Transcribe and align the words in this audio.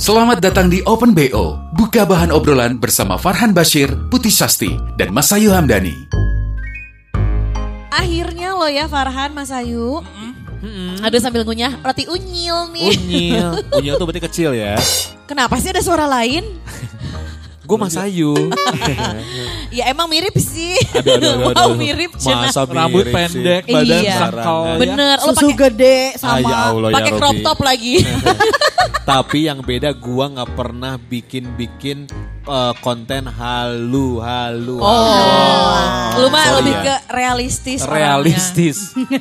Selamat 0.00 0.40
datang 0.40 0.72
di 0.72 0.80
Open 0.88 1.12
BO. 1.12 1.60
Buka 1.76 2.08
bahan 2.08 2.32
obrolan 2.32 2.80
bersama 2.80 3.20
Farhan 3.20 3.52
Bashir, 3.52 3.92
Putih 4.08 4.32
Sasti, 4.32 4.72
dan 4.96 5.12
Mas 5.12 5.28
Ayu 5.28 5.52
Hamdani. 5.52 5.92
Akhirnya 7.92 8.56
lo 8.56 8.64
ya 8.64 8.88
Farhan, 8.88 9.36
Mas 9.36 9.52
Ayu. 9.52 10.00
Aduh 11.04 11.20
sambil 11.20 11.44
ngunyah 11.44 11.84
roti 11.84 12.08
unyil 12.08 12.72
nih. 12.72 12.96
Unyil. 12.96 13.48
Unyil 13.76 14.00
tuh 14.00 14.08
berarti 14.08 14.24
kecil 14.24 14.56
ya. 14.56 14.80
Kenapa 15.28 15.60
sih 15.60 15.68
ada 15.68 15.84
suara 15.84 16.08
lain? 16.08 16.48
Gue 17.70 17.78
Mas 17.78 17.94
Ayu. 17.94 18.34
Ya 19.70 19.86
emang 19.86 20.10
mirip 20.10 20.34
sih. 20.34 20.74
Aduh, 20.90 21.14
aduh, 21.14 21.30
aduh, 21.30 21.42
wow 21.46 21.62
aduh. 21.62 21.78
mirip 21.78 22.10
cenah. 22.18 22.50
Masa 22.50 22.66
Rambut 22.66 23.06
mirip 23.06 23.14
sih. 23.22 23.38
pendek, 23.38 23.62
badan 23.64 24.02
Iya. 24.02 24.14
sakal. 24.18 24.60
ya. 24.66 24.74
Bener, 24.76 25.16
Susu 25.22 25.30
pakai 25.46 25.54
gede 25.62 25.98
sama. 26.18 26.42
ya 26.42 26.58
ya 26.74 26.90
pakai 26.90 27.12
crop 27.14 27.30
Robby. 27.30 27.46
top 27.46 27.58
lagi. 27.62 27.94
Tapi 29.10 29.38
yang 29.44 29.62
beda 29.62 29.90
gua 29.92 30.26
nggak 30.28 30.50
pernah 30.52 30.98
bikin-bikin 30.98 32.10
eh, 32.42 32.74
konten 32.80 33.30
halu 33.30 34.18
halu. 34.18 34.82
Oh, 34.82 35.78
lu 36.16 36.26
mah 36.28 36.42
Sorry 36.44 36.58
lebih 36.60 36.74
ya. 36.74 36.82
ke 36.82 36.94
realistis. 37.08 37.80
realistis. 37.86 38.76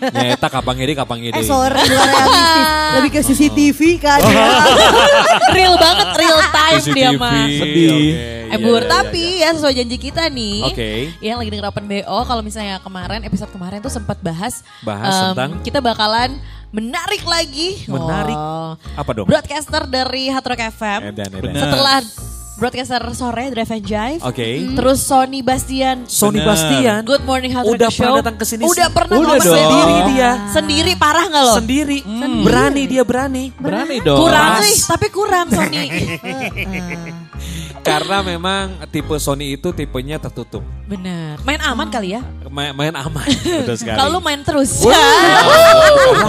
Nyeta 0.09 0.49
kapan 0.49 0.73
ngede 0.75 0.93
kapan 0.95 1.17
ngede. 1.21 1.37
Eh 1.37 1.45
sorry, 1.45 1.77
realistis. 1.77 2.65
Lebih 2.91 3.09
ke 3.11 3.19
CCTV 3.23 3.79
kan 3.99 4.17
Oh. 4.19 4.33
ya. 4.33 4.49
real 5.51 5.77
banget, 5.77 6.07
real 6.17 6.39
time 6.49 6.81
dia 6.89 7.09
CCTV. 7.13 7.21
mah. 7.21 7.45
Sedih. 7.47 8.09
Eh 8.49 8.59
Bur, 8.59 8.81
tapi 8.85 9.41
ya 9.41 9.53
sesuai 9.53 9.73
janji 9.73 9.97
kita 9.97 10.25
nih. 10.27 10.59
Oke. 10.65 10.89
Yang 11.21 11.37
lagi 11.37 11.49
denger 11.53 11.67
Open 11.69 11.85
BO, 11.85 12.17
kalau 12.25 12.41
misalnya 12.41 12.81
kemarin, 12.81 13.21
episode 13.21 13.51
kemarin 13.53 13.77
tuh 13.79 13.93
sempat 13.93 14.17
bahas. 14.19 14.65
Bahas 14.81 15.13
em, 15.13 15.23
tentang? 15.33 15.49
Kita 15.61 15.79
bakalan 15.79 16.35
menarik 16.69 17.21
lagi. 17.25 17.85
Menarik? 17.85 18.37
Oh. 18.37 18.73
Apa 18.97 19.11
dong? 19.13 19.25
Broadcaster 19.25 19.85
dari 19.85 20.29
Hard 20.29 20.45
Rock 20.45 20.61
FM. 20.73 20.99
Edan, 21.13 21.29
edan. 21.33 21.53
Setelah 21.55 21.99
broadcaster 22.59 22.99
sore, 23.15 23.55
Drive 23.55 23.71
and 23.71 23.85
Jive. 23.87 24.21
Oke. 24.21 24.47
Terus 24.75 24.99
Sony 24.99 25.39
Bastian. 25.39 26.03
Sony 26.05 26.43
Bener. 26.43 26.47
Bastian. 26.51 26.99
Good 27.07 27.23
Morning 27.23 27.55
Hard 27.55 27.65
Udah 27.71 27.87
Show. 27.87 28.03
pernah 28.03 28.19
datang 28.19 28.35
ke 28.35 28.45
sini 28.45 28.67
Udah 28.67 28.87
pernah 28.91 29.15
Udah 29.15 29.39
dong. 29.39 29.47
sendiri 29.47 29.95
dia. 30.11 30.31
Sendiri 30.51 30.91
parah 30.99 31.25
nggak 31.31 31.43
lo? 31.47 31.53
Sendiri. 31.55 31.99
Berani 32.43 32.83
dia 32.85 33.03
berani. 33.07 33.55
Berani 33.55 34.03
dong. 34.03 34.19
Kurang 34.19 34.59
Mas. 34.59 34.63
nih, 34.67 34.75
tapi 34.91 35.07
kurang 35.07 35.47
Sony. 35.47 35.85
Karena 37.81 38.21
memang 38.21 38.65
tipe 38.87 39.15
Sony 39.17 39.53
itu 39.53 39.69
tipenya 39.69 40.17
tertutup. 40.17 40.61
Bener. 40.85 41.37
Main 41.41 41.61
aman 41.61 41.87
kali 41.87 42.13
ya? 42.13 42.21
Main, 42.45 42.71
main 42.71 42.91
aman. 42.91 43.25
Betul 43.61 43.75
sekali. 43.75 43.95
Kalau 43.95 44.09
lu 44.11 44.19
main 44.19 44.39
terus. 44.39 44.81
Wah, 44.81 44.95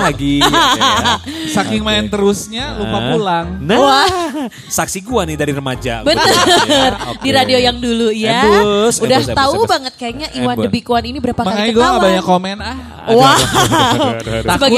lagi. 0.03 0.39
oke 0.39 0.51
ya. 0.81 1.17
Saking 1.51 1.81
main 1.81 2.07
terusnya 2.07 2.77
lupa 2.77 2.99
pulang. 3.09 3.47
Nah, 3.59 4.07
saksi 4.69 5.01
gua 5.01 5.25
nih 5.25 5.35
dari 5.35 5.51
remaja. 5.51 6.01
Bener. 6.03 6.29
Ya, 6.67 6.93
oke. 7.09 7.21
Di 7.21 7.31
radio 7.31 7.59
yang 7.59 7.77
dulu 7.77 8.09
ya. 8.11 8.41
Embus, 8.43 9.01
Udah 9.01 9.19
embus, 9.19 9.27
embus, 9.27 9.41
tahu 9.41 9.55
embus. 9.57 9.69
banget 9.69 9.93
kayaknya 9.97 10.27
Iwan 10.35 10.55
Embus. 10.55 10.65
The 10.65 10.71
Big 10.71 10.87
One 10.87 11.07
ini 11.07 11.19
berapa 11.19 11.41
Makanya 11.41 11.57
kali 11.59 11.71
gue 11.71 11.81
ketawa. 11.81 11.93
gak 11.93 12.05
banyak 12.05 12.25
komen 12.25 12.57
ah. 12.61 12.77
Wow. 13.11 13.39
Takut. 14.47 14.71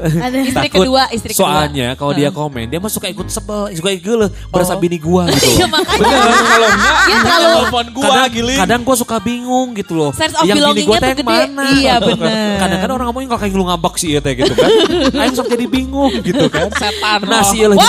Istri 0.50 0.52
Takut. 0.66 0.82
kedua, 0.82 1.02
istri 1.10 1.32
kedua. 1.32 1.46
Soalnya 1.62 1.88
kalau 1.94 2.12
dia 2.12 2.30
komen, 2.30 2.64
dia 2.66 2.78
mah 2.78 2.88
suka 2.88 3.06
ikut 3.06 3.26
sebel, 3.26 3.70
suka 3.72 3.90
ikut 3.90 4.02
gele, 4.02 4.26
berasa 4.48 4.74
bini 4.74 4.96
gua 4.96 5.28
gitu. 5.28 5.50
Iya 5.54 5.66
makanya. 5.66 6.00
Bener 6.00 6.42
kalau 6.42 6.68
enggak 6.70 6.96
Dia 7.00 7.18
terlalu 7.20 7.46
telepon 7.52 7.86
gua 7.90 8.04
kadang, 8.06 8.30
giling. 8.30 8.58
kadang 8.58 8.80
gua 8.82 8.96
suka 8.96 9.16
bingung 9.18 9.68
gitu 9.72 9.92
loh. 9.92 10.10
Sense 10.12 10.34
of 10.34 10.44
yang 10.44 10.58
bini 10.66 10.82
gua 10.82 10.98
teh 10.98 11.14
mana? 11.20 11.64
Iya, 11.72 11.94
bener. 11.98 12.56
Kadang-kadang 12.58 12.94
orang 12.94 13.06
ngomongin 13.08 13.28
kalau 13.28 13.40
kayak 13.40 13.54
lu 13.54 13.64
ngambak 13.64 13.94
sih 13.96 14.08
ya 14.10 14.20
teh 14.20 14.32
gitu 14.34 14.52
kan. 14.52 14.70
Aing 15.12 15.34
sok 15.34 15.46
jadi 15.48 15.66
bingung 15.66 16.12
gitu 16.20 16.44
kan. 16.48 16.66
Setan 16.72 17.18
Nah, 17.22 17.40
loh. 17.40 17.44
sih 17.46 17.60
lebih 17.62 17.88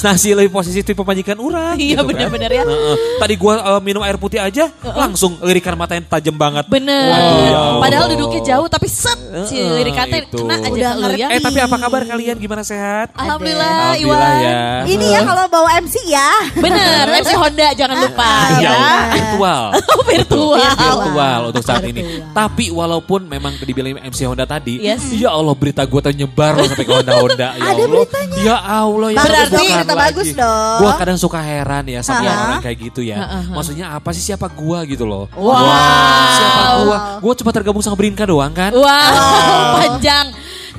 nah 0.00 0.14
sih 0.14 0.32
lebih 0.32 0.50
posisi 0.50 0.80
tipe 0.80 1.00
majikan 1.00 1.36
urang 1.36 1.76
Iya, 1.76 1.94
gitu 1.94 2.02
kan. 2.02 2.08
bener-bener 2.08 2.50
ya. 2.52 2.64
Heeh. 2.64 2.94
Tadi 3.16 3.34
gua 3.36 3.54
eh, 3.58 3.80
minum 3.80 4.00
air 4.00 4.16
putih 4.16 4.38
aja 4.38 4.72
langsung 4.86 5.36
lirikan 5.40 5.74
mata 5.74 5.92
yang 5.92 6.06
tajam 6.06 6.34
banget. 6.34 6.64
Bener. 6.66 7.10
ya. 7.46 7.78
Padahal 7.78 8.06
duduknya 8.08 8.40
jauh 8.46 8.66
tapi 8.66 8.86
set 8.86 9.18
si 9.44 9.56
Heeh, 9.56 9.76
lirik 9.76 9.94
kata 9.94 10.16
itu. 10.20 10.36
kena 10.38 10.56
aja 10.58 10.88
Udah 10.96 11.12
ya. 11.12 11.26
Eh 11.28 11.40
tapi 11.50 11.60
apa 11.60 11.76
kabar 11.76 12.02
kalian? 12.04 12.36
Gimana 12.36 12.62
sehat? 12.62 13.10
Alhamdulillah, 13.12 13.98
Alhamdulillah 13.98 14.30
Iwan. 14.30 14.38
ya. 14.40 14.62
Ini 14.86 15.06
ya 15.10 15.20
kalau 15.20 15.44
bawa 15.46 15.70
MC 15.76 15.94
ya. 16.06 16.30
Bener, 16.54 17.04
MC 17.18 17.32
Honda 17.42 17.68
jangan 17.74 17.96
lupa 18.00 18.30
Ya, 18.54 18.70
ya. 18.70 18.72
virtual. 19.10 19.62
Oh, 19.74 20.02
virtual. 20.06 20.58
virtual 20.70 21.40
untuk 21.50 21.62
saat 21.62 21.82
ini. 21.82 22.22
Tapi 22.30 22.70
walaupun 22.70 23.26
memang 23.26 23.58
dibilang 23.60 23.98
MC 24.00 24.22
Honda 24.24 24.46
tadi, 24.46 24.78
Yes. 24.78 25.10
ya 25.10 25.30
Allah 25.30 25.52
berita 25.52 25.82
gue 25.82 25.98
tersebar 26.00 26.54
loh 26.54 26.64
sampai 26.64 26.84
ke 26.84 26.92
Honda 26.92 27.12
Honda. 27.18 27.48
Ya 27.50 27.66
Ada 27.66 27.74
Allah. 27.74 27.88
beritanya. 27.90 28.38
Ya 28.40 28.56
Allah 28.56 29.08
ya. 29.10 29.16
Bagus 29.16 29.26
Berarti 29.26 29.66
lagi. 29.66 29.96
bagus 29.96 30.28
dong. 30.32 30.78
Gua 30.80 30.92
kadang 30.94 31.18
suka 31.18 31.40
heran 31.40 31.84
ya 31.84 32.00
sama 32.00 32.22
Ha-ha. 32.22 32.44
orang 32.46 32.62
kayak 32.62 32.78
gitu 32.80 33.00
ya. 33.02 33.18
Maksudnya 33.50 33.90
apa 33.90 34.14
sih 34.14 34.22
siapa 34.22 34.46
gua 34.48 34.86
gitu 34.86 35.02
loh? 35.02 35.26
Wow. 35.34 35.58
Siapa 36.30 36.62
gua? 36.80 36.98
Gua 37.18 37.32
cuma 37.34 37.50
tergabung 37.50 37.82
sama 37.82 37.96
Brinka 37.96 38.22
doang 38.22 38.54
kan? 38.54 38.70
Wow, 38.70 39.76
panjang. 39.76 40.29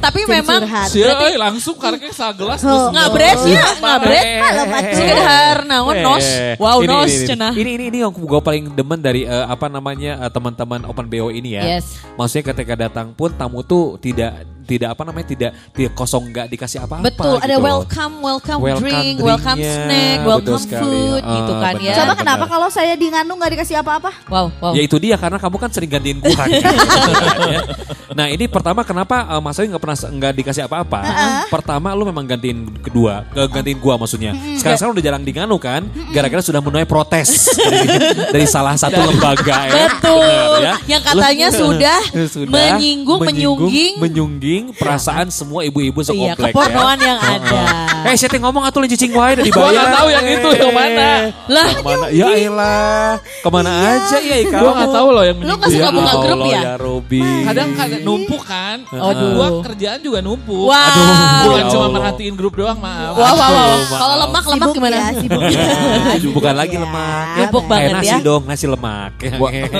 Tapi 0.01 0.19
Jadi 0.25 0.33
memang 0.33 0.61
curhat. 0.65 0.87
Sia, 0.89 1.13
euy, 1.13 1.35
langsung 1.37 1.75
karena 1.77 2.09
sagelas 2.09 2.59
Oh. 2.61 2.67
terus 2.67 2.85
ngabret 2.97 3.37
ya, 3.45 3.65
ngabret. 3.77 4.25
Halo, 4.41 4.63
Pak 4.65 4.81
Cik. 4.81 4.95
Sekedar 4.97 5.57
naon 5.69 5.95
nos. 6.01 6.25
Eh, 6.25 6.53
Wow, 6.57 6.77
ini, 6.81 6.87
nos 6.89 7.05
ini, 7.05 7.13
ini. 7.13 7.27
cenah. 7.29 7.53
Ini 7.53 7.71
ini 7.77 7.83
ini 7.93 7.97
yang 8.01 8.11
gue 8.11 8.41
paling 8.41 8.73
demen 8.73 8.97
dari 8.97 9.21
eh, 9.29 9.45
apa 9.45 9.69
namanya 9.69 10.17
eh, 10.25 10.31
teman-teman 10.33 10.81
Open 10.89 11.05
BO 11.05 11.29
ini 11.29 11.53
ya. 11.53 11.77
Yes. 11.77 12.01
Maksudnya 12.17 12.49
ketika 12.49 12.73
datang 12.73 13.13
pun 13.13 13.29
tamu 13.37 13.61
tuh 13.61 14.01
tidak 14.01 14.41
tidak 14.63 14.89
apa 14.93 15.01
namanya 15.03 15.27
tidak 15.27 15.51
tidak 15.71 15.91
kosong 15.93 16.23
nggak 16.29 16.47
dikasih 16.47 16.79
apa-apa. 16.81 17.03
Betul, 17.03 17.35
ada 17.35 17.45
gitu 17.47 17.57
loh. 17.57 17.65
welcome, 17.65 18.13
welcome, 18.21 18.59
Welcome 18.61 18.83
drink, 18.83 19.15
welcome 19.19 19.57
drinknya, 19.57 19.85
snack, 19.85 20.17
welcome 20.23 20.61
sekali. 20.61 20.81
food 20.83 21.21
Ah, 21.21 21.33
gitu 21.33 21.53
kan 21.53 21.73
benar. 21.73 21.83
ya. 21.83 21.93
Coba 21.93 22.03
benar. 22.05 22.17
kenapa 22.17 22.45
kalau 22.47 22.67
saya 22.67 22.93
di 22.93 23.07
Nganu 23.07 23.33
nggak 23.35 23.51
dikasih 23.53 23.75
apa-apa? 23.79 24.11
Wow, 24.27 24.45
wow. 24.57 24.71
Ya 24.73 24.81
itu 24.81 24.95
dia 24.95 25.15
karena 25.15 25.37
kamu 25.37 25.55
kan 25.57 25.69
sering 25.69 25.89
gantiin 25.89 26.17
gua. 26.19 26.43
Ya. 26.47 27.61
Nah 28.11 28.27
ini 28.27 28.43
pertama 28.43 28.83
kenapa 28.83 29.23
uh, 29.23 29.39
Mas 29.39 29.55
Ayu 29.55 29.71
nggak 29.71 29.79
pernah 29.79 29.95
nggak 29.95 30.33
dikasih 30.35 30.67
apa-apa? 30.67 30.99
Pertama 31.47 31.95
lu 31.95 32.03
memang 32.03 32.27
gantiin 32.27 32.67
kedua, 32.83 33.23
ke 33.31 33.47
gantiin 33.47 33.79
gua 33.79 33.95
maksudnya. 33.95 34.35
Sekarang 34.59 34.75
sekarang 34.75 34.93
udah 34.99 35.05
jarang 35.07 35.23
di 35.23 35.31
nganu 35.31 35.55
kan, 35.55 35.87
gara-gara 36.11 36.43
sudah 36.43 36.59
menuai 36.59 36.83
protes 36.83 37.47
dari, 37.55 37.87
dari 38.27 38.45
salah 38.45 38.75
satu 38.75 38.99
lembaga 38.99 39.63
ya. 39.63 39.87
Betul. 39.87 40.19
Benar, 40.19 40.59
ya. 40.59 40.73
Yang 40.91 41.01
katanya 41.07 41.47
Lu- 41.47 41.55
sudah, 41.55 41.99
Sudah 42.35 42.51
menyinggung, 42.51 43.19
menyungging. 43.23 43.93
menyungging 43.97 44.50
perasaan 44.71 45.27
semua 45.29 45.61
ibu-ibu 45.61 45.99
Iya, 46.01 46.07
sekomplek 46.33 46.51
kepornoan 46.51 46.97
ya. 46.97 47.05
yang 47.07 47.19
ada. 47.19 47.61
Eh, 48.01 48.15
saya 48.17 48.33
ngomong 48.35 48.63
atuh 48.65 48.81
cicing 48.83 49.13
wae 49.13 49.37
udah 49.37 49.45
dibayar. 49.45 49.61
Gua 49.61 49.69
nggak 49.71 49.91
tahu 49.93 50.07
yang 50.09 50.25
itu, 50.27 50.49
yang 50.57 50.73
mana. 50.73 51.09
Lah, 51.45 51.67
Ke 51.69 51.81
mana? 51.81 52.05
Ya 52.11 52.27
elah, 52.33 53.09
ke 53.21 53.49
mana 53.49 53.71
aja 53.93 54.17
ya 54.17 54.35
kamu? 54.43 54.57
Gue 54.57 54.73
gak 54.73 54.91
tahu 54.91 55.07
loh 55.11 55.23
yang 55.23 55.37
Lu 55.37 55.53
nggak 55.53 55.69
suka 55.69 55.81
Ya 55.81 55.89
buka 55.91 56.13
grup 56.17 56.39
ya? 56.43 56.61
ya 56.61 56.73
Robi. 56.75 57.21
Kadang 57.45 57.69
kadang 57.73 58.01
numpuk 58.01 58.41
kan. 58.41 58.77
Aduh. 58.89 59.29
Gua 59.31 59.47
kerjaan 59.63 59.99
juga 60.01 60.19
numpuk. 60.19 60.65
Wow. 60.65 60.75
Aduh. 60.75 61.05
Bukan 61.41 61.61
Ya 61.61 61.63
cuma 61.69 61.87
merhatiin 61.91 62.33
grup 62.33 62.53
doang, 62.57 62.77
maaf. 62.77 63.13
Wow, 63.13 63.33
wow. 63.33 63.45
Aduh, 63.45 63.85
Kalau 63.91 64.15
lemak, 64.17 64.43
lemak 64.43 64.65
Sibuk 64.65 64.73
gimana? 64.73 64.95
ya, 64.97 65.05
sibuk. 65.15 65.41
Aduh, 66.17 66.31
bukan 66.33 66.53
lagi 66.53 66.75
Ya. 66.75 66.81
lemak. 66.81 67.25
Numpuk 67.37 67.63
banget 67.69 67.85
eh, 67.85 67.93
nasi 67.93 68.09
ya. 68.09 68.17
dong, 68.19 68.43
nasi 68.45 68.65
lemak. 68.65 69.11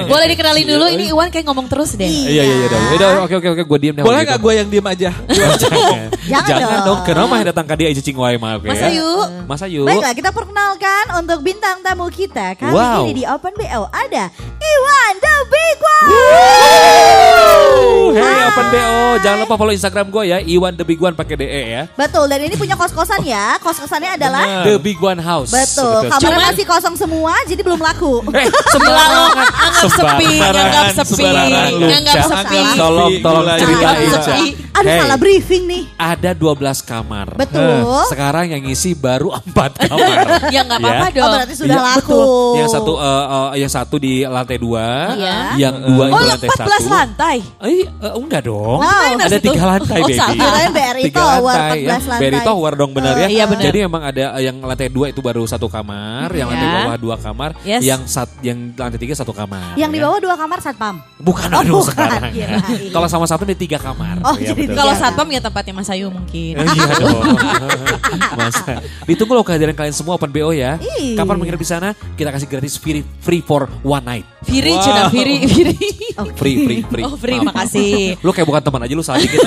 Boleh 0.05 0.27
dikenalin 0.29 0.65
dulu, 0.67 0.85
ini 0.87 1.03
Iwan 1.09 1.27
kayak 1.27 1.45
ngomong 1.47 1.65
terus 1.65 1.95
deh. 1.95 2.05
Iya, 2.05 2.43
iya, 2.43 2.55
iya. 2.69 3.07
Oke, 3.21 3.35
oke, 3.37 3.47
oke. 3.49 3.63
Gue 3.65 3.79
diem 3.79 3.93
deh. 3.95 4.03
Boleh 4.05 4.21
kalau 4.21 4.31
gak 4.31 4.39
gue 4.39 4.53
yang 4.61 4.69
diem 4.69 4.87
aja? 4.87 5.09
Jangan, 5.27 5.57
Jangan 6.31 6.47
Jangan 6.47 6.61
dong. 6.61 6.85
dong. 6.87 6.99
Kenapa 7.03 7.33
yang 7.35 7.47
datang 7.49 7.65
ke 7.65 7.73
dia 7.75 7.89
cicing 7.91 8.15
wae 8.15 8.35
mah, 8.35 8.55
oke 8.55 8.65
Mas 8.65 8.77
ya? 8.77 8.87
Ayu. 8.87 9.09
Mas 9.43 9.61
Ayu. 9.61 9.81
Baiklah 9.83 10.13
kita 10.13 10.29
perkenalkan 10.29 11.03
untuk 11.17 11.39
bintang 11.41 11.81
tamu 11.81 12.07
kita 12.07 12.53
Kali 12.53 12.71
Wow. 12.71 13.03
ini 13.03 13.13
di 13.13 13.25
Open 13.25 13.51
BO 13.51 13.81
ada 13.87 14.23
Iwan 14.55 15.13
the 15.17 15.35
Big 15.47 15.77
One 15.79 16.07
Hey 18.11 18.21
Open 18.45 18.67
BO, 18.69 18.93
jangan 19.19 19.37
lupa 19.39 19.55
follow 19.55 19.71
Instagram 19.71 20.07
gue 20.07 20.23
ya, 20.25 20.37
Iwan 20.39 20.73
the 20.73 20.83
Big 20.83 20.99
One 20.99 21.13
pakai 21.13 21.35
DE 21.35 21.47
ya. 21.47 21.83
Betul 21.89 22.27
dan 22.27 22.39
ini 22.39 22.53
punya 22.53 22.75
kos-kosan 22.75 23.23
ya 23.23 23.55
Kos-kosannya 23.57 24.15
adalah 24.15 24.43
The 24.61 24.75
Big 24.77 24.99
One 24.99 25.17
House. 25.17 25.49
Betul, 25.49 26.05
kamarnya 26.05 26.19
Cuman- 26.19 26.47
masih 26.51 26.65
kosong 26.65 26.95
semua 26.95 27.33
jadi 27.45 27.61
belum 27.61 27.79
laku 27.79 28.19
Eh, 28.31 28.47
Sembarangan, 28.69 29.47
anggap 29.65 29.89
sepi, 29.89 30.27
Sembarangan, 30.29 30.83
anggap 30.91 31.07
sepi, 31.07 31.23
anggap 31.23 32.13
Jangan 32.13 32.35
sepi. 32.43 32.59
Tolong, 32.75 33.11
tolong 33.17 33.45
ceritain. 33.55 34.50
Aduh 34.71 34.87
Hey. 34.87 34.99
salah 34.99 35.15
briefing 35.15 35.63
nih. 35.65 35.83
Ada 35.93 36.31
12 36.33 36.57
kamar. 36.81 37.27
Betul. 37.35 37.85
Sekarang 38.07 38.45
yang 38.47 38.61
ngisi 38.61 38.91
baru 38.93 39.29
4 39.45 39.51
kamar. 39.79 40.17
Ya 40.49 40.61
nggak 40.61 40.79
apa-apa 40.79 41.05
Ya. 41.05 41.13
dong. 41.13 41.21
Oh 41.21 41.31
berarti 41.33 41.53
sudah 41.53 41.69
Iya, 41.71 41.81
laku. 41.87 42.01
betul. 42.01 42.53
Yang 42.55 42.69
satu 42.71 42.91
eh, 42.93 43.05
eh, 43.27 43.49
yang 43.57 43.71
satu 43.71 43.95
di 43.97 44.13
lantai 44.23 44.57
dua, 44.57 44.85
Iya. 45.13 45.35
yang 45.57 45.75
dua 45.77 46.05
Oh 46.07 46.17
itu 46.17 46.27
lantai 46.27 46.49
14 46.49 46.57
satu. 46.77 46.89
lantai. 46.89 47.37
Eh, 47.61 47.69
eh, 47.83 48.13
enggak 48.15 48.41
dong. 48.43 48.79
Wow. 48.79 49.09
Ada 49.21 49.37
situ? 49.37 49.45
tiga 49.47 49.63
lantai, 49.67 49.99
Oh, 49.99 50.07
baby. 50.07 50.19
Kirain 50.31 50.69
BRI 50.71 51.03
Tiga 51.03 51.19
Tower, 51.19 51.53
lantai, 51.53 51.79
14 51.79 52.03
lantai. 52.03 52.21
Berry 52.21 52.39
Tower 52.41 52.71
dong 52.73 52.91
benar 52.91 53.13
ya. 53.15 53.27
Iya, 53.27 53.43
benar. 53.45 53.63
Jadi 53.63 53.77
memang 53.81 54.01
ada 54.03 54.23
yang 54.39 54.57
lantai 54.57 54.87
dua 54.87 55.05
itu 55.07 55.19
baru 55.19 55.43
satu 55.43 55.67
kamar, 55.67 56.27
yang 56.31 56.47
lantai 56.47 56.63
Ya. 56.63 56.73
bawah 56.81 56.97
dua 56.97 57.15
kamar, 57.15 57.49
Yes. 57.61 57.81
yang 57.81 58.01
sat, 58.05 58.29
yang 58.41 58.57
lantai 58.73 58.97
tiga 58.97 59.13
satu 59.13 59.31
kamar. 59.31 59.75
Yang 59.75 59.89
di 59.89 59.99
ya. 59.99 60.03
bawah 60.03 60.19
dua 60.19 60.35
kamar 60.35 60.57
satpam. 60.59 60.95
Bukan 61.17 61.49
Oh, 61.49 61.61
aduh 61.61 61.73
bukan, 61.77 61.91
sekarang. 61.91 62.31
ya. 62.33 62.47
kirain. 62.57 62.91
Kalau 62.91 63.07
sama 63.07 63.25
satu 63.25 63.43
di 63.43 63.55
tiga 63.55 63.77
kamar. 63.77 64.19
Oh, 64.23 64.35
Ya. 64.41 64.53
Kalau 64.73 64.91
Iya. 64.91 64.99
satpam 64.99 65.27
ya 65.27 65.39
tempatnya 65.39 65.73
Mas 65.73 65.87
Ayu 65.87 66.07
mungkin. 66.07 66.53
Eh, 66.53 66.65
Iya 66.67 66.85
dong. 66.97 67.21
Masa. 68.39 68.81
Ditunggu 69.03 69.33
loh 69.33 69.43
kehadiran 69.43 69.71
kalian 69.71 69.91
semua 69.91 70.15
Open 70.15 70.29
BO 70.29 70.51
ya. 70.51 70.75
Ih. 70.77 71.13
Kapan 71.13 71.35
menginap 71.35 71.57
di 71.57 71.65
sana? 71.65 71.93
Kita 72.13 72.29
kasih 72.29 72.47
gratis 72.47 72.75
free, 72.75 73.05
free 73.19 73.39
for 73.39 73.69
one 73.81 74.01
night. 74.01 74.25
Firi, 74.41 74.73
Cuna, 74.73 75.07
Firi, 75.07 75.45
Firi. 75.45 75.75
Free, 76.33 76.55
free, 76.59 76.81
free. 76.83 77.03
Oh, 77.03 77.13
free, 77.13 77.37
Maaf. 77.37 77.53
makasih. 77.53 77.93
Lu 78.25 78.31
kayak 78.31 78.43
bukan 78.43 78.61
teman 78.61 78.81
aja 78.81 78.93
lu 78.93 79.01
saat 79.01 79.21
gitu. 79.21 79.37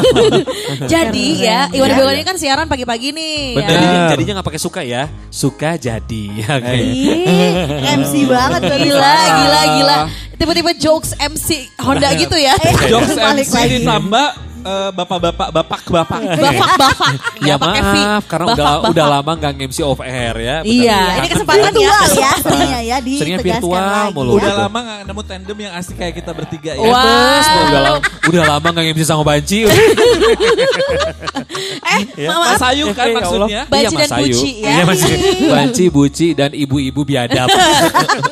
Jadi 0.87 1.26
ya, 1.40 1.67
Iwan 1.69 1.88
Iya, 1.88 1.97
Bego 1.97 2.08
iya. 2.08 2.14
ini 2.14 2.25
kan 2.25 2.37
siaran 2.37 2.67
pagi-pagi 2.67 3.11
nih. 3.11 3.38
Bener. 3.55 3.67
ya. 3.67 3.75
Jadinya, 3.75 4.00
jadinya 4.08 4.32
gak 4.38 4.47
pakai 4.47 4.61
suka 4.61 4.81
ya. 4.81 5.02
Suka 5.29 5.75
jadi. 5.75 6.25
Oke. 6.40 6.75
Ih, 6.75 7.55
MC 7.97 8.12
banget. 8.25 8.61
Gila, 8.64 9.14
gila, 9.35 9.61
gila. 9.75 9.97
Tiba-tiba 10.35 10.70
jokes 10.75 11.14
MC 11.17 11.49
Honda 11.79 12.11
gitu 12.14 12.35
ya. 12.35 12.55
Jokes 12.87 13.14
Balik 13.14 13.47
MC 13.47 13.55
ditambah 13.79 14.26
eh, 14.64 14.90
bapak-bapak, 14.90 15.49
bapak-bapak. 15.50 16.20
Bafak-bafak. 16.34 17.12
Ya 17.38 17.55
Nggak 17.55 17.58
maaf, 17.61 18.22
karena 18.25 18.46
udah 18.50 18.66
udah 18.88 19.06
lama 19.11 19.31
gak 19.37 19.52
MC 19.61 19.78
off 19.81 20.00
air 20.00 20.34
ya. 20.34 20.56
Iya, 20.62 20.99
ini 21.19 21.28
kesempatan 21.31 21.70
ya. 21.70 21.72
Virtual 21.75 22.02
ya 22.14 22.31
seringnya 22.38 22.81
ya 22.81 22.96
Seringnya 22.99 23.38
ditegaskan 23.38 23.61
virtual 23.61 23.84
lagi. 23.84 24.12
mulu. 24.12 24.31
ya. 24.31 24.37
Udah 24.40 24.55
lama 24.58 24.78
gak 24.81 24.99
nemu 25.05 25.22
tandem 25.22 25.58
yang 25.61 25.72
asik 25.75 25.94
kayak 25.94 26.14
kita 26.16 26.31
bertiga 26.32 26.72
ya. 26.72 26.81
Wah. 26.82 27.05
Bes, 27.05 27.46
udah 27.46 27.81
lama, 27.81 27.99
udah 28.25 28.44
lama 28.49 28.66
gak 28.72 28.84
MC 28.90 29.02
sama 29.02 29.22
Banci. 29.22 29.58
Eh, 32.16 32.26
maaf. 32.26 32.56
Mas 32.56 32.64
Ayu 32.64 32.84
kan 32.90 33.06
Ya 33.06 33.14
maksudnya. 33.14 33.61
Banci 33.66 33.84
Iya, 33.84 34.00
dan. 34.00 34.19
Buci 34.25 34.50
ya. 34.56 34.70
Iya, 34.70 34.82
Mas 34.84 35.00
Ayu. 35.02 35.16
Banci, 35.46 35.84
Buci, 35.88 36.26
dan 36.32 36.50
ibu-ibu 36.50 37.00
biadab. 37.02 37.49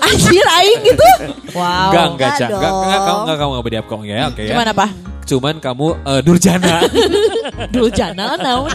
Anjir 0.03 0.47
aing 0.53 0.81
gitu. 0.83 1.09
Wow. 1.53 1.91
Enggak, 1.91 2.07
enggak, 2.11 2.31
Cak. 2.35 2.49
Enggak, 2.51 2.73
enggak, 2.73 3.01
kamu 3.03 3.19
enggak 3.21 3.37
kamu 3.37 3.51
enggak 3.51 3.67
bediap 3.67 3.85
kong 3.87 4.03
ya, 4.03 4.19
oke 4.27 4.41
ya. 4.41 4.51
Cuman 4.51 4.69
apa? 4.73 4.87
Cuman 5.23 5.55
kamu 5.59 5.87
eh, 6.03 6.21
Durjana. 6.21 6.77
Dulu 7.73 7.89
jana 7.89 8.35
naon? 8.35 8.71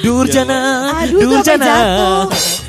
Durjana. 0.00 0.58
Aduh, 1.04 1.20
tuh 1.20 1.30
sampai 1.44 1.68
jatuh. 1.68 2.22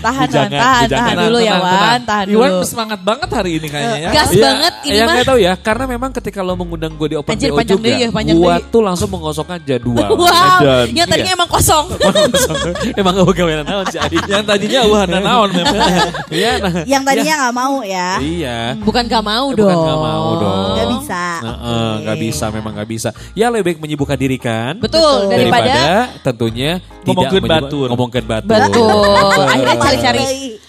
Tahan, 0.04 0.28
Bujangan, 0.28 0.52
tahan, 0.52 0.60
tahan, 0.60 0.88
tahan 0.92 1.16
dulu 1.24 1.38
ya, 1.40 1.56
Wan. 1.64 2.00
Tahan 2.04 2.26
Iwan 2.28 2.52
dulu. 2.52 2.66
semangat 2.68 3.00
banget 3.00 3.30
hari 3.32 3.52
ini 3.56 3.68
kayaknya 3.72 4.00
ya. 4.04 4.10
Gas 4.12 4.30
Iya, 4.36 4.44
banget 4.44 4.74
ini 4.84 4.92
yang 4.92 5.08
mah. 5.08 5.14
nggak 5.16 5.28
tahu 5.32 5.40
ya, 5.40 5.54
karena 5.56 5.86
memang 5.88 6.12
ketika 6.12 6.40
lo 6.44 6.54
mengundang 6.60 6.92
gue 7.00 7.08
di 7.08 7.16
Open 7.16 7.32
Anjir, 7.32 7.56
panjang 7.56 7.80
juga, 7.80 7.96
ya, 7.96 8.08
panjang 8.12 8.36
gua 8.36 8.56
tuh 8.60 8.82
langsung 8.84 9.08
mengosongkan 9.08 9.60
jadwal. 9.64 10.04
Wow, 10.24 10.60
Dan- 10.60 10.92
yang 10.92 11.08
tadinya 11.08 11.32
iya. 11.32 11.40
emang 11.40 11.48
kosong. 11.48 11.86
emang 13.00 13.14
gak 13.16 13.32
gawean 13.32 13.64
naon 13.64 13.86
sih. 13.88 14.00
Yang 14.28 14.44
tadinya 14.44 14.80
wahana 14.92 15.20
naon 15.24 15.50
memang. 15.56 15.80
Iya, 16.28 16.52
nah. 16.60 16.74
Yang 16.84 17.04
tadinya 17.08 17.34
nggak 17.40 17.54
mau 17.56 17.76
ya. 17.86 18.10
Iya. 18.20 18.60
Bukan 18.84 19.04
gak 19.08 19.24
mau 19.24 19.46
Bukan 19.56 19.64
dong. 19.64 19.84
nggak 19.88 20.00
mau 20.04 20.28
dong. 20.36 20.68
Nggak 20.76 20.88
bisa. 21.00 21.24
Heeh, 21.48 21.92
nggak 22.04 22.18
bisa, 22.20 22.46
memang 22.52 22.72
nggak 22.76 22.90
bisa. 22.92 23.10
Ya 23.34 23.48
lebih 23.48 23.66
baik 23.66 23.80
menyibukkan 23.80 24.16
diri 24.16 24.38
kan. 24.38 24.78
Betul, 24.78 25.28
daripada 25.28 25.74
tentunya 26.22 26.78
Ngomongkeun 27.04 27.40
tidak 27.40 27.44
menyibuk- 27.44 27.70
batur. 27.70 27.88
Ngomongkeun 27.90 28.26
batur. 28.26 28.50
Betul. 28.52 29.42
Akhirnya 29.44 29.78
cari-cari. 29.80 30.26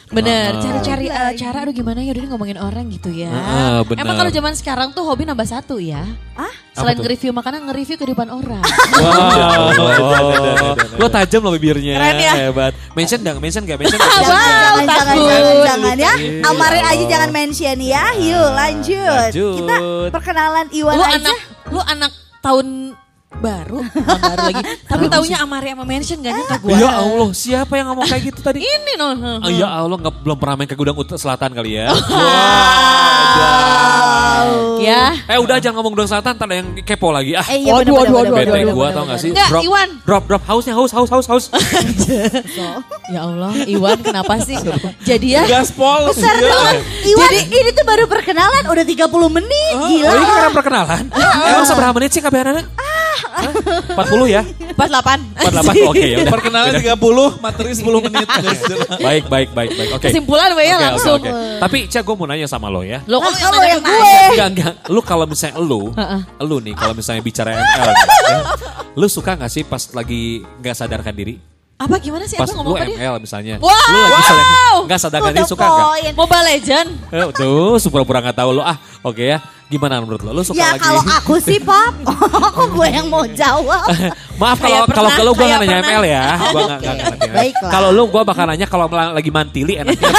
Bener, 0.06 0.52
Ah. 0.52 0.62
cari-cari 0.62 1.06
eh, 1.08 1.32
cara 1.34 1.58
aduh 1.60 1.74
gimana 1.74 1.98
ya 1.98 2.14
udah 2.14 2.30
ngomongin 2.30 2.54
orang 2.56 2.86
gitu 2.86 3.10
ya. 3.10 3.26
Ah, 3.28 3.82
bener. 3.82 4.04
Emang 4.04 4.14
kalau 4.14 4.30
zaman 4.30 4.54
sekarang 4.54 4.88
tuh 4.90 5.02
hobi 5.02 5.24
nambah 5.24 5.42
satu 5.42 5.76
ya. 5.76 6.06
Ah? 6.32 6.52
Selain 6.70 6.94
nge-review 6.94 7.30
makanan, 7.30 7.66
nge-review 7.66 7.96
kehidupan 7.96 8.28
orang. 8.28 8.62
Wow. 8.94 10.74
Lo 10.94 11.06
tajam 11.08 11.42
loh 11.42 11.52
bibirnya. 11.52 11.96
Keren 11.96 12.16
ya. 12.16 12.32
Hebat. 12.46 12.72
Mention 12.94 13.20
dong, 13.20 13.38
mention 13.38 13.62
gak? 13.62 13.74
Mention 13.76 13.98
Ah, 13.98 14.06
gak? 14.06 14.14
wow, 14.20 14.22
jangan, 14.22 14.84
jangan, 14.84 14.86
takut. 14.86 15.26
jangan, 15.26 15.56
jangan 15.64 15.96
ya. 15.96 16.12
Iya. 16.14 16.42
Amarin 16.44 16.84
aja 16.84 17.04
jangan 17.08 17.30
mention 17.32 17.76
ya. 17.80 18.04
Yuk 18.16 18.48
lanjut. 18.52 19.08
Lanjut. 19.24 19.56
Kita 19.58 19.76
perkenalan 20.10 20.66
Iwan 20.70 20.94
lu 20.94 21.02
aja. 21.02 21.14
anak 21.16 21.36
lu 21.66 21.80
anak 21.82 22.10
tahun 22.44 22.92
baru, 23.40 23.82
tahun 24.06 24.20
baru 24.20 24.42
lagi. 24.52 24.62
Tapi 24.86 25.04
taunya 25.10 25.42
Amari 25.42 25.72
sama 25.72 25.84
mention 25.88 26.20
gak 26.22 26.34
nyangka 26.36 26.56
gue. 26.60 26.70
Ya 26.76 26.90
Allah, 27.00 27.28
siapa 27.34 27.72
yang 27.74 27.86
ngomong 27.90 28.06
kayak 28.06 28.22
gitu 28.30 28.40
tadi? 28.44 28.60
Ini 28.76 28.92
no. 29.00 29.08
Oh, 29.42 29.50
ya 29.50 29.68
Allah, 29.72 29.96
nggak 29.98 30.22
belum 30.22 30.38
pernah 30.38 30.54
main 30.60 30.68
ke 30.68 30.76
Gudang 30.76 30.94
Selatan 31.16 31.50
kali 31.56 31.80
ya. 31.80 31.90
Ya. 34.84 35.16
eh 35.24 35.38
udah 35.38 35.56
jangan 35.56 35.76
ngomong 35.76 35.92
Gudang 35.92 36.06
Selatan, 36.06 36.32
ntar 36.36 36.46
ada 36.46 36.56
yang 36.60 36.68
kepo 36.80 37.08
lagi. 37.08 37.32
Ah, 37.32 37.46
Eh, 37.48 37.64
iya, 37.64 37.72
Waduh, 37.72 37.92
waduh, 37.92 38.04
bener, 38.04 38.12
waduh, 38.12 38.32
bener, 38.32 38.44
bete 38.44 38.60
bener, 38.62 38.74
gua 38.74 38.88
tau 38.90 39.04
gak 39.04 39.18
sih? 39.18 39.30
Nggak, 39.30 39.48
drop, 39.48 39.62
Iwan. 39.62 39.88
drop, 40.02 40.22
drop, 40.26 40.42
hausnya, 40.44 40.74
haus, 40.74 40.90
haus, 40.90 41.08
haus, 41.08 41.26
haus. 41.26 41.44
Ya 43.06 43.20
Allah, 43.20 43.52
Iwan 43.64 44.00
kenapa 44.00 44.40
sih? 44.40 44.56
Jadi 45.02 45.36
ya. 45.36 45.44
Gaspol. 45.44 46.08
Besar 46.08 46.34
dong. 46.34 46.76
Iwan 47.04 47.30
ini 47.42 47.70
tuh 47.70 47.84
baru 47.84 48.04
perkenalan 48.06 48.64
udah 48.64 48.84
30 48.84 49.04
menit. 49.30 49.74
Gila. 49.74 50.08
Oh 50.08 50.14
ini 50.14 50.24
karena 50.26 50.50
perkenalan? 50.50 51.04
Emang 51.44 51.64
seberapa 51.64 51.92
menit 51.92 52.10
sih 52.10 52.20
kabar 52.20 52.48
anak? 52.50 52.66
40 53.94 54.26
ya? 54.26 54.42
48. 54.74 55.36
48, 55.38 55.86
oke 55.86 56.02
ya 56.02 56.16
udah. 56.18 56.32
Perkenalan 56.32 56.72
30, 56.74 56.96
materi 57.38 57.70
10 57.72 57.84
menit. 58.02 58.26
Baik, 58.98 59.24
baik, 59.28 59.48
baik, 59.52 59.70
baik, 59.70 59.90
oke. 59.94 60.02
Kesimpulan 60.02 60.50
we 60.56 60.64
ya 60.64 60.76
oke, 60.76 60.84
langsung. 60.88 61.20
oke. 61.20 61.30
Tapi 61.60 61.78
Cia 61.86 62.00
gue 62.00 62.14
mau 62.14 62.26
nanya 62.26 62.48
sama 62.48 62.66
lo 62.68 62.80
ya. 62.80 63.04
Lo 63.04 63.20
kok 63.20 63.32
nanya 63.34 63.68
yang 63.68 63.82
ke 63.82 63.92
gue. 63.92 64.14
Enggak, 64.32 64.48
enggak. 64.50 64.73
Lu 64.86 65.00
kalau 65.00 65.24
misalnya 65.24 65.56
lu, 65.56 65.90
lu 66.40 66.56
nih 66.60 66.74
kalau 66.74 66.92
misalnya 66.92 67.20
bicara 67.20 67.52
ML, 67.52 67.90
ya, 67.90 68.38
lu 68.92 69.06
suka 69.06 69.34
gak 69.34 69.48
sih 69.48 69.62
pas 69.62 69.82
lagi 69.90 70.40
nggak 70.58 70.74
sadarkan 70.74 71.12
diri? 71.12 71.36
Apa 71.74 71.98
gimana 71.98 72.22
sih? 72.24 72.38
Pas 72.38 72.46
Apa 72.46 72.54
lu 72.54 72.58
ngomong 72.62 72.76
apa 72.76 72.86
dia? 72.86 72.96
ML 72.96 73.14
misalnya. 73.18 73.54
Wow. 73.58 73.68
Lu 73.68 73.98
lagi 74.00 74.22
sadar, 74.22 74.46
nggak 74.86 75.00
sadarkan 75.00 75.30
diri 75.32 75.44
suka 75.44 75.66
point. 75.66 76.14
Mobile 76.14 76.44
Legend. 76.46 76.88
Eh, 77.10 77.24
Tuh, 77.34 77.76
pura-pura 77.90 78.18
nggak 78.22 78.38
tahu 78.38 78.50
lo. 78.54 78.62
Ah, 78.62 78.78
oke 79.02 79.20
ya. 79.20 79.38
Gimana 79.64 79.98
menurut 79.98 80.22
lo? 80.22 80.30
Lu 80.30 80.44
suka 80.44 80.60
Ya 80.60 80.76
lagi? 80.76 80.84
kalau 80.84 81.02
aku 81.02 81.34
sih 81.40 81.58
Pop, 81.58 81.94
kok 82.54 82.68
gue 82.70 82.88
yang 82.88 83.10
mau 83.10 83.24
jawab. 83.26 83.90
Maaf 84.40 84.60
kalau 84.60 84.86
Kayak 84.86 84.94
kalau 84.94 85.10
kalau 85.10 85.32
gue 85.32 85.40
kayak 85.40 85.58
nanya. 85.62 85.78
ML 85.82 86.02
ya. 86.04 86.24
Gue 86.54 86.62
ngerti. 86.62 87.28
baiklah. 87.30 87.70
Kalau 87.70 87.88
lu 87.90 88.02
gue 88.06 88.22
bakal 88.22 88.44
nanya 88.44 88.66
kalau 88.66 88.86
lagi 88.90 89.30
mantili 89.30 89.78
enaknya. 89.78 90.10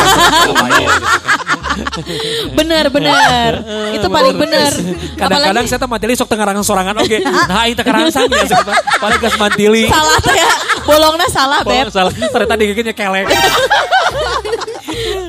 Bener, 2.54 2.86
bener. 2.90 3.52
Itu 3.96 4.08
paling 4.08 4.36
bener. 4.38 4.72
Kadang-kadang 5.18 5.66
saya 5.66 5.80
tuh 5.82 5.90
mantili 5.90 6.14
sok 6.16 6.30
tengah 6.30 6.46
sorangan 6.62 6.96
oke. 7.00 7.18
Nah, 7.24 7.66
itu 7.68 7.82
kerangsang 7.82 8.30
ya. 8.30 8.46
Paling 9.02 9.20
gas 9.20 9.36
mantili. 9.40 9.90
Salah 9.90 10.18
teh 10.22 10.36
ya. 10.36 10.52
Bolongnya 10.86 11.28
salah, 11.34 11.60
Oh, 11.66 11.70
Beb. 11.70 11.90
salah. 11.90 12.14
Ternyata 12.14 12.56
digigitnya 12.56 12.94
kelek. 12.94 13.26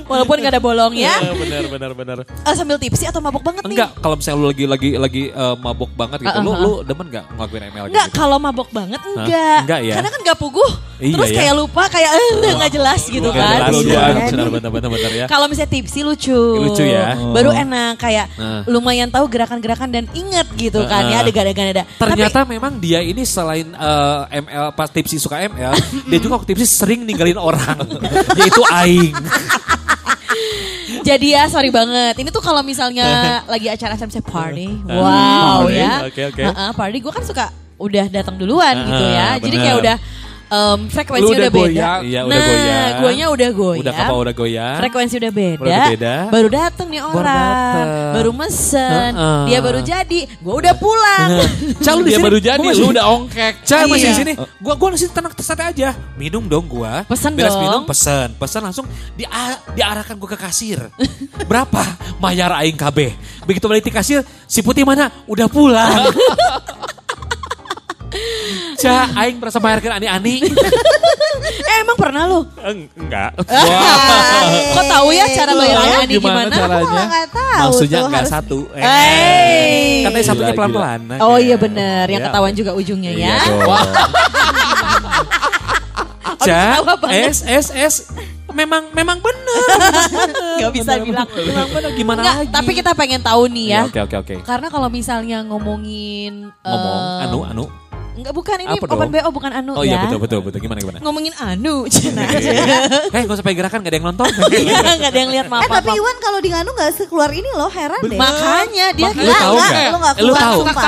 Walaupun 0.06 0.38
gak 0.38 0.52
ada 0.54 0.62
bolong 0.62 0.94
ya. 0.94 1.18
Bener, 1.34 1.66
bener, 1.66 1.90
bener. 1.92 2.16
Eh, 2.22 2.54
sambil 2.54 2.78
tipsi 2.78 3.04
atau 3.04 3.18
mabok 3.18 3.42
banget 3.42 3.62
nih? 3.62 3.74
Enggak, 3.74 3.90
kalau 3.98 4.14
misalnya 4.14 4.38
lu 4.38 4.46
lagi 4.46 4.64
lagi 4.64 4.90
lagi 4.94 5.22
eh, 5.28 5.54
mabok 5.56 5.90
banget 5.92 6.18
gitu, 6.22 6.38
lu 6.40 6.50
Uh-uh. 6.50 6.62
lu 6.62 6.72
demen 6.82 7.06
gak 7.08 7.24
ngelakuin 7.32 7.62
ML 7.66 7.84
gitu? 7.84 7.92
Enggak, 7.92 8.06
kalau 8.10 8.36
mabok 8.38 8.68
banget 8.70 9.00
enggak. 9.02 9.60
Enggak 9.62 9.80
ya? 9.82 9.94
Karena 9.98 10.10
kan 10.10 10.20
gak 10.24 10.38
puguh. 10.38 10.70
Iya 10.96 11.12
Terus 11.12 11.28
ya? 11.28 11.36
kayak 11.36 11.54
lupa, 11.54 11.82
kayak 11.92 12.08
eh 12.08 12.28
nggak 12.56 12.72
jelas 12.72 13.02
gitu 13.04 13.28
Nggak 13.28 13.36
kan. 13.36 13.58
jelas 13.68 13.74
Iya. 13.76 13.84
ya, 13.84 14.00
Iya. 14.00 14.26
bener, 14.32 14.46
bener, 14.48 14.70
bener, 14.72 14.90
bener 14.96 15.12
ya. 15.12 15.26
Kalau 15.28 15.44
misalnya 15.44 15.68
tipsi 15.68 16.00
lucu. 16.00 16.32
Lucu 16.32 16.80
ya. 16.80 17.12
Baru 17.36 17.52
enak 17.52 18.00
kayak 18.00 18.26
Nah. 18.32 18.64
lumayan 18.64 19.12
tahu 19.12 19.28
gerakan-gerakan 19.28 19.92
dan 19.92 20.04
inget 20.12 20.48
gitu 20.56 20.80
kan 20.84 21.04
ya 21.04 21.20
Uh-uh. 21.20 21.28
ada. 21.52 21.82
Ternyata 21.98 22.38
memang 22.44 22.80
dia 22.80 23.04
ini 23.04 23.28
selain 23.28 23.68
eh, 23.68 24.22
ML 24.40 24.72
pas 24.72 24.88
tipsi 24.88 25.20
suka 25.20 25.36
ML, 25.42 25.76
dia 26.06 26.16
juga 26.16 26.40
waktu 26.40 26.54
tipsi 26.54 26.64
sering 26.64 27.04
ninggalin 27.04 27.36
orang, 27.36 27.76
yaitu 28.40 28.62
Aing. 28.66 29.12
Jadi 31.06 31.26
ya 31.32 31.46
sorry 31.46 31.70
banget. 31.70 32.18
Ini 32.18 32.28
tuh 32.28 32.42
kalau 32.42 32.66
misalnya 32.66 33.06
lagi 33.52 33.70
acara-acara 33.70 34.10
misalnya 34.10 34.26
party. 34.26 34.66
Uh, 34.82 34.98
Wow 34.98 35.58
party, 35.62 35.78
ya. 35.78 35.92
oke, 36.02 36.22
oke. 36.34 36.42
Heeh, 36.42 36.70
party 36.74 36.96
gue 36.98 37.12
kan 37.14 37.22
suka 37.22 37.44
udah 37.78 38.04
datang 38.10 38.34
duluan 38.34 38.74
Uh, 38.74 38.84
gitu 38.84 39.04
ya. 39.06 39.28
Jadi 39.38 39.54
bener. 39.54 39.64
kayak 39.64 39.76
udah 39.78 39.96
em, 40.46 40.78
frekuensi 40.86 41.22
Lu 41.22 41.28
udah 41.28 41.38
udah, 41.38 41.50
beda. 41.50 41.66
goyang. 41.66 42.00
Iya, 42.06 42.20
udah 42.22 42.36
nah, 42.36 42.46
goyang. 42.46 42.92
guanya 43.02 43.26
udah 43.30 43.48
goyang. 43.50 43.82
Udah 43.82 43.92
kapal 43.92 44.16
udah 44.22 44.34
goyang. 44.34 44.76
Frekuensi 44.78 45.14
udah 45.18 45.32
beda. 45.32 45.62
Udah 45.62 45.78
beda. 45.90 46.14
Baru 46.30 46.48
datang 46.48 46.86
nih 46.90 47.00
Baru 47.02 47.18
orang. 47.18 47.36
dateng. 47.36 47.88
Baru 48.14 48.30
mesen. 48.34 49.10
Heeh. 49.16 49.40
Dia 49.46 49.58
baru 49.62 49.80
jadi. 49.82 50.20
Gue 50.38 50.54
udah 50.54 50.74
pulang. 50.78 51.28
Cal 51.82 51.98
Dia 52.02 52.18
baru 52.18 52.38
jadi, 52.38 52.66
lu 52.72 52.86
udah 52.94 53.04
ongkek. 53.10 53.54
Cal 53.66 53.84
masih 53.90 54.06
Iya. 54.06 54.12
di 54.14 54.20
sini. 54.22 54.32
Gua 54.62 54.74
gua 54.78 54.88
masih 54.94 55.08
tenang 55.10 55.32
santai 55.38 55.66
aja. 55.74 55.88
Minum 56.14 56.46
dong 56.46 56.66
gua. 56.70 57.02
Pesen 57.06 57.34
Beres 57.34 57.54
dong. 57.54 57.62
minum 57.66 57.82
pesen. 57.86 58.28
Pesen 58.38 58.62
langsung 58.62 58.86
di 59.18 59.26
diarahkan 59.74 60.14
gua 60.14 60.30
ke 60.34 60.38
kasir. 60.38 60.78
Berapa? 61.46 61.82
Mayar 62.22 62.54
aing 62.62 62.78
KB. 62.78 63.12
Begitu 63.46 63.64
balik 63.70 63.86
di 63.86 63.94
kasir, 63.94 64.26
si 64.50 64.62
putih 64.62 64.82
mana? 64.82 65.10
Udah 65.30 65.46
pulang. 65.46 66.10
Ca, 68.76 68.94
aing 69.16 69.36
merasa 69.36 69.58
bayarkan 69.58 69.96
ani-ani. 69.96 70.36
Eh 71.46 71.76
emang 71.78 71.94
pernah 71.96 72.26
lu? 72.26 72.40
Eng- 72.60 72.88
Enggak. 72.96 73.36
Kok 73.36 74.84
tahu 74.86 75.08
ya 75.10 75.26
cara 75.28 75.52
bayar 75.52 75.76
ani 75.98 76.14
gimana 76.14 76.48
gimana? 76.48 76.54
caranya? 76.54 76.78
Aku 76.78 76.86
malah 76.88 77.06
nggak 77.06 77.28
tahu 77.28 77.60
Maksudnya 77.60 77.98
enggak 78.00 78.22
harus- 78.22 78.32
satu. 78.32 78.58
Eh. 78.72 78.82
Hey. 78.82 80.02
Katanya 80.02 80.24
satunya 80.24 80.46
Gila, 80.48 80.58
pelan-pelan. 80.58 81.00
Oh 81.18 81.36
iya 81.36 81.56
bener, 81.56 82.04
yang 82.08 82.22
Iya. 82.22 82.28
ketahuan 82.30 82.54
juga 82.54 82.72
ujungnya 82.72 83.12
ya. 83.12 83.36
dong. 83.42 83.68
Ca, 86.38 86.60
ketawa 86.74 86.94
banget. 87.02 87.30
S, 87.30 87.38
S, 87.44 87.66
S. 87.70 87.94
Memang, 88.48 88.88
memang 88.90 89.20
bener. 89.20 89.68
Gak 90.62 90.72
bisa 90.72 90.92
bilang. 90.98 91.28
Memang 91.28 91.68
bener, 91.68 91.90
gimana 91.92 92.20
Enggak, 92.22 92.36
lagi? 92.40 92.50
tapi 92.50 92.70
kita 92.72 92.90
pengen 92.92 93.20
tahu 93.20 93.42
nih 93.46 93.66
ya. 93.68 93.76
Iya, 93.76 93.80
Oke, 93.86 94.00
oke, 94.02 94.16
oke. 94.16 94.34
Karena 94.42 94.68
kalau 94.68 94.88
misalnya 94.88 95.44
ngomongin 95.44 96.48
Ngomong, 96.56 97.00
eh, 97.20 97.24
anu, 97.26 97.38
anu. 97.44 97.64
Enggak 98.16 98.32
bukan 98.32 98.56
ini 98.58 98.74
Apa 98.74 98.84
open 98.88 98.96
dong? 98.98 99.12
BO 99.12 99.28
bukan 99.30 99.50
anu 99.52 99.72
Oh 99.76 99.84
ya. 99.84 99.88
iya 99.92 99.96
betul, 100.02 100.18
betul, 100.18 100.38
betul. 100.40 100.58
Gimana, 100.58 100.78
gimana? 100.80 100.98
Ngomongin 100.98 101.36
anu. 101.36 101.84
Cina. 101.86 102.24
Eh, 102.24 103.22
gak 103.22 103.30
usah 103.30 103.44
pakai 103.44 103.56
gerakan, 103.56 103.78
gak 103.78 103.92
ada 103.92 103.96
yang 103.96 104.06
nonton. 104.08 104.26
Iya, 104.56 104.78
Enggak 104.96 105.10
ada 105.12 105.18
yang 105.18 105.30
lihat 105.30 105.46
maaf. 105.46 105.62
Eh 105.62 105.68
tapi. 105.70 105.90
Iwan 105.92 106.16
kalau 106.18 106.38
di 106.40 106.48
Nganu 106.48 106.70
gak 106.72 106.90
sekeluar 106.96 107.30
ini 107.30 107.50
loh 107.52 107.68
heran 107.68 108.00
deh. 108.02 108.16
Makanya 108.16 108.86
dia 108.90 109.04
Lu 109.06 109.12
Enggak, 109.12 109.36
tahu 109.38 109.54
enggak, 109.54 109.68
nggak? 109.68 109.86
Lu 109.86 109.98
gak 109.98 110.14
Eh, 110.16 110.16
lu 110.16 110.32
keluar 110.32 110.40
tahu. 110.40 110.58
sumpah. 110.64 110.84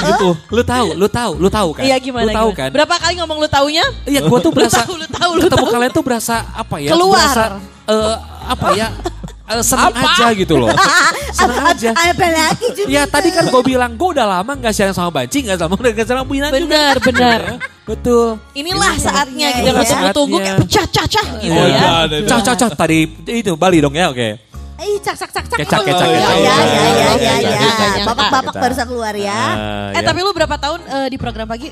gitu. 0.00 0.30
Lu 0.48 0.62
tahu, 0.64 0.86
lu 0.96 1.06
tahu, 1.06 1.32
lu 1.36 1.48
tahu 1.48 1.68
kan? 1.72 1.82
Iya 1.84 1.96
gimana? 1.98 2.24
Lu 2.24 2.30
tahu 2.32 2.50
kan? 2.52 2.68
Berapa 2.72 2.94
kali 2.98 3.14
ngomong 3.20 3.38
lu 3.38 3.48
taunya? 3.48 3.84
Iya, 4.04 4.20
gua 4.24 4.38
tuh 4.40 4.50
berasa 4.50 4.80
tahu, 4.80 4.94
lu 4.96 5.06
tahu, 5.06 5.30
lu 5.36 5.40
ketemu 5.44 5.60
tahu. 5.60 5.74
kalian 5.76 5.92
tuh 5.92 6.04
berasa 6.04 6.36
apa 6.50 6.76
ya? 6.80 6.90
Keluar. 6.90 7.20
Berasa 7.20 7.44
eh, 7.84 8.16
apa 8.44 8.66
ya? 8.72 8.88
Eh, 9.46 9.60
senang 9.60 9.92
aja 9.92 10.26
gitu 10.32 10.54
loh. 10.56 10.68
senang 11.38 11.64
aja. 11.66 11.90
Apa 11.92 12.26
lagi 12.26 12.66
Jupiter? 12.72 12.90
Ya 12.90 13.02
tadi 13.04 13.28
kan 13.28 13.44
gue 13.46 13.62
bilang 13.62 13.92
gue 13.92 14.08
udah 14.10 14.26
lama 14.26 14.52
gak 14.56 14.72
siaran 14.72 14.92
sama 14.92 15.10
Banci, 15.10 15.44
gak 15.44 15.60
sama 15.60 15.74
gak 15.76 16.06
sama 16.06 16.22
Bina 16.24 16.48
juga. 16.48 16.60
Benar, 16.64 16.94
benar. 17.00 17.40
Betul. 17.88 18.40
Inilah 18.56 18.96
saatnya 18.96 19.48
Iya, 19.52 19.56
kita 19.60 19.68
iya. 19.68 19.72
nggak 19.76 19.88
tunggu-tunggu 19.92 20.36
kayak 20.40 20.56
pecah-cah 20.64 21.26
gitu 21.36 21.52
Oh, 21.52 21.66
ya. 21.68 21.76
iya. 22.08 22.24
Cah, 22.24 22.40
cah, 22.40 22.54
cah. 22.56 22.70
Tadi 22.72 22.98
itu 23.28 23.52
Bali 23.60 23.84
dong 23.84 23.92
ya, 23.92 24.08
oke. 24.08 24.28
Ih 24.74 24.98
cak 24.98 25.16
cak 25.16 25.30
cak 25.30 25.44
cak. 25.52 25.58
Kecak, 25.60 25.80
Oh, 25.80 25.84
kecak, 25.86 26.08
iya, 26.08 26.18
kecak. 26.18 26.34
Iya 26.34 26.56
iya 26.56 26.56
iya 26.64 26.84
iya 26.88 27.04
Kecak, 27.14 27.36
iya. 27.38 27.58
kecak. 28.00 28.06
Bapak-bapak 28.08 28.72
saja 28.72 28.84
keluar 28.88 29.14
ya. 29.14 29.40
Eh 29.92 30.02
tapi 30.02 30.18
lu 30.20 30.32
berapa 30.32 30.56
tahun 30.56 30.80
eh, 30.82 31.08
di 31.12 31.16
program 31.20 31.46
pagi? 31.46 31.68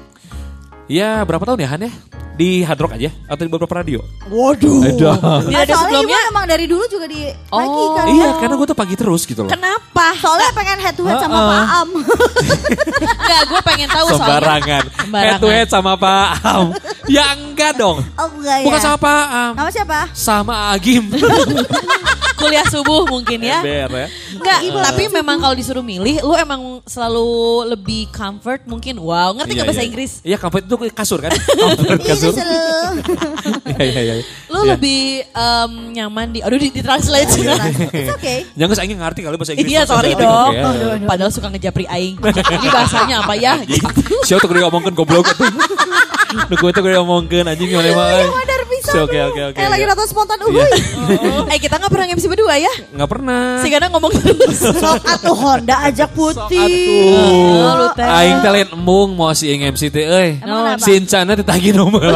Ya 0.87 1.23
berapa 1.23 1.43
tahun 1.43 1.59
ya 1.59 1.69
Han 1.71 1.87
ya? 1.87 1.93
Di 2.33 2.65
Hard 2.65 2.81
Rock 2.81 2.97
aja? 2.97 3.13
Atau 3.29 3.45
di 3.45 3.51
beberapa 3.53 3.71
radio? 3.77 4.01
Waduh. 4.27 4.83
Edah. 4.83 5.15
Tidak 5.47 5.53
Ah, 5.53 5.63
ada 5.63 5.69
soalnya 5.69 5.77
sebelumnya. 6.01 6.17
Iwan 6.17 6.31
emang 6.33 6.45
dari 6.49 6.65
dulu 6.65 6.85
juga 6.89 7.05
di 7.05 7.29
pagi 7.29 7.69
Oh. 7.71 7.93
kan. 7.93 8.07
Iya 8.09 8.29
karena 8.41 8.55
gue 8.57 8.67
tuh 8.67 8.79
pagi 8.79 8.95
terus 8.97 9.23
gitu 9.23 9.45
loh. 9.45 9.51
Kenapa? 9.53 10.07
Soalnya 10.17 10.51
pengen 10.51 10.79
head 10.81 10.95
to 10.97 11.05
head 11.05 11.21
sama 11.21 11.39
Pak 11.39 11.63
Am. 11.71 11.89
Enggak, 13.23 13.43
gue 13.47 13.61
pengen 13.63 13.89
tahu 13.91 14.07
soalnya. 14.09 14.17
Sembarangan. 14.17 14.83
Sembarangan. 14.89 15.29
Head 15.29 15.35
to 15.39 15.49
head 15.49 15.69
sama 15.69 15.93
Pak 15.95 16.27
Am. 16.43 16.67
ya 17.05 17.25
enggak 17.35 17.73
dong. 17.77 17.99
Oh 18.17 18.29
enggak 18.33 18.57
ya. 18.59 18.67
Bukan 18.67 18.81
sama 18.81 18.97
Pak 18.97 19.25
Am. 19.29 19.53
Nama 19.55 19.71
siapa? 19.71 19.99
Sama 20.13 20.55
Agim. 20.73 21.05
Kuliah 22.33 22.67
subuh 22.67 23.07
mungkin 23.07 23.39
ya. 23.39 23.63
Ember 23.63 23.87
ya. 23.95 24.09
Enggak, 24.35 24.59
tapi 24.83 25.03
memang 25.07 25.39
kalau 25.39 25.55
disuruh 25.55 25.85
milih, 25.85 26.27
lu 26.27 26.35
emang 26.35 26.83
selalu 26.83 27.31
lebih 27.71 28.11
comfort 28.11 28.67
mungkin. 28.67 28.99
Wow, 28.99 29.39
ngerti 29.39 29.53
nggak 29.53 29.63
Iya, 29.63 29.71
bahasa 29.71 29.83
iya. 29.83 29.87
Inggris? 29.87 30.13
Iya 30.25 30.37
comfort 30.43 30.67
itu 30.73 30.97
kasur 30.97 31.21
kan? 31.21 31.29
Comfort 31.61 32.01
Iya 32.01 32.09
kasur. 32.09 32.33
kesel. 32.33 32.93
Iya 33.79 33.85
iya 33.85 34.01
iya. 34.03 34.15
Lu 34.49 34.61
Iya. 34.63 34.75
lebih 34.75 35.01
em, 35.27 35.73
nyaman 35.93 36.27
di, 36.29 36.41
aduh 36.41 36.57
di, 36.57 36.69
di 36.69 36.81
translate. 36.81 37.29
It's 37.29 38.13
okay. 38.17 38.39
Jangan 38.59 38.75
saya 38.75 38.87
ngerti 38.89 39.21
kali 39.21 39.37
bahasa 39.37 39.53
Inggris. 39.53 39.69
Iya 39.69 39.83
sorry 39.85 40.13
dong. 40.15 40.53
oke. 40.55 41.05
Padahal 41.05 41.31
suka 41.31 41.49
ngejapri 41.49 41.85
aing. 41.85 42.17
Ini 42.17 42.69
bahasanya 42.69 43.17
apa 43.21 43.35
ya? 43.35 43.61
Gitu. 43.61 43.85
Siapa 44.27 44.41
tuh 44.41 44.49
gue 44.49 44.63
ngomongin 44.63 44.93
goblok 44.93 45.29
itu. 45.29 45.45
Lu 46.49 46.55
gue 46.57 46.71
tuh 46.73 46.81
gue 46.81 46.93
ngomongin 46.95 47.45
anjing 47.45 47.69
gimana. 47.69 47.93
Oke 48.93 49.19
oke 49.19 49.41
oke. 49.53 49.59
Eh 49.59 49.69
lagi 49.69 49.85
iya. 49.85 49.91
nonton 49.91 50.07
spontan 50.07 50.39
Iya. 50.39 50.47
uhuy. 50.49 50.73
Eh 51.53 51.59
kita 51.61 51.81
nggak 51.81 51.93
pernah 51.93 52.07
MC 52.13 52.25
berdua 52.29 52.55
ya? 52.61 52.73
Nggak 52.93 53.11
pernah. 53.11 53.43
Si 53.65 53.69
Gana 53.73 53.87
ngomong 53.89 54.13
terus. 54.13 54.59
Sok 54.83 55.03
atuh 55.05 55.37
Honda 55.37 55.77
ajak 55.89 56.11
putih. 56.13 57.17
Oh, 57.17 57.73
lu 57.81 57.87
teh. 57.97 58.05
Aing 58.05 58.39
talent 58.45 58.71
embung 58.73 59.17
mau 59.17 59.33
si 59.33 59.49
Ing 59.53 59.65
MC 59.73 59.89
teh 59.89 60.05
euy. 60.05 60.31
Sincana 60.81 61.33
ditagi 61.37 61.73
nomor 61.73 62.03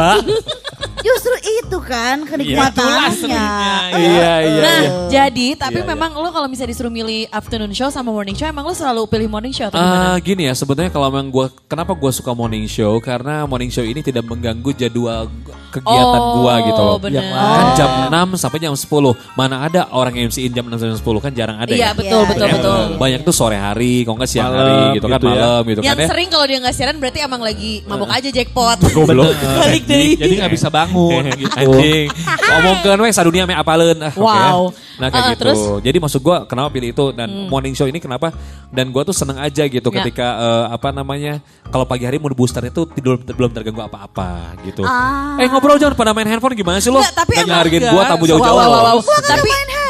Justru 0.99 1.33
itu 1.39 1.77
kan 1.79 2.25
kenikmatannya. 2.25 3.47
Iya 3.91 4.33
iya. 4.41 4.61
Nah, 4.61 4.81
iya. 4.81 4.91
jadi 5.07 5.47
tapi 5.55 5.77
Iya, 5.77 5.83
iya. 5.83 5.89
memang 5.89 6.11
lu 6.15 6.29
kalau 6.29 6.47
misalnya 6.47 6.71
disuruh 6.71 6.89
milih 6.89 7.29
afternoon 7.29 7.69
show 7.69 7.87
sama 7.87 8.09
morning 8.09 8.33
show, 8.33 8.45
emang 8.45 8.63
lu 8.63 8.73
selalu 8.73 9.05
pilih 9.05 9.27
morning 9.27 9.51
show 9.51 9.67
atau 9.67 9.77
Ah, 9.77 9.85
gimana? 10.15 10.17
gini 10.19 10.43
ya 10.43 10.53
sebenarnya 10.53 10.89
kalau 10.89 11.07
memang 11.07 11.29
gua 11.29 11.47
kenapa 11.63 11.93
gua 11.93 12.09
suka 12.09 12.31
morning 12.31 12.65
show 12.65 12.97
karena 12.97 13.45
morning 13.45 13.69
show 13.69 13.81
ini 13.81 14.01
tidak 14.01 14.23
mengganggu 14.23 14.73
jadwal 14.73 15.29
kegiatan 15.69 16.19
Oh, 16.19 16.41
gua 16.41 16.53
gitu 16.61 16.81
loh. 16.81 16.97
bener. 16.97 17.21
Kan 17.23 17.65
jam 17.75 17.89
6 18.09 18.33
sampai 18.35 18.57
jam 18.57 18.73
10. 18.73 18.89
Mana 19.33 19.61
ada 19.61 19.85
orang 19.91 20.13
yang 20.13 20.27
MC-in 20.27 20.51
jam 20.51 20.65
6 20.65 20.75
sampai 20.75 20.91
jam 20.91 20.99
10 20.99 21.19
kan 21.19 21.31
jarang 21.31 21.57
ada 21.57 21.69
Iya 21.69 21.81
ya. 21.83 21.89
betul 21.93 22.17
Iya, 22.17 22.27
betul 22.27 22.47
iya. 22.47 22.55
betul. 22.55 22.81
Banyak 22.97 23.21
tuh 23.21 23.35
sore 23.35 23.57
hari, 23.57 24.01
kalau 24.01 24.17
nggak 24.17 24.27
siang 24.27 24.49
Malam, 24.49 24.57
hari 24.57 24.97
gitu 24.97 25.05
kan 25.05 25.13
gitu 25.13 25.27
ya. 25.27 25.35
malam 25.37 25.61
gitu 25.63 25.79
Yang 25.79 25.87
kan 25.87 25.97
ya. 25.99 26.07
sering 26.09 26.27
kalau 26.27 26.45
dia 26.45 26.57
nggak 26.59 26.75
siaran 26.75 26.95
berarti 26.97 27.19
emang 27.21 27.41
lagi 27.41 27.71
mabuk 27.85 28.09
aja 28.09 28.29
jackpot. 28.29 28.77
Goblok. 28.89 29.35
Balik 29.61 29.83
deh. 29.85 30.17
Jadi 30.17 30.33
nggak 30.35 30.51
bisa 30.51 30.67
bangun 30.89 31.23
gitu. 31.41 31.53
Anjing. 31.53 32.07
Ngomongkeun 32.39 32.99
we 32.99 33.09
sadunia 33.09 33.43
me 33.43 33.53
apaleun. 33.53 33.97
Ah. 33.99 34.13
Wow. 34.13 34.71
Nah 34.97 35.07
kayak 35.07 35.19
Ah, 35.19 35.29
gitu. 35.29 35.41
terus? 35.43 35.59
Hmm. 35.59 35.79
Jadi 35.79 35.97
maksud 35.97 36.19
gua 36.19 36.37
kenapa 36.43 36.67
pilih 36.69 36.89
itu 36.89 37.05
dan 37.11 37.29
morning 37.45 37.71
show 37.71 37.85
ini 37.85 37.97
kenapa 37.97 38.33
dan 38.67 38.89
gua 38.89 39.03
tuh 39.03 39.11
seneng 39.11 39.37
aja 39.37 39.63
gitu 39.63 39.87
Ya. 39.87 39.95
ketika 40.01 40.27
eh, 40.37 40.65
apa 40.71 40.89
namanya 40.89 41.39
kalau 41.65 41.83
pagi 41.83 42.03
hari 42.03 42.17
mood 42.17 42.33
booster 42.33 42.63
itu 42.63 42.87
tidur 42.89 43.19
belum 43.19 43.51
terganggu 43.51 43.79
apa-apa 43.79 44.55
gitu. 44.63 44.81
Ah. 44.81 45.37
Eh 45.37 45.45
ngobrol 45.45 45.75
jangan 45.75 45.93
pada 45.93 46.11
main 46.11 46.25
handphone 46.25 46.53
gimana 46.53 46.77
sih 46.77 46.89
lo? 46.89 46.97
Enggak, 46.97 47.13
tapi 47.15 47.33
Nggak 47.37 47.59
hargain 47.59 47.81
enggak. 47.81 47.93
gua 47.93 48.03
tamu 48.05 48.23
jauh-jauh 48.25 48.55
Wow, 48.55 48.63
wow, 48.63 48.81
wow, 48.81 48.97
wow. 48.97 49.19
Tapi 49.21 49.49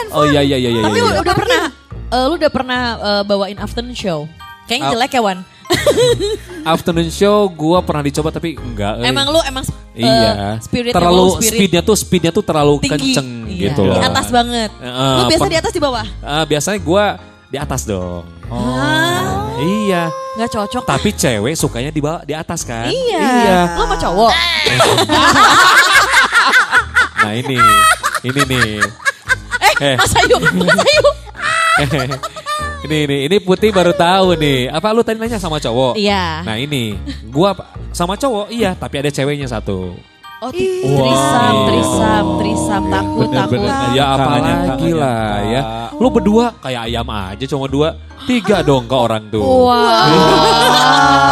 Oh 0.09 0.23
iya 0.23 0.39
iya 0.39 0.55
iya 0.55 0.69
iya. 0.71 0.81
tapi 0.81 0.97
iya. 0.97 1.19
udah 1.19 1.35
pernah 1.35 1.61
eh, 2.07 2.23
lu 2.25 2.33
udah 2.35 2.51
pernah 2.51 2.81
eh, 2.97 3.21
bawain 3.23 3.57
afternoon 3.57 3.91
show? 3.93 4.19
Kayaknya 4.65 4.87
jelek 4.91 5.11
ya 5.13 5.21
Wan. 5.21 5.39
Afternoon 6.67 7.07
show 7.07 7.47
gua 7.49 7.79
pernah 7.79 8.01
dicoba 8.01 8.29
tapi 8.29 8.55
enggak. 8.55 8.99
eh. 8.99 9.07
Emang 9.07 9.27
lu 9.27 9.39
emang 9.41 9.63
eh, 9.93 10.03
Iya. 10.03 10.59
spiritnya 10.59 10.93
terlalu 10.93 11.25
spirit 11.35 11.49
speednya 11.49 11.81
tuh 11.81 11.95
speednya 11.95 12.31
tuh 12.31 12.41
terlalu 12.41 12.73
tinggi. 12.79 13.13
kenceng 13.13 13.27
Iya, 13.45 13.59
gitu 13.71 13.83
Di 13.85 13.99
atas 14.01 14.27
banget. 14.29 14.69
Eh, 14.73 15.15
lu 15.17 15.23
biasa 15.25 15.45
di 15.45 15.57
atas 15.57 15.71
di 15.71 15.79
bawah? 15.79 16.05
Ah, 16.19 16.43
biasanya 16.43 16.79
gua 16.79 17.05
di 17.47 17.57
atas 17.57 17.81
dong. 17.83 18.23
Ah, 18.47 19.47
Iya. 19.57 20.11
nggak 20.35 20.49
cocok. 20.49 20.83
Tapi 20.85 21.09
cewek 21.11 21.53
sukanya 21.53 21.89
di 21.89 21.99
bawah 21.99 22.21
di 22.21 22.31
atas 22.31 22.61
kan? 22.61 22.87
Iya. 22.87 23.73
Lu 23.73 23.83
mau 23.85 23.97
cowok? 23.97 24.31
Nah 27.17 27.33
ini, 27.33 27.57
ini 28.23 28.41
nih. 28.45 28.79
Eh, 29.59 29.73
Eh. 29.83 29.95
Mas 29.95 30.13
Ayu, 30.15 30.37
Mas 30.39 30.79
Ayu. 30.79 31.03
ini 32.85 32.97
ini 33.09 33.17
ini 33.25 33.37
putih 33.39 33.73
baru 33.73 33.89
tahu 33.91 34.37
nih. 34.37 34.69
Apa 34.69 34.93
lu 34.93 35.01
tadi 35.01 35.17
nanya 35.17 35.41
sama 35.41 35.57
cowok? 35.57 35.97
Iya. 35.97 36.45
Nah 36.45 36.55
ini, 36.55 36.93
gua 37.27 37.57
sama 37.89 38.13
cowok 38.13 38.53
iya, 38.53 38.77
tapi 38.77 39.01
ada 39.01 39.09
ceweknya 39.09 39.49
satu. 39.49 39.97
Oh, 40.37 40.53
ti- 40.53 40.85
trisam, 40.85 41.55
trisam, 41.65 42.25
trisam, 42.37 42.83
takut, 42.93 43.25
takut. 43.33 43.57
Ya 43.97 44.13
apalagi 44.13 44.93
lah 44.93 45.41
ya. 45.41 45.61
Lu 45.97 46.13
berdua 46.13 46.53
kayak 46.61 46.85
ayam 46.85 47.09
aja 47.09 47.45
cuma 47.49 47.65
dua, 47.65 47.97
tiga 48.29 48.61
dong 48.61 48.85
ke 48.85 48.93
orang 48.93 49.33
tuh. 49.33 49.41
Wow. 49.41 49.73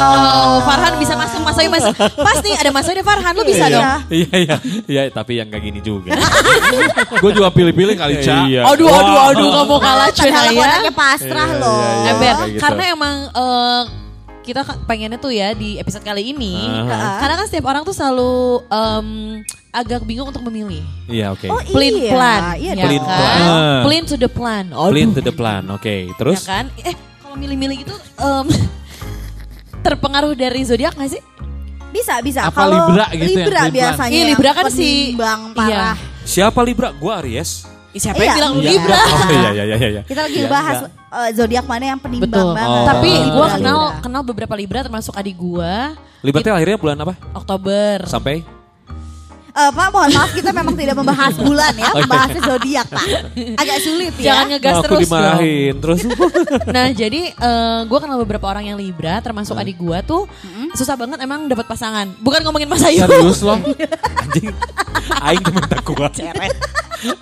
Farhan 0.65 0.93
bisa 0.97 1.13
masuk 1.13 1.39
Mas 1.39 1.55
Ayu 1.55 1.69
Mas. 1.69 1.85
Pas 1.95 2.37
nih 2.39 2.53
ada 2.55 2.69
Mas 2.69 2.85
Ayu 2.85 2.95
ada 2.95 3.05
Farhan, 3.05 3.31
lu 3.31 3.43
bisa 3.43 3.65
dong. 3.67 3.83
Iya 4.09 4.35
iya 4.35 4.55
iya 4.85 5.01
tapi 5.09 5.37
yang 5.37 5.47
kayak 5.47 5.63
gini 5.63 5.79
juga. 5.79 6.17
Gue 7.21 7.31
juga 7.31 7.49
pilih-pilih 7.49 7.95
kali 7.95 8.19
Ca. 8.19 8.43
Iya. 8.43 8.61
Aduh, 8.65 8.87
aduh, 8.87 9.15
aduh, 9.29 9.47
nggak 9.47 9.65
mau 9.65 9.79
kalah 9.79 10.09
cuy 10.09 10.25
Padahal 10.25 10.45
ya. 10.49 10.59
orangnya 10.59 10.91
pasrah 10.91 11.47
Iya, 11.47 11.61
loh. 11.61 11.77
iya, 11.77 11.93
iya. 11.95 12.11
Ember, 12.11 12.35
gitu. 12.47 12.59
karena 12.59 12.83
emang 12.89 13.15
eh, 13.29 13.81
kita 14.41 14.61
pengennya 14.85 15.17
tuh 15.17 15.29
ya 15.29 15.53
di 15.53 15.77
episode 15.77 16.01
kali 16.01 16.29
ini, 16.29 16.53
karena 17.17 17.33
kan 17.35 17.45
setiap 17.45 17.65
orang 17.65 17.81
tuh 17.81 17.93
selalu 17.93 18.33
em, 18.67 19.07
agak 19.71 20.05
bingung 20.05 20.29
untuk 20.29 20.43
memilih. 20.43 20.85
Iya 21.05 21.33
oke. 21.33 21.47
Oh 21.47 21.57
Plan 21.65 21.89
iya. 21.91 22.11
plan, 22.13 22.41
Iya 22.55 22.71
ya 22.71 22.85
Plan 22.85 22.93
kan? 22.95 23.09
plan. 23.09 23.81
Plan 23.81 24.03
to 24.05 24.15
the 24.15 24.29
plan. 24.29 24.65
Aduh, 24.69 24.91
Clean 24.93 25.09
to 25.11 25.21
the 25.21 25.33
plan. 25.33 25.63
Oke, 25.67 25.95
ya 26.07 26.13
terus? 26.13 26.45
kan? 26.45 26.69
Eh, 26.79 26.93
kalau 27.19 27.35
milih-milih 27.35 27.75
gitu 27.81 27.95
em, 28.15 28.45
terpengaruh 29.85 30.33
dari 30.33 30.61
zodiak 30.61 30.93
gak 30.93 31.11
sih? 31.11 31.21
Bisa 31.89 32.17
bisa. 32.19 32.49
Apa 32.49 32.65
Kalau 32.65 32.89
Libra 32.89 33.05
gitu 33.07 33.21
ya, 33.21 33.27
Libra 33.39 33.61
Libra. 33.61 33.61
biasanya. 33.71 34.11
Iya, 34.11 34.23
Libra 34.27 34.51
kan 34.51 34.65
si- 34.67 35.13
iya. 35.13 35.33
parah. 35.53 35.95
Siapa 36.25 36.59
Libra? 36.59 36.89
Gua 36.91 37.21
Aries. 37.21 37.63
Siapa 37.93 38.17
Iya. 38.17 38.25
yang 38.25 38.35
bilang 38.35 38.51
lu 38.51 38.59
Iya. 38.59 38.71
Libra? 38.73 38.97
Oh 38.99 39.29
iya 39.31 39.49
iya 39.53 39.63
iya 39.63 39.87
iya. 39.89 40.01
Kita 40.03 40.21
lagi 40.21 40.35
Iya, 40.37 40.51
bahas 40.51 40.77
eh, 40.89 41.29
zodiak 41.31 41.63
mana 41.63 41.85
yang 41.87 41.99
penimbang 42.01 42.27
Betul. 42.27 42.51
banget. 42.51 42.75
Oh. 42.75 42.85
Tapi 42.85 43.11
gue 43.13 43.23
Libra. 43.23 43.55
kenal 43.55 43.79
kenal 44.01 44.21
beberapa 44.21 44.53
Libra 44.53 44.79
termasuk 44.81 45.15
adik 45.15 45.37
gue. 45.37 45.73
Libra 46.19 46.41
teh 46.41 46.51
akhirnya 46.51 46.75
bulan 46.75 46.97
apa? 46.99 47.13
Oktober. 47.31 48.03
Sampai? 48.03 48.43
Eh, 49.55 49.71
Pak, 49.71 49.87
mohon 49.87 50.11
maaf 50.11 50.35
kita 50.35 50.51
memang 50.51 50.75
tidak 50.75 50.93
membahas 50.93 51.31
bulan 51.33 51.71
ya, 51.73 51.87
Oh, 51.87 51.95
iya. 51.95 52.03
membahas 52.03 52.29
zodiak 52.35 52.87
Pak. 52.91 53.05
Agak 53.55 53.77
sulit 53.79 54.13
ya. 54.15 54.25
Jangan 54.27 54.45
ngegas 54.51 54.67
Nah, 54.67 54.75
aku 54.75 54.83
terus 54.85 54.91
dong. 54.91 55.03
dimarahin 55.07 55.73
terus. 55.79 55.99
Nah 56.75 56.85
jadi 56.91 57.21
gue 57.81 57.99
kenal 57.99 58.17
beberapa 58.19 58.45
orang 58.45 58.65
yang 58.65 58.75
Libra 58.75 59.15
termasuk 59.19 59.55
adik 59.55 59.77
gue 59.77 59.97
tuh 60.03 60.27
susah 60.73 60.93
banget 60.93 61.17
emang 61.19 61.47
dapat 61.47 61.63
pasangan. 61.65 62.11
Bukan 62.19 62.43
ngomongin 62.43 62.67
Mas 62.67 62.83
Ayu. 62.83 62.99
Serius 63.01 63.39
loh. 63.41 63.55
Anjing. 64.21 64.51
Aing 65.21 65.39
temen 65.41 65.63
takwa. 65.63 66.07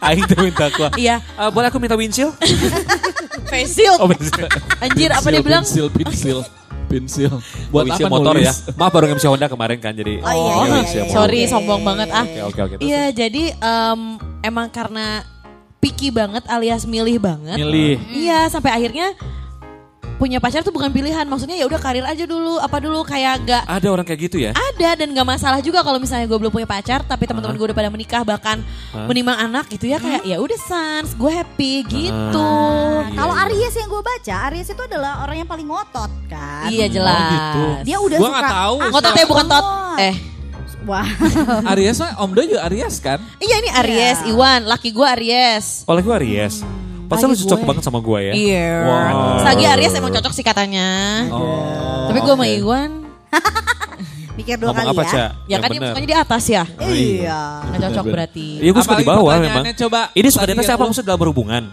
Aing 0.02 0.26
temen 0.26 0.50
takwa. 0.52 0.88
Iya, 0.96 1.22
Eh, 1.22 1.50
boleh 1.50 1.70
aku 1.70 1.78
minta 1.78 1.94
windshield? 1.94 2.34
face 3.46 3.76
shield. 3.76 4.02
Oh, 4.02 4.10
windshield. 4.10 4.50
Anjir, 4.80 5.10
apa 5.12 5.28
dia 5.28 5.42
bilang? 5.42 5.62
Pensil, 5.62 5.86
pensil, 5.88 6.38
pensil. 6.94 7.32
Buat 7.74 7.84
apa 7.90 8.08
motor 8.10 8.36
nulis? 8.38 8.46
ya. 8.46 8.54
Maaf 8.78 8.92
baru 8.94 9.06
nge 9.10 9.26
Honda 9.26 9.48
kemarin 9.50 9.78
kan 9.82 9.94
jadi. 9.98 10.22
Oh, 10.22 10.30
iya, 10.30 10.54
Oh, 10.54 10.66
iya, 10.70 10.82
iya, 10.86 11.04
sorry, 11.10 11.40
iya. 11.46 11.50
sombong 11.50 11.82
banget 11.82 12.10
ah. 12.14 12.26
Oke 12.26 12.40
oke 12.46 12.60
oke. 12.62 12.76
Iya, 12.84 13.04
jadi 13.10 13.44
em, 13.58 14.00
emang 14.46 14.68
karena 14.70 15.26
picky 15.82 16.14
banget 16.14 16.48
alias 16.48 16.88
milih 16.88 17.20
banget. 17.20 17.58
Milih. 17.60 18.00
Iya, 18.14 18.48
sampai 18.48 18.72
akhirnya 18.72 19.12
punya 20.24 20.40
pacar 20.40 20.62
tuh 20.62 20.72
bukan 20.72 20.88
pilihan. 20.90 21.26
Maksudnya 21.26 21.54
ya 21.54 21.66
udah 21.66 21.76
karir 21.78 22.02
aja 22.02 22.24
dulu, 22.24 22.56
apa 22.58 22.80
dulu 22.80 23.04
kayak 23.04 23.44
gak 23.44 23.64
Ada 23.66 23.88
orang 23.90 24.02
kayak 24.04 24.22
gitu 24.24 24.38
ya? 24.40 24.56
ada 24.56 24.90
dan 24.96 25.12
gak 25.12 25.28
masalah 25.28 25.60
juga 25.60 25.80
kalau 25.80 25.98
misalnya 25.98 26.24
gue 26.24 26.38
belum 26.38 26.48
punya 26.50 26.64
pacar 26.66 27.04
tapi 27.04 27.26
teman-teman 27.26 27.54
gue 27.54 27.66
udah 27.66 27.76
pada 27.76 27.90
menikah 27.90 28.24
bahkan 28.24 28.64
menimang 29.06 29.36
anak 29.38 29.68
gitu 29.68 29.86
ya 29.86 29.98
kayak 29.98 30.24
ya 30.24 30.38
udah 30.38 30.56
sans 30.58 31.12
gue 31.12 31.28
happy 31.30 31.74
gitu 31.84 32.50
Nah, 33.04 33.12
kalau 33.12 33.36
Aries 33.38 33.74
yang 33.74 33.86
gue 33.86 34.00
baca, 34.02 34.36
Aries 34.48 34.66
itu 34.66 34.80
adalah 34.82 35.20
orang 35.20 35.36
yang 35.38 35.50
paling 35.50 35.68
ngotot 35.68 36.12
kan. 36.26 36.70
iya 36.70 36.88
jelas 36.88 37.12
Oh, 37.14 37.28
gitu. 37.30 37.64
Dia 37.84 37.98
udah 38.00 38.18
Gua 38.18 38.24
suka. 38.26 38.34
nggak 38.34 38.54
tahu. 38.56 38.76
Ah, 38.78 38.88
ngototnya 38.90 39.26
bukan 39.28 39.46
tot 39.46 39.66
eh 40.00 40.16
Wah. 40.84 41.08
Aries 41.70 41.96
mah 41.98 42.12
Om 42.18 42.32
Do 42.32 42.42
juga 42.44 42.62
Aries 42.68 42.96
kan? 42.98 43.20
iya 43.40 43.56
ini 43.58 43.70
Aries 43.74 44.20
Iya. 44.22 44.30
Iwan 44.30 44.62
laki 44.66 44.90
gue 44.90 45.08
Aries 45.10 45.84
Oleh 45.86 46.00
gue 46.00 46.14
Aries. 46.14 46.64
Pasti 47.06 47.24
lu 47.24 47.36
cocok 47.36 47.56
gue. 47.56 47.68
banget 47.68 47.84
sama 47.84 48.00
gue 48.00 48.20
ya. 48.22 48.34
iya 48.34 48.70
Wow. 48.84 49.42
Sagi 49.42 49.64
Aries 49.66 49.94
emang 49.94 50.12
cocok 50.12 50.32
sih 50.32 50.42
katanya 50.42 50.88
Oh. 51.30 52.08
tapi 52.08 52.20
gue 52.20 52.30
sama 52.30 52.44
oke. 52.44 52.56
Iwan 52.56 52.92
Mikir 54.34 54.58
dua 54.58 54.72
Ngomong 54.72 54.82
kali 54.84 54.90
apa, 54.90 55.04
ya. 55.04 55.08
Cak? 55.08 55.18
ya 55.22 55.30
Yang 55.48 55.60
kan 55.60 55.70
dia 55.70 55.78
bener. 55.78 55.90
sukanya 55.90 56.08
di 56.08 56.18
atas 56.18 56.44
ya 56.48 56.64
Iya. 56.84 57.42
nggak 57.64 57.80
cocok 57.84 58.06
berarti 58.08 58.48
Iya 58.58 58.70
gue 58.72 58.82
suka 58.82 58.96
di 58.96 59.06
bawah 59.06 59.34
memang. 59.38 59.64
coba. 59.76 60.00
Ini 60.12 60.28
suka 60.28 60.44
di 60.44 60.54
atas 60.54 60.66
ya 60.66 60.74
apa 60.74 60.80
lu- 60.80 60.90
maksud 60.90 61.04
dalam 61.04 61.20
berhubungan? 61.20 61.64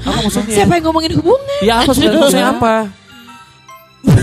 Apa 0.00 0.18
maksudnya? 0.22 0.54
siapa 0.54 0.72
yang 0.74 0.84
ngomongin 0.86 1.12
hubungan 1.14 1.60
Ya 1.60 1.74
apa 1.78 1.90
sudah 1.90 2.08
maksudnya 2.14 2.48
apa? 2.50 2.74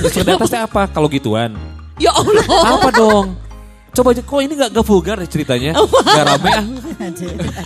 Suka 0.08 0.24
di 0.24 0.32
atasnya 0.32 0.62
apa? 0.63 0.82
Kalau 0.88 1.08
gituan. 1.08 1.51
ya 1.98 2.10
Allah 2.12 2.46
Apa 2.72 2.89
dong? 2.92 3.25
Coba 3.98 4.13
aja, 4.13 4.22
kok 4.22 4.38
ini 4.38 4.54
gak, 4.54 4.70
gak 4.70 4.86
vulgar 4.86 5.18
ya 5.18 5.25
ceritanya? 5.25 5.72
Gak 5.74 6.25
rame 6.30 6.50
ah. 6.54 6.66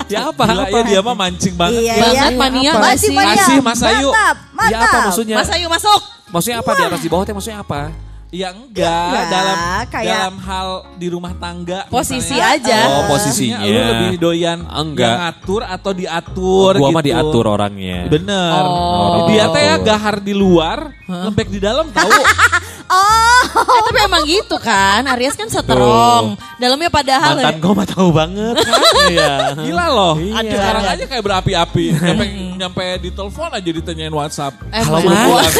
Ya 0.08 0.32
apa? 0.32 0.44
Gila 0.48 0.64
apa? 0.64 0.78
ya 0.80 0.84
dia 0.88 1.00
mah 1.04 1.16
mancing 1.20 1.56
banget. 1.60 1.84
Iya, 1.84 1.94
banget 2.00 2.16
iya. 2.16 2.40
mania 2.40 2.72
Masih 2.72 3.00
sih 3.04 3.12
banyak. 3.12 3.36
Kasih, 3.36 3.58
Mas 3.60 3.82
Ayu. 3.84 4.10
Mantap, 4.10 4.38
mantap. 4.56 4.72
Ya 4.72 4.78
apa 4.80 4.98
maksudnya? 5.12 5.36
Mas 5.36 5.50
Ayu 5.52 5.68
masuk 5.68 6.02
Maksudnya 6.32 6.58
apa 6.64 6.72
di 6.72 6.84
atas 6.88 7.02
di 7.04 7.10
bawah 7.12 7.24
teh 7.28 7.36
maksudnya 7.36 7.60
apa? 7.60 7.92
Ya 8.32 8.48
enggak, 8.56 8.88
enggak, 8.88 9.26
dalam 9.28 9.58
kayak- 9.92 10.08
dalam 10.08 10.36
hal 10.40 10.68
di 10.96 11.08
rumah 11.12 11.36
tangga 11.36 11.84
Posisi 11.92 12.32
misalnya. 12.32 12.64
aja. 12.64 12.80
Oh, 12.88 13.04
posisinya. 13.12 13.60
Lu 13.60 13.82
lebih 13.92 14.12
doyan 14.24 14.60
Enggak. 14.64 15.04
yang 15.04 15.20
ngatur 15.28 15.62
atau 15.68 15.92
diatur 15.92 16.72
Gua 16.80 16.88
gitu. 16.88 16.96
mah 16.96 17.04
diatur 17.04 17.46
orangnya. 17.52 18.08
Bener. 18.08 18.64
Oh. 18.64 19.28
Dia 19.28 19.52
teh 19.52 19.64
ya 19.68 19.76
gahar 19.84 20.24
di 20.24 20.32
luar, 20.32 20.96
lembek 21.12 21.52
di 21.52 21.60
dalam 21.60 21.92
tahu. 21.92 22.08
Eh, 22.92 23.42
tapi 23.88 24.00
emang 24.04 24.24
gitu 24.28 24.60
kan, 24.60 25.00
Aries 25.16 25.40
kan 25.40 25.48
strong. 25.48 26.36
Dalamnya 26.60 26.92
padahal 26.92 27.40
Mantan 27.40 27.58
gue 27.64 27.74
mah 27.74 27.88
tahu 27.88 28.10
banget 28.12 28.56
kan? 28.60 28.82
Iya. 29.12 29.34
Gila 29.58 29.86
loh. 29.90 30.14
Iya. 30.20 30.52
Sekarang 30.54 30.86
aja 30.86 31.04
kayak 31.10 31.24
berapi-api. 31.26 31.86
Nyampe, 31.96 32.26
nyampe 32.60 32.86
di 33.02 33.10
telepon 33.10 33.50
aja 33.50 33.70
ditanyain 33.72 34.14
WhatsApp. 34.14 34.54
Emang. 34.70 35.02
Halo, 35.02 35.36
Mas. 35.42 35.56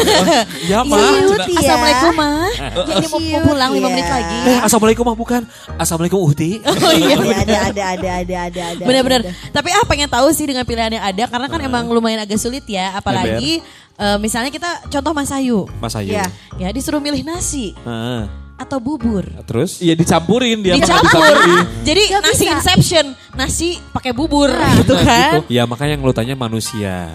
Ya, 0.62 0.80
Mas. 0.86 1.00
Cute 1.26 1.52
ya. 1.52 1.58
Assalamualaikum 1.58 2.12
mah. 2.14 2.50
Ini 2.86 3.06
mau, 3.10 3.20
pulang 3.50 3.70
5 3.74 3.82
menit 3.82 4.06
ya. 4.06 4.14
lagi. 4.14 4.38
Eh, 4.46 4.58
Assalamualaikum 4.62 5.04
mah 5.08 5.16
bukan. 5.18 5.42
Assalamualaikum 5.74 6.20
Uhti. 6.22 6.62
Oh 6.62 6.92
iya. 6.94 7.16
Iya, 7.18 7.38
ada, 7.42 7.58
ada, 7.72 7.82
ada, 7.98 8.10
ada, 8.22 8.36
ada, 8.46 8.62
ada. 8.76 8.84
Bener-bener. 8.84 9.20
ada. 9.26 9.32
Tapi 9.50 9.68
ah 9.74 9.84
pengen 9.88 10.08
tahu 10.08 10.28
sih 10.30 10.46
dengan 10.46 10.62
pilihan 10.62 10.92
yang 10.94 11.04
ada 11.04 11.24
karena 11.26 11.46
kan 11.50 11.60
emang 11.64 11.84
lumayan 11.90 12.22
agak 12.22 12.38
sulit 12.38 12.62
ya. 12.68 12.94
Apalagi 12.94 13.58
eh, 14.02 14.18
misalnya 14.18 14.50
kita 14.50 14.90
contoh 14.90 15.12
Mas 15.12 15.30
Ayu. 15.30 15.70
Mas 15.78 15.94
Ayu. 15.94 16.12
Iya. 16.12 16.26
Ya 16.58 16.68
disuruh 16.68 16.98
milih 16.98 17.22
nasi 17.22 17.70
Heeh. 17.78 18.22
atau 18.58 18.78
bubur. 18.78 19.22
Terus? 19.42 19.78
Iya 19.78 19.94
dicampurin 19.94 20.58
dia 20.60 20.74
Dicampur. 20.74 21.22
milih. 21.22 21.62
Jadi 21.82 22.02
Nggak 22.10 22.22
nasi 22.22 22.44
bisa. 22.44 22.52
inception, 22.52 23.06
nasi 23.32 23.68
pakai 23.90 24.10
bubur 24.10 24.50
gitu 24.76 24.94
kan. 24.98 25.46
Ya 25.46 25.62
makanya 25.64 25.94
yang 25.94 26.02
lu 26.02 26.12
tanya 26.12 26.34
manusia. 26.34 27.06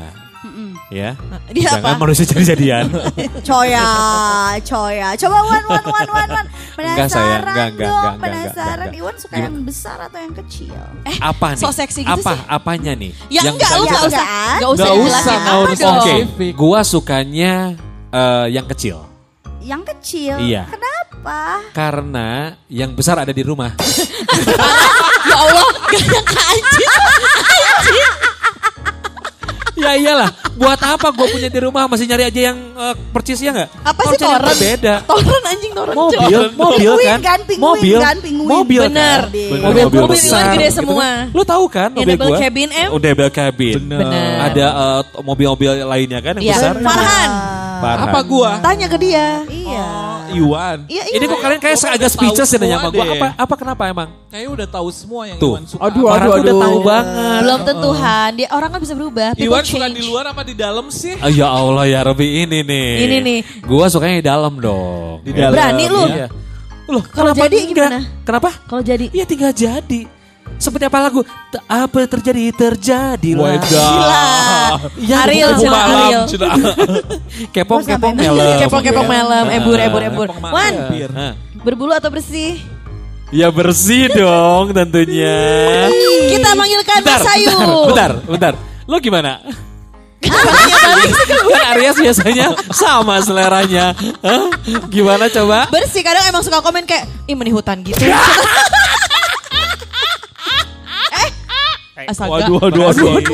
Ya. 0.88 1.14
Dia 1.56 1.64
Jangan 1.70 1.94
apa? 1.94 2.00
manusia 2.00 2.26
jadi-jadian. 2.26 2.86
Coya, 3.48 3.90
coya. 4.62 5.10
Coba 5.16 5.38
Wan, 5.44 5.64
Wan, 5.64 5.86
Wan, 5.86 6.08
Wan, 6.08 6.30
Wan. 6.30 6.46
Enggak. 6.48 6.76
Penasaran 6.76 7.42
Enggak, 7.44 7.44
enggak, 7.44 7.48
dong, 7.48 7.68
enggak, 7.68 7.88
enggak, 7.88 8.14
enggak, 8.14 8.16
penasaran. 8.22 8.86
enggak. 8.86 9.00
Iwan 9.00 9.16
suka 9.18 9.36
yang 9.38 9.56
besar 9.62 9.98
atau 10.00 10.20
yang 10.20 10.34
kecil? 10.36 10.78
Eh, 11.04 11.18
apa 11.18 11.48
nih? 11.52 11.60
so 11.60 11.70
seksi 11.70 12.02
gitu 12.02 12.14
apa? 12.16 12.32
sih. 12.32 12.40
Apanya 12.48 12.94
nih? 12.94 13.12
Ya 13.28 13.42
Yang 13.42 13.56
enggak, 13.56 13.68
bisa 13.68 13.76
lu 13.76 13.84
di- 13.84 13.88
enggak 13.88 14.04
Enggak. 14.04 14.12
usah. 14.14 14.28
Enggak 14.54 14.70
usah 14.70 14.86
Nggak 14.86 14.96
dijelasin 14.96 15.38
usah. 15.38 15.90
Oke, 15.92 16.14
Spesifik. 16.14 16.52
gua 16.54 16.80
sukanya 16.82 17.54
eh, 18.10 18.46
yang 18.50 18.66
kecil. 18.68 18.98
Yang 19.60 19.82
kecil. 19.92 20.36
Iya. 20.40 20.64
Kenapa? 20.66 21.40
Karena 21.72 22.28
yang 22.68 22.92
besar 22.94 23.20
ada 23.20 23.32
di 23.32 23.42
rumah. 23.42 23.74
Ya 25.28 25.36
Allah, 25.36 25.68
gak 25.86 26.02
nyangka 26.08 26.40
anjir. 26.40 26.88
Ya 29.78 29.92
iyalah, 29.96 30.30
buat 30.54 30.80
apa 30.80 31.08
gue 31.10 31.28
punya 31.30 31.48
di 31.48 31.60
rumah 31.60 31.86
masih 31.86 32.06
nyari 32.06 32.26
aja 32.26 32.42
yang 32.50 32.58
eh, 32.74 32.96
percis 33.10 33.38
ya 33.38 33.52
nggak? 33.52 33.70
Apa 33.84 34.02
sih 34.08 34.18
toren? 34.18 34.42
Berbeda. 34.44 34.94
Toren 35.04 35.44
anjing 35.46 35.72
toren. 35.72 35.94
Mobil, 35.94 36.42
mobil 36.54 36.92
kan? 37.00 37.20
kan, 37.20 37.40
mobil, 37.58 37.98
kan, 38.00 38.16
penguin. 38.18 38.48
mobil 38.48 38.82
Bener. 38.84 39.20
kan? 39.20 39.32
Bener. 39.32 39.62
Mobil, 39.62 39.84
Mobil 39.86 40.04
besar. 40.12 40.34
Iwan 40.34 40.54
gede 40.54 40.66
gitu 40.66 40.76
semua. 40.76 40.98
kan. 40.98 41.26
Lu 41.32 41.44
tahu 41.44 41.66
kan 41.68 41.90
mobil 41.92 42.08
double 42.12 42.28
gua? 42.28 42.38
cabin, 42.40 42.70
Em? 42.72 42.90
Oh, 42.90 43.00
double 43.00 43.30
cabin. 43.30 43.80
Bener. 43.86 44.02
Ada 44.44 44.66
eh, 44.66 45.02
mobil-mobil 45.22 45.72
lainnya 45.84 46.20
kan 46.20 46.34
yang 46.38 46.46
Iya. 46.46 46.56
besar. 46.58 46.74
Farhan. 46.80 47.30
Farhan. 47.78 48.08
Apa 48.08 48.20
gua? 48.24 48.52
Tanya 48.60 48.88
ke 48.88 48.98
dia. 48.98 49.46
Iya. 49.46 49.88
Iwan. 50.34 50.78
Iya, 50.92 51.04
iya. 51.08 51.16
Ini 51.20 51.26
kok 51.28 51.40
kalian 51.40 51.60
kayak 51.62 51.78
kan 51.78 51.90
agak 51.94 52.00
udah 52.00 52.10
speechless 52.12 52.50
ya 52.52 52.58
nanya 52.60 52.78
sama 52.80 52.90
gue. 52.92 53.06
Apa, 53.08 53.28
apa 53.38 53.54
kenapa 53.56 53.84
emang? 53.88 54.10
Kayaknya 54.28 54.50
udah 54.52 54.68
tahu 54.68 54.88
semua 54.92 55.22
yang 55.28 55.38
Tuh. 55.40 55.52
Iwan 55.56 55.64
suka. 55.68 55.82
Aduh, 55.88 56.06
aduh, 56.08 56.28
tuh 56.28 56.42
udah 56.44 56.54
aduh. 56.54 56.64
tahu 56.66 56.78
banget. 56.84 57.40
Belum 57.44 57.60
tentu 57.64 57.90
Han, 57.96 58.32
dia 58.36 58.48
orang 58.52 58.70
kan 58.74 58.80
bisa 58.82 58.94
berubah. 58.98 59.30
People 59.34 59.48
Iwan 59.48 59.64
suka 59.64 59.88
di 59.88 60.04
luar 60.04 60.26
apa 60.32 60.42
di 60.44 60.56
dalam 60.58 60.86
sih? 60.92 61.16
Oh, 61.20 61.32
ya 61.32 61.48
Allah 61.48 61.86
ya 61.88 62.00
Robi 62.04 62.28
ini 62.44 62.60
nih. 62.66 62.90
Ini 63.08 63.18
nih. 63.24 63.40
Gua 63.64 63.88
sukanya 63.88 64.20
di 64.20 64.26
dalam 64.26 64.54
dong. 64.60 65.24
Di 65.24 65.32
dalam. 65.32 65.54
Berani 65.56 65.86
lu? 65.88 66.04
Iya. 66.10 66.28
Loh, 66.88 67.04
Kalau 67.04 67.36
kenapa 67.36 67.52
jadi 67.52 67.58
enggak? 67.68 67.90
gimana? 67.92 68.00
Kenapa? 68.24 68.50
Kalau 68.64 68.82
jadi 68.82 69.06
Iya 69.12 69.26
tinggal 69.28 69.52
jadi. 69.52 70.02
Seperti 70.58 70.90
apa 70.90 70.98
lagu? 71.00 71.22
T- 71.22 71.62
Apa 71.64 71.96
yang 72.02 72.12
terjadi 72.12 72.44
terjadilah. 72.50 73.62
gila. 73.62 74.30
Iya, 74.98 75.16
Ariel 75.24 75.52
malam, 75.62 75.76
Ariel. 75.86 76.24
cina. 76.26 76.48
Kepong 77.56 77.82
Gua 77.84 77.92
kepong 77.94 78.16
sampai 78.18 79.06
melem. 79.06 79.46
Ebur 79.54 79.78
ebur 79.78 80.02
ebur. 80.02 80.28
Kepong. 80.32 80.52
Wan, 80.52 80.74
berbulu 81.62 81.94
atau 81.94 82.10
bersih? 82.10 82.58
Ya 83.30 83.52
bersih 83.52 84.08
dong 84.18 84.72
tentunya. 84.72 85.92
Kita 86.32 86.56
manggilkan 86.56 87.00
Bentar, 87.04 87.20
Mas 87.20 87.28
Ayu. 87.30 87.52
bentar, 87.52 87.72
bentar, 87.86 88.12
bentar. 88.26 88.54
Lo 88.88 88.98
gimana? 88.98 89.44
kan 91.48 91.64
Aries 91.72 91.96
biasanya 91.96 92.56
sama 92.72 93.22
seleranya. 93.22 93.94
Hah? 94.20 94.50
Gimana 94.88 95.28
coba? 95.28 95.70
Bersih 95.70 96.02
kadang 96.02 96.26
emang 96.26 96.42
suka 96.42 96.60
komen 96.60 96.84
kayak 96.84 97.06
ih 97.28 97.36
meni 97.36 97.52
hutan 97.52 97.84
gitu. 97.84 98.02
Astaga. 102.08 102.32
Waduh, 102.32 102.56
waduh, 102.58 102.82
waduh, 102.86 103.06
waduh. 103.14 103.32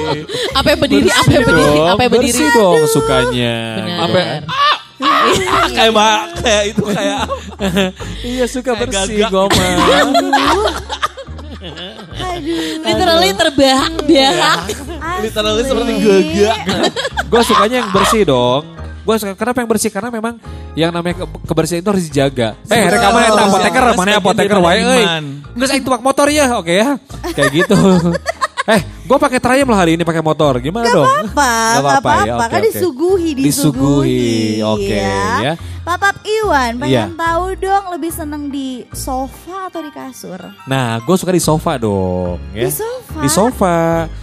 Apa 0.53 0.67
yang 0.67 0.79
berdiri? 0.81 1.09
Apa 1.09 1.29
yang 1.31 1.43
berdiri? 1.43 1.79
Apa 1.79 2.01
yang 2.01 2.11
berdiri? 2.11 2.31
bersih 2.33 2.47
dong 2.51 2.81
sukanya. 2.89 3.55
Apa? 4.01 4.19
kayak 5.69 5.91
mbak, 5.91 6.15
kayak 6.39 6.63
itu 6.69 6.83
kayak 6.85 7.19
Iya 8.23 8.45
suka 8.45 8.71
Kayak 8.71 8.79
bersih 8.87 9.15
gagak. 9.19 9.29
gue 9.29 9.45
mah. 9.51 9.75
Literally 12.83 13.31
terbang 13.33 13.91
dia. 14.05 14.31
literally 15.19 15.63
seperti 15.63 15.93
gagak. 15.97 16.57
gue 17.23 17.41
sukanya 17.43 17.75
yang 17.79 17.89
bersih 17.91 18.23
dong. 18.23 18.63
Gue 19.03 19.15
suka 19.17 19.35
kenapa 19.35 19.59
yang 19.59 19.69
bersih 19.69 19.91
karena 19.91 20.07
memang 20.07 20.39
yang 20.73 20.89
namanya 20.89 21.19
ke- 21.19 21.43
kebersihan 21.43 21.83
itu 21.83 21.89
harus 21.91 22.03
dijaga. 22.07 22.55
Eh 22.65 22.83
rekaman 22.87 23.21
eta 23.21 23.41
apoteker 23.45 23.83
mana 23.93 24.09
apoteker 24.15 24.57
wae 24.57 24.79
euy. 24.79 25.03
Iman. 25.03 25.25
Geus 25.53 25.69
aing 25.69 25.83
tuak 25.83 25.99
motor 25.99 26.31
ya, 26.31 26.55
oke 26.55 26.71
ya. 26.71 26.95
Kayak 27.35 27.51
gitu. 27.53 27.75
eh, 28.65 28.79
gue 28.81 29.17
pakai 29.17 29.39
Triumph 29.39 29.67
lah 29.67 29.79
hari 29.79 29.91
ini 29.93 30.03
pakai 30.03 30.19
motor. 30.19 30.55
Gimana 30.57 30.85
Gak 30.85 30.93
dong? 30.93 31.03
apa-apa, 31.03 31.27
Nggak 31.27 31.73
gak 31.73 31.81
apa-apa 31.83 32.09
ya, 32.09 32.21
apa-apa. 32.23 32.35
oke, 32.39 32.47
Kan 32.47 32.59
oke. 32.59 32.67
disuguhi, 32.69 33.29
disuguhi. 33.33 33.43
Disuguhi, 33.43 34.31
oke, 34.63 34.99
ya. 35.41 35.53
Papap 35.83 36.15
Iwan, 36.23 36.79
pengen 36.79 36.87
Iya. 36.87 37.05
tahu 37.11 37.45
dong 37.59 37.85
lebih 37.91 38.07
seneng 38.07 38.47
di 38.47 38.87
sofa 38.89 39.67
atau 39.67 39.83
di 39.83 39.91
kasur? 39.91 40.39
Nah, 40.63 40.95
gue 40.97 41.15
suka 41.17 41.27
di 41.29 41.43
sofa 41.43 41.75
dong. 41.75 42.39
Ya. 42.55 42.63
Di 42.63 42.71
sofa? 42.71 43.19
Di 43.19 43.27
sofa. 43.29 43.75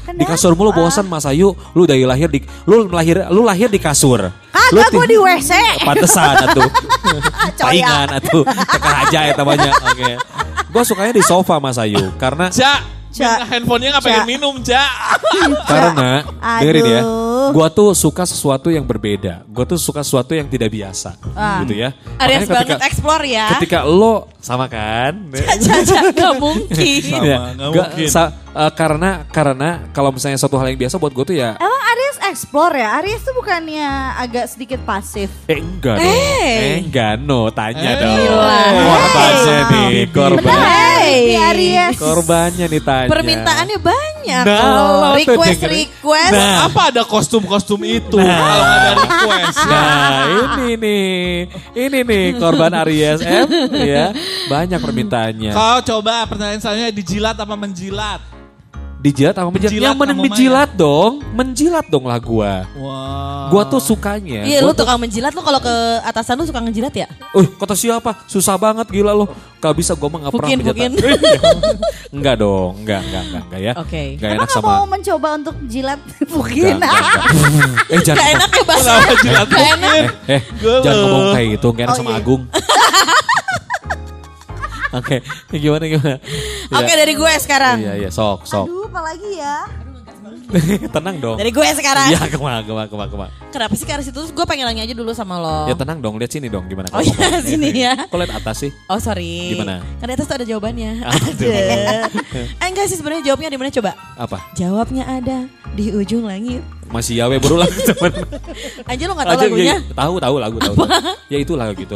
Di 0.09 0.17
Kenapa? 0.17 0.31
kasur 0.33 0.57
mulu 0.57 0.73
bosan 0.73 1.05
Mas 1.05 1.29
Ayu. 1.29 1.53
Lu 1.71 1.85
dari 1.85 2.09
lahir 2.09 2.27
di 2.27 2.41
lu 2.65 2.89
lahir 2.89 3.29
lu 3.29 3.45
lahir 3.45 3.69
di 3.69 3.77
kasur. 3.77 4.25
Kagak 4.49 4.89
gue 4.89 5.07
di 5.07 5.19
WC. 5.21 5.53
Pantesan 5.85 6.49
atuh. 6.49 6.65
Coya. 7.61 7.77
Taingan 7.77 8.09
atuh. 8.17 8.43
Teka 8.49 8.91
aja 9.05 9.21
ya 9.29 9.35
namanya. 9.37 9.71
Oke. 9.85 10.17
Gue 10.65 10.83
sukanya 10.83 11.13
di 11.13 11.21
sofa 11.21 11.61
Mas 11.61 11.77
Ayu 11.77 12.09
karena 12.17 12.49
Ja, 12.51 12.81
Ja. 13.13 13.43
ja. 13.43 13.45
handphonenya 13.45 13.91
nggak 13.93 14.05
pengen 14.05 14.23
Ja. 14.23 14.27
minum, 14.27 14.55
Ja. 14.63 14.87
karena 15.71 16.11
Aduh. 16.23 16.59
dengerin 16.63 16.85
ya. 16.87 17.03
Gua 17.51 17.67
tuh 17.67 17.91
suka 17.93 18.23
sesuatu 18.23 18.71
yang 18.71 18.87
berbeda. 18.87 19.43
Gua 19.45 19.67
tuh 19.67 19.75
suka 19.75 20.07
sesuatu 20.07 20.31
yang 20.31 20.47
tidak 20.47 20.71
biasa. 20.71 21.19
Ah. 21.35 21.67
Gitu 21.67 21.83
ya. 21.83 21.91
Aries 22.17 22.47
banget 22.47 22.79
explore 22.79 23.27
ya. 23.27 23.51
Ketika 23.59 23.83
lo 23.83 24.31
sama 24.39 24.71
kan? 24.71 25.27
Caca 25.67 25.99
gak 26.15 26.35
mungkin. 26.39 27.03
Sama, 27.03 27.25
Ya, 27.27 27.39
nggak 27.51 27.69
nggak, 27.75 27.89
mungkin. 27.91 28.07
sa- 28.07 28.33
eh, 28.55 28.71
karena 28.73 29.11
karena 29.27 29.69
kalau 29.91 30.15
misalnya 30.15 30.39
suatu 30.39 30.55
hal 30.57 30.71
yang 30.71 30.79
biasa 30.79 30.95
buat 30.97 31.11
gue 31.11 31.25
tuh 31.27 31.37
ya 31.37 31.59
Emang 31.59 31.83
explore 32.31 32.75
ya? 32.75 32.97
Aries 32.97 33.21
tuh 33.21 33.35
bukannya 33.35 33.87
agak 34.17 34.47
sedikit 34.47 34.81
pasif? 34.83 35.29
eh 35.45 35.59
enggak 35.59 35.97
dong. 35.97 36.07
Eh. 36.07 36.55
Eh 36.57 36.77
enggak 36.81 37.13
no, 37.19 37.51
tanya 37.51 37.91
Eh. 37.91 37.97
dong. 37.97 38.17
Gila. 38.17 38.63
Korbannya 38.71 39.59
nih, 39.67 39.97
korban. 40.09 40.55
Hey, 40.57 41.17
di 41.21 41.35
Aries. 41.37 41.97
Korbannya 41.97 42.67
nih 42.67 42.81
tanya. 42.81 43.09
Permintaannya 43.09 43.79
banyak 43.79 44.43
Nah, 44.43 44.63
loh. 44.63 45.19
tuh 45.19 45.35
Request 45.35 45.63
request. 45.67 46.33
Nah. 46.33 46.57
Apa 46.65 46.81
ada 46.89 47.03
kostum-kostum 47.03 47.81
itu 47.83 48.15
kalau 48.15 48.31
nggak 48.63 48.79
ada 48.79 48.91
request? 48.97 49.57
Nah 49.63 50.21
ini 50.55 50.71
nih, 50.77 51.11
ini 51.75 51.99
nih 52.01 52.25
korban 52.37 52.73
Aries 52.77 53.21
M 53.21 53.49
ya 53.75 54.15
banyak 54.47 54.79
permintaannya. 54.79 55.51
Kau 55.51 55.79
coba 55.83 56.25
pertanyaan 56.25 56.61
selanjutnya 56.61 56.93
dijilat 56.93 57.35
apa 57.35 57.55
menjilat? 57.55 58.21
Dijilat 59.01 59.33
apa 59.33 59.49
menjilat? 59.49 59.73
Menjilat 59.73 59.81
Yang 59.81 59.97
sama 59.97 60.13
menjilat 60.21 60.71
dong, 60.77 61.13
menjilat 61.33 61.87
dong 61.89 62.05
lah 62.05 62.21
gua. 62.21 62.69
Wah. 62.75 63.49
Gua 63.49 63.63
tuh 63.65 63.81
sukanya. 63.81 64.45
Iya 64.45 64.61
gua 64.61 64.67
lu 64.67 64.71
tuh- 64.71 64.85
tukang 64.85 65.01
menjilat 65.01 65.33
lu 65.33 65.41
kalau 65.41 65.57
ke 65.59 65.75
atasan 66.05 66.37
lu 66.37 66.45
suka 66.45 66.61
ngejilat 66.61 66.93
ya? 66.95 67.09
Uh, 67.33 67.49
kata 67.51 67.73
siapa? 67.73 68.13
Susah 68.27 68.55
banget 68.55 68.85
gila 68.87 69.17
lo. 69.17 69.25
Gak 69.57 69.73
bisa 69.75 69.93
gue 69.93 70.05
mah 70.07 70.21
gak 70.21 70.33
pernah 70.35 70.49
mungkin. 70.55 70.91
enggak 72.11 72.35
dong, 72.43 72.81
enggak, 72.81 73.01
enggak, 73.03 73.23
enggak, 73.23 73.43
enggak 73.43 73.61
ya. 73.61 73.73
Oke. 73.77 74.03
Enggak 74.17 74.29
Emang 74.31 74.37
enak 74.39 74.49
gak 74.49 74.57
sama. 74.57 74.69
mau 74.71 74.85
mencoba 74.87 75.29
untuk 75.37 75.57
jilat 75.65 76.01
Mungkin. 76.33 76.77
Eh 77.93 78.01
jangan. 78.01 78.19
Gak 78.19 78.29
enak 78.37 78.51
ya 78.51 78.65
bahasa. 78.65 78.93
jilat 79.19 79.47
Gak 79.47 79.65
enak. 79.75 79.95
Eh, 79.95 80.09
eh 80.31 80.41
Gua 80.57 80.77
jangan 80.79 81.01
ngomong 81.03 81.25
kayak 81.31 81.49
gitu, 81.51 81.69
gak 81.71 81.85
enak 81.85 81.93
Oh, 81.93 81.99
sama 81.99 82.11
iya. 82.11 82.19
Agung. 82.21 82.43
Oke, 84.91 85.17
gimana 85.55 85.85
gimana? 85.87 86.19
Oke 86.71 86.93
dari 86.95 87.15
gue 87.19 87.33
sekarang. 87.43 87.83
Iya, 87.83 87.95
iya, 87.99 88.11
sok, 88.15 88.47
sok. 88.47 88.71
Aduh, 88.71 88.87
apalagi 88.87 89.43
ya? 89.43 89.67
tenang 90.97 91.17
dong. 91.19 91.37
Dari 91.39 91.51
gue 91.51 91.67
sekarang. 91.77 92.09
Iya, 92.13 92.21
ke 92.27 92.39
mana, 92.39 92.63
ke 92.65 92.73
mana, 92.73 92.87
ke 92.87 92.97
mana, 92.97 93.09
ke 93.09 93.17
mana. 93.17 93.31
Kenapa 93.51 93.73
sih 93.75 93.87
ke 93.87 93.93
arah 93.93 94.05
situ? 94.05 94.15
Terus 94.15 94.33
gue 94.35 94.47
pengen 94.47 94.67
nanya 94.67 94.83
aja 94.87 94.95
dulu 94.95 95.11
sama 95.15 95.39
lo. 95.39 95.71
Ya 95.71 95.75
tenang 95.75 95.99
dong, 96.03 96.19
lihat 96.19 96.31
sini 96.31 96.47
dong 96.51 96.67
gimana. 96.67 96.91
Oh 96.95 97.01
kalau 97.03 97.41
iya, 97.41 97.41
sini 97.43 97.69
ya. 97.75 97.93
Kok 98.11 98.19
lihat 98.19 98.33
atas 98.37 98.57
sih? 98.67 98.71
Oh 98.91 98.99
sorry. 98.99 99.57
Gimana? 99.57 99.83
Kan 99.99 100.07
di 100.11 100.15
atas 100.15 100.27
tuh 100.27 100.37
ada 100.37 100.47
jawabannya. 100.47 100.93
Aduh. 101.15 101.51
Ada. 101.51 101.63
eh 102.63 102.67
enggak 102.69 102.87
sih 102.91 102.97
sebenarnya 102.99 103.33
jawabnya 103.33 103.49
di 103.51 103.59
mana 103.59 103.71
coba? 103.73 103.91
Apa? 104.19 104.39
Jawabnya 104.55 105.05
ada 105.07 105.39
di 105.75 105.95
ujung 105.95 106.27
langit. 106.27 106.63
Masih 106.91 107.23
yawe 107.23 107.37
berulang 107.39 107.71
teman. 107.71 108.11
Aja 108.83 109.03
lo 109.07 109.15
gak 109.15 109.27
tahu 109.31 109.39
Aja, 109.39 109.47
lagunya? 109.47 109.63
iya, 109.63 109.77
tahu, 109.95 110.15
tahu 110.19 110.37
lagu, 110.43 110.57
tahu. 110.59 110.75
tahu. 110.75 110.87
Ya 111.31 111.39
itu 111.39 111.53
lagu 111.55 111.73
gitu. 111.79 111.95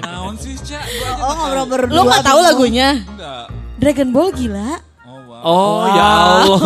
Naon 0.00 0.34
sih, 0.40 0.56
Ca? 0.56 0.80
Gua 0.80 1.08
aja 1.12 1.22
Oh 1.28 1.32
ngobrol 1.36 1.66
berdua. 1.68 1.96
Lo 2.00 2.02
gak 2.08 2.24
tahu 2.24 2.40
lagunya? 2.40 2.88
Enggak. 3.04 3.44
Dragon 3.76 4.08
Ball 4.12 4.28
gila. 4.32 4.89
Oh, 5.40 5.80
wow. 5.80 5.82
Oh 5.82 5.84
ya 5.88 6.06
Allah. 6.06 6.60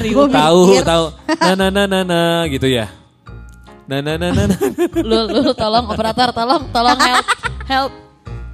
Gua 0.14 0.26
tahu 0.26 0.60
tahu. 0.82 1.04
Na 1.38 1.52
na 1.54 1.66
na 1.68 1.82
na 1.84 1.98
na 2.02 2.20
gitu 2.46 2.64
ya. 2.64 2.88
Na 3.84 4.00
na 4.00 4.16
na 4.16 4.28
na. 4.28 4.42
na. 4.44 4.56
Lu, 5.00 5.18
lu 5.28 5.52
tolong 5.52 5.86
operator 5.86 6.28
tolong 6.30 6.62
tolong 6.68 6.98
help 6.98 7.26
help. 7.66 7.92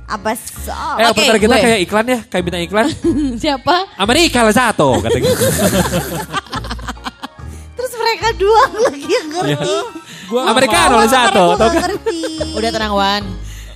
Apa 0.05 0.37
sok? 0.37 1.01
Eh, 1.01 1.07
Oke, 1.07 1.25
operator 1.25 1.39
kita 1.41 1.55
gue. 1.55 1.65
kayak 1.65 1.79
iklan 1.81 2.07
ya, 2.07 2.19
kayak 2.25 2.43
bintang 2.45 2.63
iklan. 2.63 2.87
Siapa? 3.43 3.77
Amerika 3.97 4.45
satu 4.51 5.01
katanya. 5.01 5.33
Terus 7.75 7.93
mereka 7.95 8.27
doang 8.35 8.73
lagi 8.85 9.07
yang 9.07 9.29
ngerti. 9.31 9.75
Gua 10.25 10.41
nggak 10.41 10.53
Amerika 10.53 10.79
paham. 10.79 10.91
nol 10.91 11.07
satu, 11.07 11.45
Gue 11.45 11.57
tau 11.57 11.65
gak 11.65 11.73
kan? 11.73 11.81
ngerti. 11.85 12.21
Udah 12.53 12.71
tenang 12.71 12.93
Wan. 12.93 13.23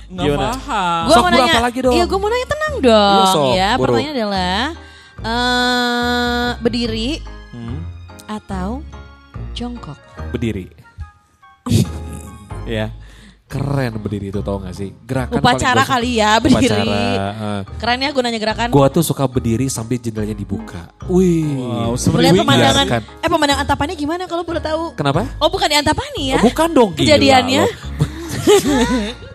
Nggak 0.09 0.25
Gimana? 0.25 0.45
paham. 0.51 1.01
Gua 1.03 1.13
Sok, 1.13 1.21
mau 1.21 1.29
nanya. 1.31 1.51
apa 1.51 1.61
lagi 1.61 1.79
dong? 1.79 1.93
Iya, 1.93 2.03
gue 2.05 2.17
mau 2.17 2.29
nanya 2.29 2.47
tenang 2.47 2.73
dong. 2.79 3.19
Iya, 3.19 3.29
sok, 3.29 3.45
ya, 3.51 3.69
bro. 3.71 3.81
pertanyaannya 3.83 4.13
adalah 4.15 4.61
eh 5.21 6.49
berdiri 6.57 7.19
Hmm, 7.49 7.81
atau 8.25 8.85
jongkok? 9.51 9.97
berdiri. 10.29 10.69
ya. 12.69 12.93
Keren 13.49 13.97
berdiri 13.97 14.29
itu 14.29 14.45
tau 14.45 14.61
gak 14.61 14.77
sih? 14.77 14.93
Gerakan 15.01 15.41
Upacara 15.41 15.49
paling 15.73 15.81
gua- 15.81 15.89
kali 15.89 16.11
ya 16.15 16.31
berdiri. 16.37 16.69
Upacara. 16.69 16.85
eh. 16.85 17.61
Keren 17.81 17.97
ya 17.99 18.09
gue 18.13 18.21
nanya 18.21 18.37
gerakan. 18.37 18.67
Gua 18.69 18.87
tuh 18.87 19.01
suka 19.01 19.25
berdiri 19.25 19.65
sambil 19.67 19.97
jendelanya 19.97 20.37
dibuka. 20.37 20.93
Wih. 21.09 21.57
Wow, 21.57 21.97
Melihat 22.13 22.33
Wih, 22.37 22.41
pemandangan. 22.45 22.85
biarkan. 22.85 23.01
Eh 23.17 23.27
pemandangan 23.27 23.61
Antapannya 23.65 23.95
gimana 23.95 24.29
kalau 24.29 24.45
boleh 24.45 24.61
tahu? 24.61 24.93
Kenapa? 24.93 25.25
Oh 25.41 25.49
bukan 25.49 25.65
di 25.65 25.75
Antapani 25.75 26.23
ya? 26.29 26.37
Oh, 26.37 26.45
bukan 26.45 26.69
dong 26.69 26.89
gila 26.93 27.01
Kejadiannya. 27.09 27.63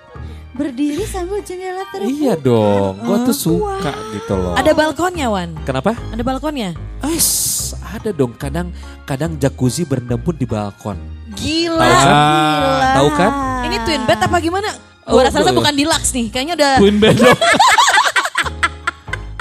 Berdiri 0.55 1.03
sambil 1.03 1.43
jendela 1.43 1.83
terbuka. 1.90 2.09
Iya 2.09 2.35
dong, 2.38 3.03
gua 3.03 3.27
tuh 3.27 3.35
suka 3.35 3.90
gitu 4.14 4.33
loh. 4.33 4.55
Ada 4.55 4.71
balkonnya 4.71 5.27
Wan. 5.27 5.51
Kenapa? 5.67 5.99
Ada 6.14 6.23
balkonnya. 6.23 6.71
Ais, 7.03 7.75
ada 7.83 8.14
dong. 8.14 8.38
Kadang 8.38 8.71
kadang 9.03 9.35
jacuzzi 9.35 9.83
berendam 9.83 10.17
pun 10.17 10.33
di 10.33 10.47
balkon. 10.47 10.97
Gila. 11.35 11.83
Tahu 11.83 11.90
kan? 11.90 12.07
Gila. 12.07 12.87
Tahu 12.95 13.09
kan? 13.12 13.31
Ini 13.67 13.77
twin 13.83 14.03
bed 14.07 14.21
apa 14.23 14.37
gimana? 14.38 14.71
Oh, 15.05 15.12
Gue 15.12 15.21
rasa-rasa 15.27 15.51
boleh. 15.51 15.59
bukan 15.59 15.75
deluxe 15.75 16.11
nih. 16.14 16.27
Kayaknya 16.31 16.55
udah 16.55 16.73
Twin 16.79 16.97
bed 16.97 17.17
dong. 17.19 17.38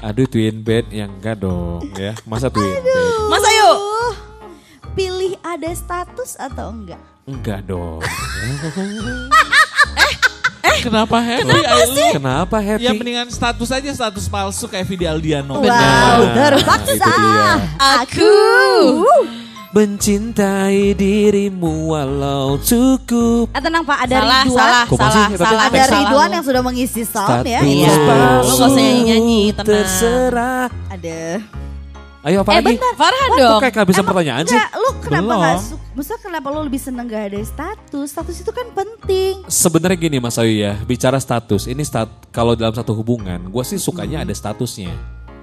Aduh 0.04 0.28
twin 0.28 0.60
bed 0.60 0.86
yang 0.90 1.14
enggak 1.14 1.40
dong 1.40 1.88
ya. 1.94 2.18
Masa 2.26 2.50
twin 2.50 2.74
bed? 2.74 3.14
Mas 3.30 3.46
Ayu. 3.46 3.70
Uh, 3.70 4.14
Pilih 4.94 5.34
ada 5.40 5.72
status 5.72 6.36
atau 6.36 6.74
enggak? 6.74 7.00
Enggak 7.24 7.64
dong. 7.64 8.04
Kenapa 10.80 11.18
happy? 11.20 11.44
Kenapa 11.46 11.78
sih? 11.88 12.10
Kenapa 12.12 12.58
happy? 12.58 12.82
Ya 12.82 12.92
mendingan 12.92 13.28
status 13.28 13.70
aja 13.70 13.90
status 13.90 14.26
palsu 14.26 14.66
kayak 14.66 14.86
Vidi 14.86 15.04
Aldiano. 15.04 15.56
Wow, 15.56 15.68
Nah, 15.68 16.18
terpaksa. 16.34 16.96
itu 16.96 17.12
dia. 17.12 17.52
Aku. 18.00 18.34
Mencintai 19.74 20.94
dirimu 20.94 21.90
walau 21.90 22.58
cukup. 22.58 23.50
Ah, 23.50 23.60
tenang 23.60 23.82
Pak, 23.82 23.98
ada 24.00 24.16
Salah, 24.16 24.42
Ridwan. 24.44 24.54
salah, 24.56 24.84
Kok 24.86 24.96
salah, 24.96 25.10
masih? 25.10 25.26
salah. 25.36 25.64
Ada 25.64 25.82
Salah 25.82 25.90
Ridwan 25.98 26.22
lu. 26.24 26.34
yang 26.34 26.46
sudah 26.46 26.62
mengisi 26.62 27.02
sound 27.04 27.42
ya. 27.44 27.58
Status 27.58 27.74
Iya. 27.74 27.90
Lu 27.90 28.06
palsu 28.06 28.54
gak 28.54 28.70
usah 28.70 28.80
nyanyi-nyanyi, 28.80 29.42
tenang. 29.52 29.66
Terserah. 29.68 30.66
Ada. 30.88 31.22
Ayo 32.24 32.40
apa 32.40 32.52
Eh 32.52 32.58
lagi? 32.58 32.68
bentar. 32.72 32.94
Farhan 32.96 33.28
Lo 33.28 33.36
dong. 33.36 33.52
Kok 33.52 33.62
kayak 33.62 33.76
kehabisan 33.76 34.04
pertanyaan 34.06 34.44
sih? 34.44 34.56
Enggak, 34.56 34.70
lu 34.74 34.90
kenapa 34.98 35.24
Belum. 35.28 35.44
gak 35.44 35.58
suka? 35.62 35.84
Maksudnya 35.94 36.20
kenapa 36.24 36.48
lu 36.50 36.60
lebih 36.64 36.82
seneng 36.82 37.06
gak 37.06 37.24
ada 37.28 37.40
status? 37.44 38.08
Status 38.08 38.36
itu 38.40 38.52
kan 38.52 38.68
penting. 38.72 39.34
Sebenarnya 39.46 39.98
gini 40.00 40.18
Mas 40.18 40.40
Ayu 40.40 40.56
ya, 40.56 40.80
bicara 40.82 41.20
status. 41.20 41.68
Ini 41.68 41.84
stat 41.84 42.08
kalau 42.32 42.56
dalam 42.56 42.72
satu 42.72 42.96
hubungan, 42.96 43.44
gue 43.44 43.64
sih 43.64 43.76
sukanya 43.76 44.24
ada 44.24 44.32
statusnya. 44.32 44.96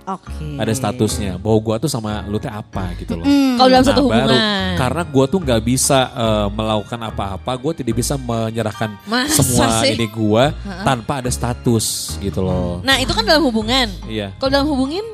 Oke. 0.02 0.56
Ada 0.56 0.72
statusnya. 0.72 1.36
Bahwa 1.36 1.58
gue 1.58 1.76
tuh 1.78 1.90
sama 1.90 2.24
lu 2.24 2.36
teh 2.36 2.48
apa 2.48 2.92
gitu 2.94 3.14
loh. 3.14 3.24
Kalau 3.26 3.68
dalam 3.68 3.82
satu 3.82 4.00
Nah, 4.00 4.08
baru. 4.08 4.26
hubungan. 4.26 4.72
Karena 4.76 5.02
gue 5.04 5.24
tuh 5.26 5.38
nggak 5.40 5.62
bisa 5.62 5.98
eh, 6.10 6.46
melakukan 6.48 7.00
apa-apa, 7.04 7.52
gue 7.54 7.72
tidak 7.76 7.94
bisa 7.96 8.14
menyerahkan 8.16 8.90
Masa 9.04 9.40
semua 9.40 9.80
sih? 9.80 9.94
ini 9.94 10.06
gue 10.06 10.44
tanpa 10.82 11.20
ada 11.20 11.28
status 11.28 12.16
gitu 12.18 12.40
loh. 12.40 12.80
Nah 12.80 12.96
itu 12.96 13.10
kan 13.10 13.22
dalam 13.22 13.42
hubungan. 13.42 13.86
Iya, 14.04 14.32
Kalau 14.36 14.50
dalam 14.50 14.66
hubungin 14.66 15.04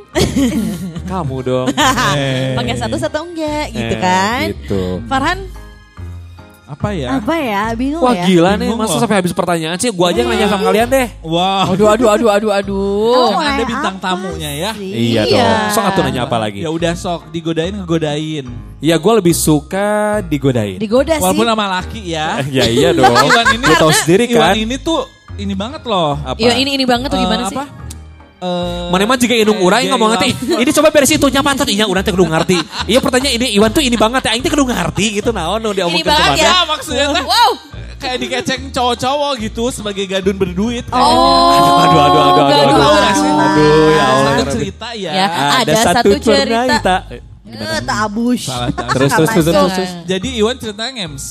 kamu 1.05 1.37
dong. 1.43 1.69
pakai 2.59 2.75
status 2.75 3.03
atau 3.03 3.23
enggak 3.23 3.67
gitu 3.71 3.95
Eh, 3.95 4.01
kan? 4.01 4.47
Gitu. 4.51 4.83
Farhan 5.05 5.39
Apa 6.67 6.91
ya? 6.91 7.23
Apa 7.23 7.35
ya? 7.39 7.63
Bingung 7.73 8.03
Wah 8.03 8.11
ya. 8.11 8.27
gila 8.27 8.51
nih, 8.53 8.67
Bingung 8.67 8.83
masa 8.83 8.99
loh. 8.99 9.01
sampai 9.01 9.17
habis 9.19 9.31
pertanyaan 9.31 9.79
sih? 9.79 9.89
Gue 9.89 10.03
aja 10.03 10.19
yang 10.19 10.29
nanya 10.29 10.47
sama 10.47 10.67
kalian 10.67 10.89
deh. 10.91 11.07
Wah. 11.23 11.71
Aduh 11.71 11.87
aduh 11.87 12.09
aduh 12.11 12.29
aduh 12.29 12.51
aduh. 12.51 13.31
Oh, 13.31 13.39
ada 13.39 13.63
bintang 13.63 13.97
tamunya 13.97 14.51
ya. 14.51 14.71
sih? 14.75 14.91
Iya, 15.15 15.23
Iya. 15.25 15.47
dong. 15.47 15.71
Sok 15.73 15.85
atuh 15.87 16.03
nanya 16.03 16.23
apa 16.27 16.37
lagi? 16.37 16.59
Ya 16.59 16.69
udah 16.69 16.93
sok 16.93 17.31
digodain 17.31 17.71
ngegodain. 17.73 18.47
Ya 18.79 18.99
gue 18.99 19.13
lebih 19.15 19.31
suka 19.33 20.19
digodain. 20.23 20.77
Digoda 20.77 21.15
sih. 21.15 21.23
Walaupun 21.23 21.47
sama 21.47 21.67
laki 21.73 22.03
ya. 22.03 22.43
ya 22.57 22.67
iya 22.67 22.91
dong. 22.91 23.15
Iwan 23.15 23.47
ini 23.53 23.63
Lu 23.63 23.75
tahu 23.77 23.93
sendiri 23.95 24.25
Iwan 24.27 24.43
kan? 24.43 24.55
ini 24.59 24.77
tuh 24.77 25.01
ini 25.37 25.55
banget 25.55 25.87
loh. 25.87 26.19
Apa? 26.19 26.35
Iya 26.35 26.59
ini 26.59 26.75
ini 26.75 26.83
banget 26.83 27.09
tuh 27.09 27.21
gimana 27.21 27.47
sih? 27.47 27.55
apa? 27.55 27.86
Eh, 28.39 28.89
Mana 28.89 29.05
mah 29.05 29.17
jika 29.17 29.33
inung 29.33 29.59
urang 29.59 29.81
eh, 29.81 29.89
ngomong 29.89 30.09
ngerti. 30.13 30.29
Ini 30.57 30.71
coba 30.73 30.89
beres 30.91 31.09
itu 31.09 31.27
nyapan 31.27 31.53
tuh 31.55 31.67
inya 31.67 31.85
urang 31.85 32.01
teh 32.01 32.11
kudu 32.11 32.25
ngerti. 32.25 32.57
Iya 32.85 32.99
pertanyaan 32.99 33.35
ini 33.35 33.47
Iwan 33.55 33.71
tuh 33.71 33.81
ini 33.81 33.95
banget 33.95 34.23
ya 34.23 34.31
aing 34.31 34.41
teh 34.41 34.49
kudu 34.49 34.65
ngerti 34.65 35.07
gitu 35.17 35.31
naon 35.31 35.59
nu 35.59 35.71
Ini 35.71 35.77
diomongkeun 35.79 36.05
banget 36.05 36.23
ke 36.23 36.33
mana. 36.33 36.39
ya. 36.39 36.47
Ya 36.47 36.59
maksudnya 36.65 37.05
teh 37.11 37.25
Wow. 37.25 37.51
kayak 37.97 38.17
dikeceng 38.21 38.63
cowok-cowok 38.71 39.33
gitu 39.41 39.65
sebagai 39.71 40.05
gadun 40.05 40.37
berduit. 40.37 40.85
Oh. 40.93 41.81
Aduh 41.81 41.97
aduh 41.97 42.21
aduh 42.21 42.21
aduh 42.21 42.45
aduh. 42.45 42.77
Aduh, 42.77 42.77
Aduh, 42.77 43.37
aduh 43.41 43.89
ya 43.89 44.05
Allah. 44.05 44.33
Satu 44.37 44.45
cerita 44.53 44.89
ya. 44.93 45.11
Ya. 45.11 45.27
Ada 45.59 45.73
satu 45.83 46.11
cerita. 46.19 46.95
Eh, 47.47 47.81
tak 47.81 47.99
abus. 48.05 48.43
Salah 48.43 48.69
Terus 48.75 49.07
terus 49.09 49.31
terus 49.31 49.47
terus. 49.47 49.73
Terus. 49.73 49.91
Jadi 50.05 50.29
Iwan 50.35 50.59
ceritanya 50.59 51.07
MC 51.07 51.31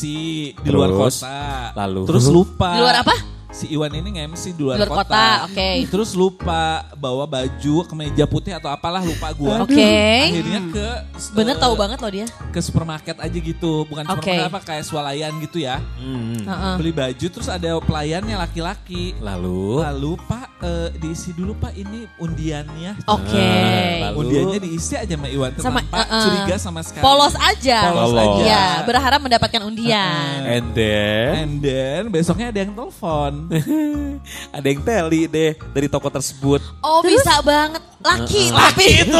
di 0.55 0.69
luar 0.71 0.89
kota. 0.89 1.75
Lalu? 1.75 2.01
Terus 2.07 2.25
lupa. 2.31 2.71
Di 2.71 2.79
luar 2.81 2.95
apa? 3.03 3.15
Si 3.55 3.71
Iwan 3.71 3.87
ini 3.87 4.19
nge-MC 4.19 4.51
di 4.51 4.67
luar, 4.67 4.75
Luar 4.75 4.91
kota, 5.07 5.47
oke. 5.47 5.87
Terus 5.87 6.11
lupa 6.11 6.91
bawa 6.99 7.23
baju 7.23 7.87
kemeja 7.87 8.27
putih 8.27 8.51
atau 8.51 8.67
apalah 8.67 8.99
lupa 8.99 9.31
gua. 9.31 9.63
Oke. 9.63 9.79
Akhirnya 10.27 10.59
ke 10.75 10.87
Bener 11.31 11.55
eh, 11.55 11.61
tahu 11.63 11.73
banget 11.79 12.03
loh 12.03 12.11
dia. 12.11 12.27
ke 12.51 12.59
supermarket 12.59 13.15
aja 13.15 13.31
gitu, 13.39 13.87
bukan 13.87 14.03
Oke. 14.11 14.27
supermarket 14.27 14.51
apa 14.51 14.59
kayak 14.59 14.83
swalayan 14.83 15.31
gitu 15.39 15.63
ya. 15.63 15.79
Hmm. 15.95 16.43
Heeh. 16.43 16.75
Beli 16.75 16.91
baju 16.91 17.25
terus 17.31 17.47
ada 17.47 17.79
pelayannya 17.79 18.35
laki-laki. 18.35 19.15
Lalu 19.23 19.79
Lalu 19.79 20.11
Pak 20.27 20.47
eh, 20.59 20.89
diisi 20.99 21.31
dulu 21.31 21.55
Pak 21.55 21.79
ini 21.79 22.11
undiannya. 22.19 23.07
Oke. 23.07 23.39
Ah, 23.39 24.11
lalu? 24.11 24.15
Undiannya 24.19 24.59
diisi 24.67 24.99
aja 24.99 25.15
sama 25.15 25.31
Iwan 25.31 25.51
Sama, 25.55 25.79
tanpa 25.79 26.03
uh-uh. 26.03 26.23
curiga 26.27 26.55
sama 26.59 26.81
sekali. 26.83 27.03
Polos 27.07 27.35
aja. 27.39 27.79
Polos 27.87 28.11
Polos. 28.11 28.19
aja. 28.19 28.43
Ya, 28.43 28.65
berharap 28.83 29.23
mendapatkan 29.23 29.61
undian. 29.63 30.43
and 30.43 30.75
then 30.75 31.31
And 31.39 31.53
then 31.63 32.01
besoknya 32.11 32.51
ada 32.51 32.59
yang 32.59 32.75
telepon. 32.75 33.44
ada 34.55 34.67
yang 34.67 34.81
teli 34.81 35.27
deh 35.29 35.53
dari 35.73 35.87
toko 35.87 36.07
tersebut. 36.09 36.61
Oh, 36.81 37.01
bisa 37.05 37.39
banget. 37.45 37.81
Laki, 38.01 38.49
tapi 38.51 38.85
itu. 39.05 39.19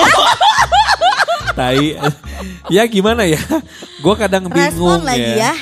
Tai. 1.58 1.88
ya 2.68 2.84
gimana 2.86 3.24
ya? 3.24 3.40
Gue 4.04 4.16
kadang 4.20 4.52
bingung 4.52 5.00
Respon 5.00 5.08
lagi 5.08 5.32
ya. 5.40 5.54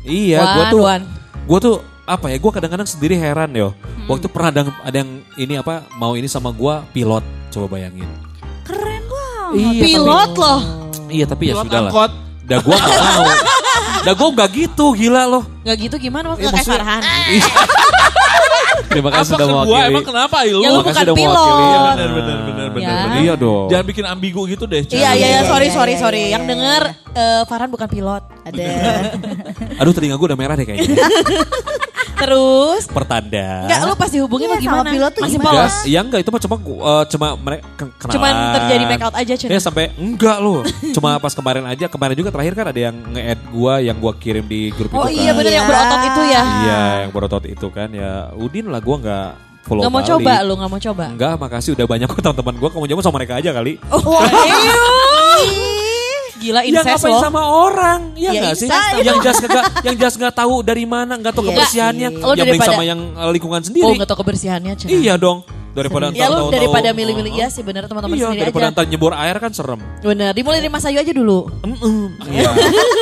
Iya, 0.00 0.38
gue 0.40 0.64
tuh, 0.72 0.82
gue 1.44 1.58
tuh 1.60 1.76
apa 2.06 2.26
ya? 2.30 2.36
Gue 2.38 2.52
kadang-kadang 2.54 2.88
sendiri 2.88 3.18
heran 3.18 3.50
yo. 3.52 3.74
Hmm. 3.74 4.06
Waktu 4.08 4.26
pernah 4.30 4.48
ada, 4.54 4.62
ada 4.80 4.96
yang 4.96 5.10
ini 5.36 5.54
apa 5.58 5.84
mau 5.98 6.14
ini 6.14 6.30
sama 6.30 6.54
gue 6.54 6.74
pilot. 6.94 7.24
Coba 7.50 7.66
bayangin. 7.66 8.06
Keren 8.62 9.02
banget. 9.10 9.58
Iya, 9.58 9.82
Pilot 9.82 10.32
loh. 10.38 10.60
Tapi, 10.62 11.10
iya 11.10 11.24
tapi 11.26 11.42
ya 11.50 11.54
Pilot 11.58 11.64
sudah 11.66 11.80
lah. 11.82 11.90
angkot. 11.90 12.12
Dah 12.46 12.58
gue 12.62 12.76
gak 12.78 12.98
mau. 13.02 13.24
Dah 14.06 14.14
gue 14.16 14.28
gak 14.32 14.50
gitu, 14.54 14.86
gila 14.96 15.22
loh. 15.28 15.44
Gak 15.66 15.76
gitu 15.76 15.96
gimana 15.98 16.32
Eh, 16.34 16.46
maksudnya 16.46 16.52
kayak 16.56 16.68
Farhan? 16.72 17.02
Terima 18.90 19.06
Apa 19.06 19.16
kasih 19.16 19.30
sudah 19.30 19.46
kedua 19.46 19.62
mewakili. 19.62 19.86
emang 19.86 20.02
kenapa 20.04 20.36
Ilu? 20.42 20.58
Ya 20.58 20.68
lu 20.68 20.74
Makasih 20.76 20.90
bukan 20.90 21.04
udah 21.06 21.14
pilot. 21.14 21.38
Iya, 21.38 21.78
benar, 21.78 22.10
benar, 22.10 22.10
benar, 22.10 22.68
benar, 22.68 22.82
Ya. 22.82 22.90
benar. 23.00 23.16
Iya 23.16 23.34
dong. 23.38 23.66
Jangan 23.70 23.86
bikin 23.86 24.04
ambigu 24.04 24.42
gitu 24.46 24.64
deh. 24.66 24.82
Iya, 24.82 24.90
iya, 24.90 25.10
iya, 25.14 25.26
iya, 25.30 25.40
sorry, 25.44 25.66
iya, 25.66 25.72
sorry, 25.72 25.92
iya, 25.92 26.00
sorry. 26.00 26.22
Yang 26.28 26.44
denger 26.48 26.82
eh, 27.12 27.42
Farhan 27.46 27.70
bukan 27.70 27.86
pilot. 27.86 28.22
Ada. 28.42 28.66
Aduh 29.80 29.92
telinga 29.92 30.16
gue 30.16 30.26
udah 30.26 30.36
merah 30.36 30.54
deh 30.54 30.66
kayaknya. 30.66 30.90
Terus, 32.20 32.82
Pertanda. 32.86 33.64
enggak 33.64 33.78
lu 33.82 33.94
pas 33.94 34.08
dihubungin 34.08 34.46
Iya, 34.46 34.52
lo 34.52 34.60
gimana? 34.60 34.76
sama 34.78 34.92
pilot 34.92 35.10
tuh 35.10 35.22
Masih 35.22 35.34
gimana? 35.34 35.48
polos? 35.50 35.72
Enggak, 35.72 35.86
ya 35.86 36.00
enggak 36.00 36.20
itu 36.20 36.30
mah 36.30 36.40
cuma 36.40 36.56
uh, 36.58 37.04
cuma 37.06 37.26
mereka 37.34 37.64
kenalan. 37.90 38.12
Cuman 38.12 38.32
terjadi 38.54 38.84
make 38.86 39.02
out 39.02 39.14
aja, 39.14 39.32
Cen. 39.34 39.48
Ya 39.48 39.58
sampai 39.58 39.84
enggak 39.94 40.36
loh. 40.38 40.60
Cuma 40.90 41.10
pas 41.16 41.32
kemarin 41.32 41.64
aja, 41.64 41.86
kemarin 41.86 42.14
juga 42.14 42.30
terakhir 42.30 42.52
kan 42.54 42.66
ada 42.66 42.80
yang 42.82 42.96
nge-add 43.06 43.40
gua 43.48 43.74
yang 43.78 43.96
gua 43.96 44.12
kirim 44.14 44.44
di 44.44 44.68
grup 44.70 44.92
Oh 44.92 45.04
itu 45.04 45.18
iya 45.18 45.30
kan. 45.30 45.38
bener 45.38 45.52
yang 45.52 45.66
berotot 45.66 46.00
itu 46.02 46.20
ya. 46.22 46.42
Iya, 46.42 46.82
yang 47.00 47.10
berotot 47.10 47.44
itu 47.46 47.66
kan 47.68 47.88
ya. 47.90 48.12
Udin 48.32 48.66
lah 48.66 48.78
gua 48.78 48.96
enggak 48.98 49.28
follow 49.60 49.80
Gak 49.80 49.90
mau 49.90 49.98
balik. 49.98 50.10
coba 50.10 50.34
lu, 50.40 50.52
gak 50.54 50.68
mau 50.68 50.80
coba. 50.82 51.04
Enggak, 51.06 51.34
makasih 51.36 51.70
udah 51.72 51.86
banyak 51.86 52.06
kok 52.06 52.20
teman-teman 52.24 52.54
gua 52.56 52.68
kamu 52.70 52.86
jamu 52.86 53.00
sama 53.00 53.16
mereka 53.16 53.36
aja 53.36 53.50
kali. 53.50 53.76
Wah, 53.86 54.24
Gila 56.40 56.60
Ya 56.60 56.72
incest 56.72 56.88
ngapain 56.96 57.12
loh. 57.12 57.20
sama 57.20 57.42
orang? 57.44 58.00
Ya 58.16 58.32
Ya, 58.32 58.40
enggak 58.40 58.54
sih? 58.56 58.66
incest 58.66 59.04
Yang 59.04 59.18
jas 59.20 59.38
enggak 59.38 59.64
yang 59.84 59.96
jas 59.96 60.14
enggak 60.16 60.34
tahu 60.34 60.54
dari 60.60 60.84
mana, 60.84 61.12
enggak 61.14 61.32
tahu 61.32 61.44
Iya 61.44 61.50
kebersihannya. 61.52 62.08
sih. 62.10 62.16
Lo 62.18 62.32
Yang 62.32 62.38
daripada- 62.48 62.70
sama 62.72 62.82
yang 62.82 63.00
uh, 63.12 63.28
lingkungan 63.28 63.60
Oh 63.60 63.66
sendiri. 63.66 63.92
gak 63.94 64.08
tau 64.08 64.18
kebersihannya 64.18 64.72
Cen. 64.74 64.88
Iya 64.88 65.14
dong. 65.14 65.44
Daripada 65.80 66.12
Ya 66.12 66.26
lu 66.26 66.36
tahu-tahu- 66.38 66.52
daripada 66.52 66.88
milih-milih 66.90 67.32
iya 67.32 67.46
sih 67.46 67.60
bener 67.60 67.84
teman-teman 67.84 68.12
Iya, 68.12 68.26
sendiri 68.28 68.42
daripada 68.46 68.68
aja. 68.70 68.84
nyebur 68.84 69.12
air 69.12 69.36
kan 69.36 69.50
serem. 69.50 69.80
Bener, 70.00 70.30
dimulai 70.30 70.58
dari 70.58 70.68
Mas 70.68 70.84
Ayu 70.84 70.98
aja 70.98 71.10
dulu. 71.10 71.48
Iya. 72.30 72.50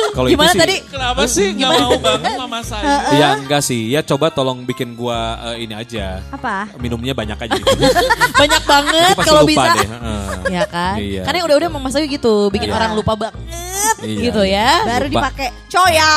Kalau 0.09 0.25
itu 0.25 0.33
Gimana 0.33 0.51
sih- 0.51 0.59
tadi? 0.59 0.75
Kenapa 0.85 1.21
sih 1.25 1.47
nggak 1.53 1.71
mau 1.77 1.93
banget 1.97 2.31
mama 2.35 2.59
saya? 2.61 2.95
Ya 3.13 3.27
enggak 3.35 3.61
sih, 3.61 3.89
ya 3.89 4.01
coba 4.01 4.29
tolong 4.29 4.63
bikin 4.63 4.93
gua 4.93 5.19
eh, 5.51 5.63
ini 5.63 5.73
aja. 5.73 6.23
Apa? 6.29 6.71
Minumnya 6.75 7.11
banyak 7.11 7.37
aja 7.37 7.53
gitu. 7.53 7.69
Banyak 8.39 8.63
banget 8.63 9.15
kalau 9.19 9.43
bisa. 9.43 9.75
deh. 9.75 9.85
heeh. 9.85 10.23
Ya 10.49 10.63
kan? 10.65 10.95
Iya. 10.97 11.21
Karena 11.23 11.43
udah-udah 11.43 11.69
Mas 11.73 11.93
Ayu 11.93 12.07
gitu, 12.07 12.47
bikin 12.47 12.67
Iya. 12.67 12.75
orang 12.75 12.91
lupa 12.93 13.13
banget 13.13 13.35
Iya. 13.99 14.21
gitu 14.25 14.41
ya. 14.41 14.69
Baru 14.87 15.05
dipakai 15.07 15.47
coya. 15.67 16.11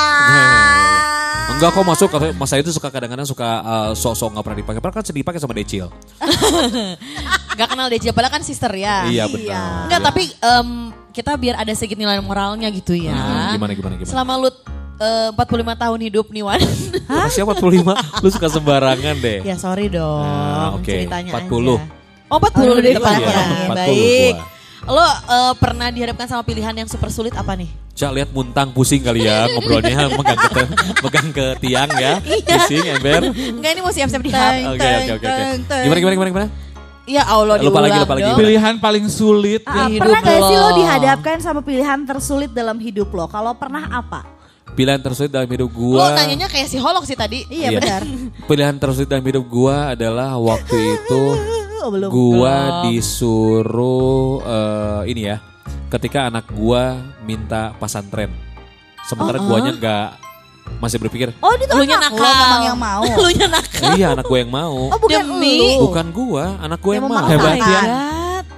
Enggak 1.52 1.70
kok 1.70 1.84
masuk 1.84 2.08
Mas 2.32 2.50
Ayu 2.50 2.62
itu 2.62 2.72
suka 2.72 2.88
kadang-kadang 2.88 3.24
suka 3.24 3.48
eh, 3.60 3.90
sok-sok 3.92 4.30
nggak 4.32 4.44
pernah 4.44 4.58
dipakai. 4.58 4.80
Padahal 4.80 4.96
kan 4.96 5.04
sedih 5.04 5.20
dipakai 5.20 5.38
sama 5.38 5.52
Decil. 5.52 5.86
Gak 7.52 7.68
kenal 7.68 7.86
dia 7.86 8.12
padahal 8.12 8.32
kan 8.32 8.42
sister 8.42 8.72
ya. 8.72 9.06
Iya 9.06 9.28
benar. 9.28 9.88
Enggak, 9.88 10.00
tapi 10.02 10.22
em, 10.32 10.68
kita 11.10 11.36
biar 11.36 11.56
ada 11.58 11.72
sedikit 11.72 11.96
nilai 11.96 12.18
moralnya 12.18 12.68
gitu 12.68 12.92
ya. 12.92 13.12
Hmm, 13.12 13.52
Gimana 13.56 13.72
gimana 13.72 13.94
gimana. 13.96 14.08
Selama 14.08 14.32
lu 14.38 14.48
eh, 14.96 15.28
45 15.34 15.82
tahun 15.82 15.98
hidup 16.02 16.26
nih 16.30 16.42
Wan. 16.42 16.60
Hah? 17.06 17.28
Siapa 17.28 17.52
45? 17.52 18.22
Lu 18.22 18.28
suka 18.28 18.48
sembarangan 18.48 19.16
deh. 19.18 19.38
ya 19.44 19.56
sorry 19.56 19.88
dong. 19.88 20.24
Ah, 20.24 20.72
oke. 20.74 20.88
Ceritanya 20.88 21.30
40. 21.36 21.76
aja. 21.76 21.84
Oh 22.32 22.38
40 22.40 22.80
di 22.80 22.88
Iya, 22.88 22.96
depannya. 22.96 23.28
iya, 23.28 23.44
40 23.68 23.76
Baik. 23.76 24.34
gua. 24.34 24.46
Lo 24.84 24.98
eh, 24.98 25.54
pernah 25.56 25.88
dihadapkan 25.88 26.26
sama 26.26 26.42
pilihan 26.42 26.74
yang 26.74 26.86
super 26.86 27.06
sulit 27.08 27.32
apa 27.32 27.54
nih? 27.54 27.70
Cak 27.92 28.10
lihat 28.10 28.28
muntang 28.30 28.72
pusing 28.72 28.98
kali 28.98 29.22
ya 29.22 29.44
ngobrolnya 29.52 30.10
megang 30.10 30.40
ke 30.42 30.62
megang 30.98 31.28
ke 31.30 31.46
tiang 31.60 31.90
ya. 31.92 32.18
Pusing 32.18 32.84
ember. 32.90 33.20
Enggak 33.30 33.70
ini 33.70 33.80
mau 33.80 33.90
siap-siap 33.90 34.20
di. 34.20 34.30
Oke 34.30 34.42
oke 34.66 35.12
oke 35.12 35.26
oke. 35.28 35.44
Gimana 35.78 35.98
gimana 35.98 36.14
gimana 36.14 36.30
gimana? 36.30 36.48
Ya 37.02 37.26
Allah 37.26 37.58
Lupa 37.58 37.82
lagi, 37.82 37.98
lupa 37.98 38.14
lagi. 38.14 38.24
dong. 38.24 38.38
Pilihan 38.38 38.74
paling 38.78 39.06
sulit. 39.06 39.62
Ah, 39.64 39.86
Di 39.86 39.98
pernah 39.98 40.18
hidup 40.18 40.22
gak 40.24 40.40
sih 40.40 40.56
lo 40.56 40.62
lo. 40.64 40.76
dihadapkan 40.78 41.36
sama 41.38 41.60
pilihan 41.60 41.98
tersulit 42.02 42.50
dalam 42.50 42.78
hidup 42.78 43.10
lo? 43.10 43.26
Kalau 43.26 43.54
pernah 43.54 43.90
apa? 43.92 44.22
Pilihan 44.72 44.98
tersulit 44.98 45.28
dalam 45.28 45.44
hidup 45.44 45.68
Lo 45.68 45.98
gua. 45.98 46.14
nanyanya 46.16 46.46
kayak 46.46 46.64
si 46.64 46.78
Holok 46.78 47.02
sih 47.02 47.12
tadi. 47.12 47.42
Iya, 47.44 47.68
Iya. 47.68 47.78
benar. 47.78 48.02
Pilihan 48.46 48.74
tersulit 48.78 49.04
dalam 49.06 49.20
hidup 49.20 49.44
gua 49.44 49.92
adalah 49.92 50.38
waktu 50.38 50.78
itu 50.96 51.22
Oh, 51.82 51.90
belum. 51.90 52.08
gua 52.08 52.86
disuruh 52.86 54.38
eh, 54.40 55.00
ini 55.10 55.26
ya. 55.26 55.42
Ketika 55.90 56.30
anak 56.30 56.46
gua 56.48 56.94
minta 57.22 57.74
pasantren. 57.76 58.30
Sementara 59.02 59.42
guanya 59.42 59.74
nggak 59.74 60.08
masih 60.78 60.96
berpikir, 60.96 61.34
Oh, 61.42 61.50
itu 61.58 61.66
Lu 61.74 61.82
nakal. 61.82 62.22
lo 62.22 62.30
memang 62.38 62.62
yang 62.64 62.78
mau. 62.78 63.02
Lu 63.26 63.30
nya 63.34 63.46
nakal. 63.50 63.92
iya 63.98 64.06
anak 64.14 64.24
gua 64.24 64.38
yang 64.38 64.52
mau. 64.54 64.78
Oh, 64.88 64.98
bukan 64.98 65.20
Demi. 65.26 65.58
lu. 65.58 65.90
Bukan 65.90 66.06
gua, 66.14 66.44
anak 66.62 66.78
gua 66.78 66.92
yang 66.96 67.06
Yang 67.10 67.18
mau. 67.18 67.26
Hebat 67.26 67.56
ya. 67.58 67.82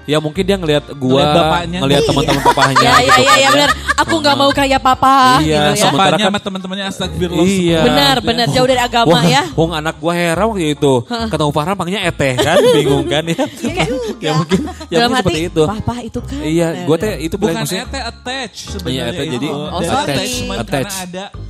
Ya 0.05 0.21
mungkin 0.21 0.45
dia 0.45 0.57
ngelihat 0.57 0.85
gua, 0.95 1.25
ngelihat 1.65 2.03
Iya. 2.03 2.09
teman-teman 2.09 2.43
papahnya. 2.45 2.77
Ya 2.77 2.93
ya 2.93 2.99
gitu 3.01 3.21
ya 3.21 3.25
kan 3.25 3.39
ya 3.39 3.49
benar. 3.51 3.71
Aku 3.95 4.15
nggak 4.19 4.37
mau 4.37 4.51
kayak 4.51 4.77
papa 4.79 5.39
Iya, 5.39 5.73
gitu 5.73 5.81
ya. 5.81 5.89
kan- 5.89 6.21
sama 6.21 6.39
teman-temannya 6.39 6.85
astagfirullah. 6.89 7.47
Iya. 7.47 7.81
Benar 7.83 8.17
benar 8.21 8.47
jauh 8.49 8.67
dari 8.67 8.79
agama 8.79 9.17
Wong, 9.17 9.25
ya. 9.25 9.43
wong 9.55 9.71
anak 9.73 9.95
gua 9.97 10.13
heran 10.13 10.47
waktu 10.47 10.75
itu. 10.75 10.93
Ketemu 11.07 11.51
Farhan 11.51 11.75
panggilnya 11.75 12.03
Eteh 12.05 12.35
kan, 12.37 12.57
bingung 12.75 13.07
kan 13.07 13.25
ya. 13.25 13.45
ya 14.25 14.31
mungkin 14.35 14.61
ya 14.87 14.97
Dalam 14.99 15.09
mungkin 15.11 15.25
seperti 15.25 15.41
itu. 15.49 15.63
papa 15.65 15.95
itu 16.01 16.19
kan. 16.21 16.41
Iya, 16.43 16.67
gua 16.85 16.97
teh 16.97 17.13
itu 17.19 17.35
Bukan 17.35 17.55
maksudnya 17.57 17.85
ete 17.85 18.01
attach 18.01 18.57
Iya, 18.57 18.71
sebenarnya 18.71 19.03
ete, 19.11 19.23
jadi 19.31 19.47
itu. 19.47 19.57
Oh, 19.57 19.81
attachment 19.81 20.59
Attach. 20.61 20.93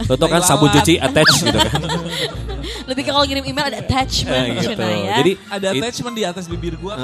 Lo 0.05 0.15
tau 0.15 0.29
kan 0.29 0.43
sabun 0.43 0.69
cuci 0.71 0.95
attach 0.97 1.31
gitu 1.41 1.55
kan. 1.55 1.81
Lebih 2.89 3.03
ke 3.03 3.11
kalau 3.11 3.25
kirim 3.25 3.43
email 3.43 3.67
ada 3.67 3.79
attachment 3.79 4.37
Eh, 4.37 4.47
gitu. 4.59 4.73
Cina 4.75 4.87
ya. 4.91 5.15
Jadi 5.19 5.33
Ada 5.49 5.67
attachment 5.73 6.15
di 6.15 6.23
atas 6.23 6.45
bibir 6.47 6.75
gua. 6.77 6.95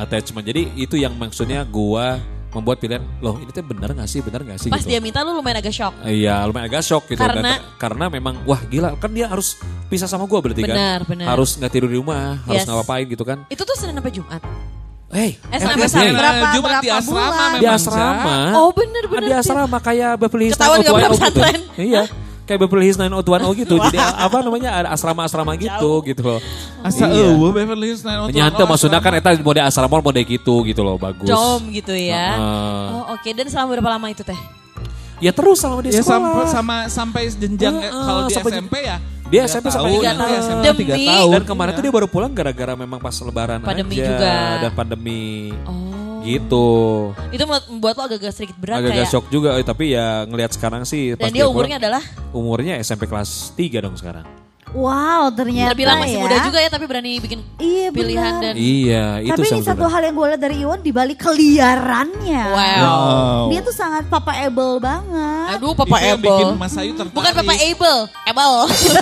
attachment. 0.00 0.44
Jadi 0.44 0.62
itu 0.84 0.94
yang 0.94 1.12
maksudnya 1.12 1.64
gua 1.64 2.20
membuat 2.50 2.78
pilihan, 2.78 3.02
loh 3.18 3.34
ini 3.36 3.50
tuh 3.50 3.60
bener 3.60 3.90
gak 3.92 4.06
sih, 4.06 4.22
bener 4.22 4.38
gak 4.44 4.54
sih 4.56 4.70
pas 4.70 4.78
gitu. 4.78 4.86
dia 4.86 5.02
minta 5.02 5.20
lu 5.20 5.34
lumayan 5.34 5.58
agak 5.58 5.74
shock. 5.74 5.90
Iya, 6.00 6.38
lumayan 6.44 6.68
agak 6.68 6.82
shock 6.82 7.02
gitu. 7.04 7.18
Dan 7.18 7.34
Karena- 7.34 7.58
ter- 7.58 7.66
karena 7.80 8.04
memang 8.08 8.34
wah 8.44 8.62
gila 8.62 8.94
kan 8.94 9.10
dia 9.10 9.26
harus 9.26 9.58
pisah 9.88 10.06
sama 10.06 10.22
gua 10.24 10.38
berarti 10.38 10.62
Benar, 10.62 11.02
kan. 11.02 11.10
benar. 11.10 11.26
Harus 11.34 11.58
nggak 11.58 11.66
tidur 11.68 11.88
di 11.88 11.98
rumah, 11.98 12.38
harus 12.40 12.62
Yes. 12.62 12.70
ngapain 12.70 13.04
gitu 13.04 13.24
kan. 13.24 13.42
Itu 13.48 13.62
tuh 13.62 13.74
Senin 13.74 13.92
sampai 13.92 14.12
Jumat. 14.12 14.38
Hey, 15.10 15.38
Eh, 15.46 15.58
sampai 15.58 15.78
hey, 15.80 15.88
sampai 15.88 16.06
hey. 16.06 16.14
berapa- 16.14 16.46
Jumat 16.52 16.70
di 16.74 16.78
berapa 16.86 16.94
asrama 16.96 17.10
bulan? 17.10 17.34
memang. 17.50 17.58
di 17.58 17.66
asrama. 17.68 18.36
Oh 18.56 18.70
bener 18.70 19.04
bener. 19.04 19.22
Di 19.24 19.34
asrama 19.36 19.78
kayak 19.80 20.12
Beverly 20.16 20.44
Hills 20.44 20.56
Ketahuan 20.56 20.78
nggak 20.78 20.90
90210 20.90 20.94
pernah 20.94 21.10
gitu. 21.10 21.14
pesantren. 21.18 21.60
Iya. 21.76 22.02
Kayak 22.44 22.60
Beverly 22.60 22.84
Hills 22.86 23.00
90210 23.00 23.56
gitu. 23.64 23.74
Jadi 23.78 23.96
apa 23.96 24.36
namanya 24.38 24.70
ada 24.74 24.88
asrama-asrama 24.90 25.56
gitu 25.56 26.04
gitu 26.04 26.22
loh. 26.22 26.40
Asa 26.80 27.06
Iya. 27.06 27.32
eueuh 27.32 27.50
Beverly 27.50 27.86
Hills 27.88 28.02
90210. 28.02 28.32
Nyante 28.32 28.62
maksudnya 28.64 29.00
kan 29.00 29.12
eta 29.12 29.30
mode 29.38 29.60
asrama 29.60 29.96
mode 29.98 30.20
gitu 30.22 30.54
gitu 30.62 30.80
loh, 30.80 30.96
bagus. 30.96 31.24
Jom 31.24 31.68
gitu 31.70 31.90
ya. 31.90 32.36
Heeh. 32.36 32.84
Oh 32.92 33.04
oke 33.12 33.28
dan 33.30 33.46
selama 33.46 33.68
berapa 33.72 33.90
lama 33.90 34.06
itu 34.08 34.20
teh? 34.20 34.36
Ya 35.18 35.30
terus 35.30 35.56
selama 35.56 35.80
di 35.80 35.88
Ya 35.88 35.98
sekolah. 35.98 36.20
sampai 36.20 36.44
sama 36.46 36.76
sampai 36.86 37.22
jenjang 37.30 37.74
Heeh, 37.74 37.88
kalau 37.88 38.20
di 38.24 38.34
sampai 38.34 38.52
SMP 38.52 38.74
ya 38.82 38.96
Di 39.24 39.32
Dia 39.32 39.42
SMP 39.48 39.66
sama 39.66 39.88
tahun, 39.88 39.94
Tiga 39.96 40.12
tahun. 40.12 40.38
Demi- 40.60 40.78
tiga 40.84 40.94
tahun. 41.00 41.32
Dan 41.32 41.42
kemarin 41.48 41.70
tuh 41.72 41.82
dia 41.82 41.92
baru 41.92 42.06
pulang 42.06 42.28
gara-gara 42.30 42.74
memang 42.76 43.00
pas 43.00 43.16
lebaran 43.16 43.58
Pandemi 43.58 43.96
aja. 43.96 44.04
juga. 44.06 44.34
Dan 44.60 44.72
pandemi. 44.76 45.22
Oh. 45.64 45.93
Gitu. 46.24 46.66
Itu 47.30 47.44
membuat 47.44 47.94
lo 48.00 48.02
agak-agak 48.08 48.32
sedikit 48.32 48.56
berat 48.56 48.80
Agak-agak 48.80 49.04
kayak. 49.04 49.12
shock 49.12 49.26
juga, 49.28 49.60
eh, 49.60 49.64
tapi 49.64 49.92
ya 49.92 50.24
ngelihat 50.24 50.56
sekarang 50.56 50.88
sih 50.88 51.12
pas 51.20 51.28
Dan 51.28 51.36
dia 51.36 51.44
pulang, 51.44 51.52
umurnya 51.52 51.76
adalah 51.76 52.02
umurnya 52.32 52.74
SMP 52.80 53.04
kelas 53.04 53.52
3 53.52 53.84
dong 53.84 53.94
sekarang. 53.94 54.24
Wow, 54.74 55.30
ternyata 55.30 55.70
terbilang 55.70 56.02
masih 56.02 56.18
ya. 56.18 56.22
muda 56.22 56.36
juga 56.42 56.58
ya 56.58 56.66
tapi 56.66 56.84
berani 56.84 57.22
bikin 57.22 57.38
Iya 57.56 57.88
pilihan 57.88 58.32
dan 58.36 58.54
Iya, 58.54 59.06
itu 59.22 59.30
Tapi 59.30 59.46
ini 59.48 59.62
satu 59.62 59.86
hal 59.86 60.02
yang 60.02 60.14
gue 60.14 60.26
lihat 60.28 60.42
dari 60.42 60.56
Iwan 60.60 60.82
di 60.82 60.90
balik 60.90 61.22
keliarannya. 61.22 62.42
wow. 62.50 63.46
Dia 63.48 63.60
tuh 63.62 63.70
sangat 63.70 64.04
papa 64.06 64.34
able 64.34 64.78
banget. 64.78 65.46
Aduh, 65.54 65.72
Papa 65.72 65.96
Itu 65.96 66.06
yang 66.08 66.18
bikin 66.18 66.46
Abel. 66.48 66.58
Mas 66.58 66.74
Ayu 66.74 66.92
tertarik. 66.92 67.14
Bukan 67.14 67.30
Papa 67.32 67.54
Abel, 67.54 67.96
Abel. 68.24 68.52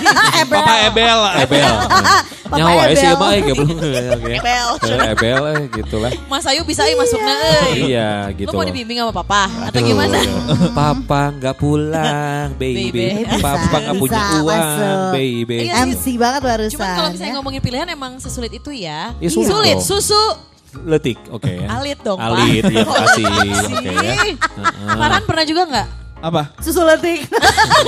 Papa 0.53 0.73
Ebel. 0.85 1.19
Ebel. 1.41 1.73
Papa 2.43 2.59
Nyawa 2.59 2.83
ya 2.85 2.93
sih 2.93 3.07
Ebel. 3.07 3.17
baik 3.17 3.43
ya 3.43 3.53
belum. 3.55 3.77
Oke. 4.13 4.33
Ebel. 4.37 4.67
Eh, 4.77 5.11
Ebel 5.11 5.41
eh 5.41 5.61
gitulah. 5.73 6.11
Mas 6.27 6.45
Ayu 6.45 6.61
bisa 6.61 6.85
aja 6.85 6.93
masuknya 6.93 7.33
euy. 7.33 7.89
Iya 7.89 8.09
Lu 8.29 8.37
gitu. 8.37 8.53
mau 8.53 8.61
loh. 8.61 8.69
dibimbing 8.69 8.97
sama 9.01 9.13
papa 9.15 9.49
atau 9.63 9.79
gimana? 9.81 10.19
Papa 10.71 11.21
nggak 11.33 11.55
pulang, 11.57 12.53
baby. 12.55 12.93
Baby. 12.93 13.25
Papa 13.41 13.57
nggak 13.81 13.95
Bisa, 13.95 14.01
punya 14.03 14.21
uang, 14.37 14.45
masuk. 14.45 15.05
Iya. 15.65 15.85
MC 15.85 16.05
banget 16.15 16.41
barusan. 16.41 16.73
Cuman 16.73 16.89
kalau 16.93 17.09
misalnya 17.09 17.31
ya. 17.31 17.37
ngomongin 17.37 17.61
pilihan 17.61 17.87
emang 17.87 18.17
sesulit 18.17 18.51
itu 18.51 18.69
ya. 18.69 19.11
Ya, 19.17 19.29
sulit 19.29 19.47
sulit, 19.47 19.77
dong. 19.77 19.87
susu. 19.89 20.23
Letik, 20.75 21.21
oke 21.29 21.45
ya. 21.45 21.67
Alit 21.71 21.99
dong, 22.01 22.17
Pak. 22.17 22.33
Alit, 22.33 22.63
iya 22.65 22.81
makasih. 22.81 23.25
Sih. 23.61 23.75
Oke 23.77 23.91
ya. 23.93 24.13
Farhan 24.89 25.23
pernah 25.23 25.45
juga 25.45 25.61
nggak? 25.65 25.87
Apa? 26.19 26.41
Susu 26.57 26.81
letik. 26.81 27.27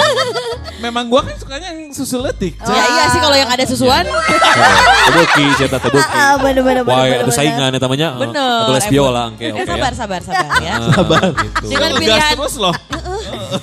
Memang 0.84 1.08
gua 1.08 1.24
kan 1.24 1.34
sukanya 1.34 1.72
yang 1.72 1.88
susu 1.90 2.20
letik. 2.20 2.60
Ya 2.60 2.84
iya 2.86 3.04
sih 3.08 3.18
kalau 3.18 3.32
yang 3.32 3.48
ada 3.48 3.64
susuan. 3.64 4.04
Tebuki, 4.04 5.46
cerita 5.56 5.80
tebuki. 5.80 6.04
Ah, 6.12 6.36
bener-bener. 6.36 6.84
Wah, 6.84 7.08
ada 7.08 7.32
saingan 7.32 7.72
ya 7.72 7.80
namanya. 7.80 8.10
Bener. 8.14 8.36
Atau 8.68 8.74
lesbiola, 8.76 9.32
oke 9.32 9.40
Eh, 9.40 9.50
oke 9.50 9.58
ya. 9.58 9.66
sabar, 9.66 9.92
sabar, 9.96 10.20
sabar 10.20 10.50
ya. 10.60 10.74
Sabar. 10.92 11.24
Gitu. 11.32 11.66
Jangan 11.72 11.90
Gas 11.90 12.00
pilihan 12.00 12.34
terus 12.36 12.56
loh. 12.60 12.74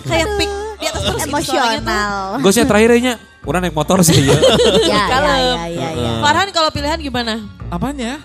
kayak 0.03 0.27
pink 0.35 0.53
di 0.75 0.87
atas 0.88 1.03
terus 1.05 1.20
gitu. 1.20 1.29
Emosional. 1.29 2.16
Gue 2.40 2.51
sih 2.51 2.64
terakhirnya, 2.64 3.12
orang 3.44 3.61
naik 3.61 3.72
motor 3.72 3.98
sih 4.00 4.22
ya. 4.22 4.33
Ya, 4.83 4.88
ya, 4.88 5.02
Kalem. 5.05 5.38
ya, 5.38 5.64
ya, 5.68 5.88
ya. 5.92 6.11
Farhan 6.20 6.48
kalau 6.50 6.68
pilihan 6.68 6.98
gimana? 6.98 7.42
Apanya? 7.68 8.22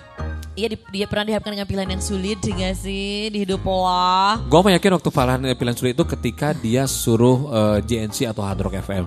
Iya 0.54 0.74
di- 0.74 0.90
dia 0.92 1.06
pernah 1.06 1.22
dihadapkan 1.24 1.54
dengan 1.54 1.66
pilihan 1.66 1.90
yang 1.92 2.02
sulit 2.02 2.38
juga 2.40 2.74
sih 2.74 3.30
di 3.30 3.46
hidup 3.46 3.62
lo. 3.62 4.42
Gue 4.44 4.60
mau 4.60 4.70
yakin 4.70 4.92
waktu 4.92 5.10
Farhan 5.10 5.42
pilihan 5.52 5.76
sulit 5.76 5.94
itu 5.94 6.06
ketika 6.08 6.52
dia 6.52 6.86
suruh 6.86 7.38
eh, 7.48 7.78
JNC 7.84 8.26
atau 8.28 8.42
Hard 8.42 8.60
Rock 8.60 8.78
FM. 8.80 9.06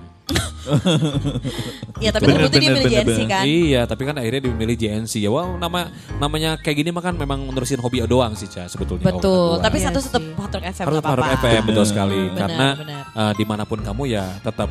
Ya 1.99 2.09
tapi 2.09 2.23
Bener, 2.23 2.47
terbukti 2.47 2.57
dia 2.57 2.69
bener, 2.69 2.77
milih 2.77 2.87
bener, 2.87 3.03
JNC 3.03 3.11
bener. 3.17 3.27
kan. 3.29 3.43
Iya, 3.43 3.81
tapi 3.83 4.01
kan 4.03 4.15
akhirnya 4.15 4.39
dia 4.39 4.51
memilih 4.51 4.75
JNC. 4.75 5.13
Ya, 5.17 5.27
wow, 5.27 5.55
nama 5.55 5.91
namanya 6.17 6.55
kayak 6.55 6.77
gini 6.77 6.89
mah 6.89 7.03
kan 7.03 7.13
memang 7.13 7.43
menerusin 7.43 7.77
hobi 7.77 7.99
doang 8.05 8.31
sih, 8.33 8.47
Ca, 8.47 8.65
sebetulnya. 8.65 9.03
Betul, 9.05 9.27
Oh, 9.27 9.59
tapi 9.59 9.77
kedua. 9.77 9.91
satu 9.91 9.99
tetap 10.01 10.23
Hard 10.37 10.53
Rock 10.53 10.65
FM 10.65 10.85
harus 10.87 10.97
Hard 11.01 11.19
Rock. 11.19 11.31
FM 11.37 11.61
betul 11.65 11.85
sekali 11.85 12.19
Benar, 12.25 12.39
karena 12.39 12.67
benar. 12.75 13.03
eh, 13.11 13.33
di 13.35 13.43
mana 13.43 13.63
pun 13.65 13.79
kamu 13.81 14.03
ya 14.07 14.25
tetap 14.39 14.69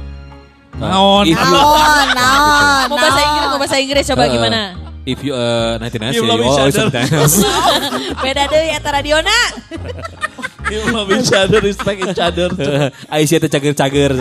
Naon. 0.80 1.24
Naon, 1.28 2.06
naon, 2.18 2.84
Mau 2.88 2.96
bahasa. 2.96 3.20
Inggris, 3.20 3.46
mau 3.46 3.58
bahasa 3.60 3.76
Inggris 3.76 4.04
coba 4.08 4.24
Eh, 4.24 4.32
gimana? 4.32 4.60
if 5.02 5.20
you 5.20 5.32
uh, 5.32 5.74
nanti 5.76 5.96
nasi 5.96 6.16
You 6.16 6.24
love 6.24 6.38
oh, 6.38 6.46
each 6.46 6.60
other. 6.62 6.72
sometimes. 6.88 7.40
Beda 8.24 8.42
deh 8.46 8.72
antara 8.72 9.00
Diona. 9.00 9.38
You 10.70 10.86
love 10.94 11.10
each 11.10 11.34
other, 11.34 11.58
respect 11.58 11.98
each 11.98 12.22
other. 12.22 12.46
Aisyah 13.10 13.42
tuh 13.42 13.50
cager-cager. 13.50 14.14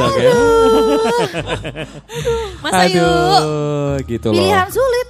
Mas 2.58 2.74
Ayu. 2.74 3.06
Aduh, 3.06 4.02
gitu 4.10 4.34
loh. 4.34 4.41
Pilihan 4.41 4.65
sulit. 4.65 5.08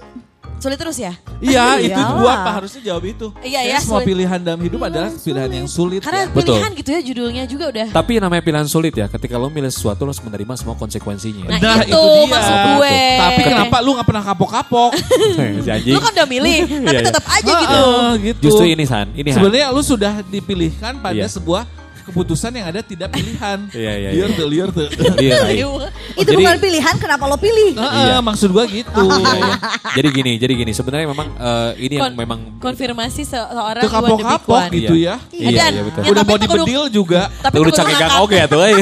Sulit 0.60 0.76
terus 0.76 0.98
ya? 0.98 1.16
Iya, 1.40 1.66
itu 1.82 1.96
Iyalah. 1.96 2.20
gua 2.20 2.32
apa 2.36 2.50
harusnya 2.54 2.82
jawab 2.84 3.04
itu. 3.06 3.32
Iya, 3.40 3.60
ya, 3.66 3.78
Semua 3.80 4.00
sulit. 4.00 4.08
pilihan 4.12 4.40
dalam 4.40 4.60
hidup 4.60 4.82
adalah 4.84 5.08
pilihan 5.10 5.52
yang 5.54 5.68
sulit. 5.68 6.04
Karena 6.04 6.22
ya. 6.22 6.28
Betul. 6.30 6.56
pilihan 6.56 6.72
gitu 6.76 6.90
ya 6.90 7.02
judulnya 7.02 7.44
juga 7.48 7.66
udah. 7.72 7.88
Tapi 7.90 8.12
namanya 8.20 8.44
pilihan 8.44 8.68
sulit 8.68 8.92
ya. 8.92 9.08
Ketika 9.08 9.36
lo 9.36 9.48
milih 9.48 9.68
sesuatu 9.68 10.04
lo 10.04 10.12
harus 10.12 10.20
menerima 10.20 10.54
semua 10.54 10.76
konsekuensinya. 10.76 11.48
Nah, 11.48 11.60
Nah, 11.60 11.78
itu, 11.82 11.90
itu 11.90 12.02
dia. 12.04 12.28
maksud 12.28 12.56
gue. 12.76 12.98
Tapi 13.18 13.42
kenapa 13.46 13.78
lu 13.80 13.90
gak 13.96 14.06
pernah 14.06 14.24
kapok-kapok? 14.26 14.92
si 15.64 15.70
anjing. 15.70 15.96
Lu 15.96 16.00
kan 16.00 16.12
udah 16.12 16.28
milih, 16.28 16.60
tapi 16.68 16.84
Iya, 16.86 16.92
iya. 16.92 17.08
tetap 17.08 17.26
aja 17.26 17.52
gitu. 17.56 17.80
Heeh, 17.80 18.10
gitu. 18.22 18.42
Justru 18.44 18.64
ini 18.68 18.84
San, 18.84 19.08
ini. 19.16 19.30
Sebenarnya 19.32 19.72
lu 19.72 19.80
sudah 19.80 20.20
dipilihkan 20.24 21.00
pada 21.00 21.16
Iya. 21.16 21.32
sebuah 21.32 21.64
keputusan 22.10 22.52
yang 22.52 22.68
ada 22.68 22.82
tidak 22.82 23.10
pilihan. 23.10 23.60
Iya, 23.72 23.94
iya, 23.96 24.10
Liar 24.12 24.28
iya. 24.28 24.36
tuh, 24.36 24.48
liar 24.48 24.70
tuh. 24.70 24.88
Iya, 25.16 25.38
iya. 25.56 25.66
Itu 26.14 26.26
Jadi- 26.28 26.38
bukan 26.40 26.58
pilihan, 26.58 26.96
kenapa 26.98 27.24
lo 27.26 27.38
pilih? 27.38 27.72
Heeh, 27.74 28.06
Iya. 28.06 28.18
maksud 28.20 28.50
gua 28.50 28.66
gitu. 28.66 29.04
Jadi 29.98 30.08
gini, 30.12 30.32
jadi 30.36 30.54
gini. 30.56 30.72
Sebenarnya 30.72 31.08
memang 31.08 31.28
eh, 31.32 31.72
ini 31.80 31.94
yang 31.96 32.12
Kon- 32.12 32.18
memang 32.18 32.40
konfirmasi 32.60 33.22
se- 33.24 33.34
seorang 33.50 33.80
Itu 33.80 33.90
Iwan 33.90 34.02
kapok-kapok 34.04 34.60
Debikuan. 34.60 34.70
gitu 34.76 34.96
ya. 34.96 35.16
Iya, 35.30 35.50
Dan- 35.56 35.74
iya 35.74 35.84
betul. 35.84 36.02
Ya, 36.02 36.10
Udah 36.10 36.24
mau 36.24 36.36
itu 36.36 36.44
dibedil 36.44 36.84
juga. 36.92 37.22
Tapi 37.40 37.56
Udah 37.56 37.66
kudu 37.66 37.78
cakek 37.78 37.96
gang 37.96 38.14
oke 38.20 38.36
ya 38.36 38.46
tuh. 38.46 38.62
eh. 38.62 38.76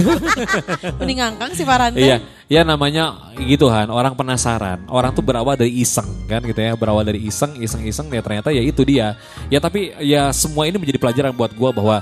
Mending 0.97 1.17
ngangkang 1.19 1.51
si 1.51 1.63
Farhan. 1.63 1.91
Iya, 1.93 2.17
ya 2.47 2.61
namanya 2.61 3.03
gitu 3.39 3.67
Han, 3.67 3.89
orang 3.89 4.13
penasaran. 4.13 4.83
Orang 4.87 5.11
tuh 5.11 5.21
berawal 5.21 5.53
dari 5.53 5.73
iseng 5.75 6.07
kan 6.25 6.41
gitu 6.41 6.57
ya, 6.57 6.73
berawal 6.73 7.01
dari 7.01 7.21
iseng, 7.21 7.55
iseng-iseng 7.57 8.07
ya 8.09 8.21
ternyata 8.21 8.49
ya 8.49 8.61
itu 8.61 8.81
dia. 8.81 9.15
Ya 9.47 9.57
tapi 9.57 9.91
ya 9.99 10.31
semua 10.31 10.65
ini 10.65 10.75
menjadi 10.75 10.97
pelajaran 10.97 11.31
buat 11.31 11.51
gua 11.53 11.71
bahwa 11.71 11.97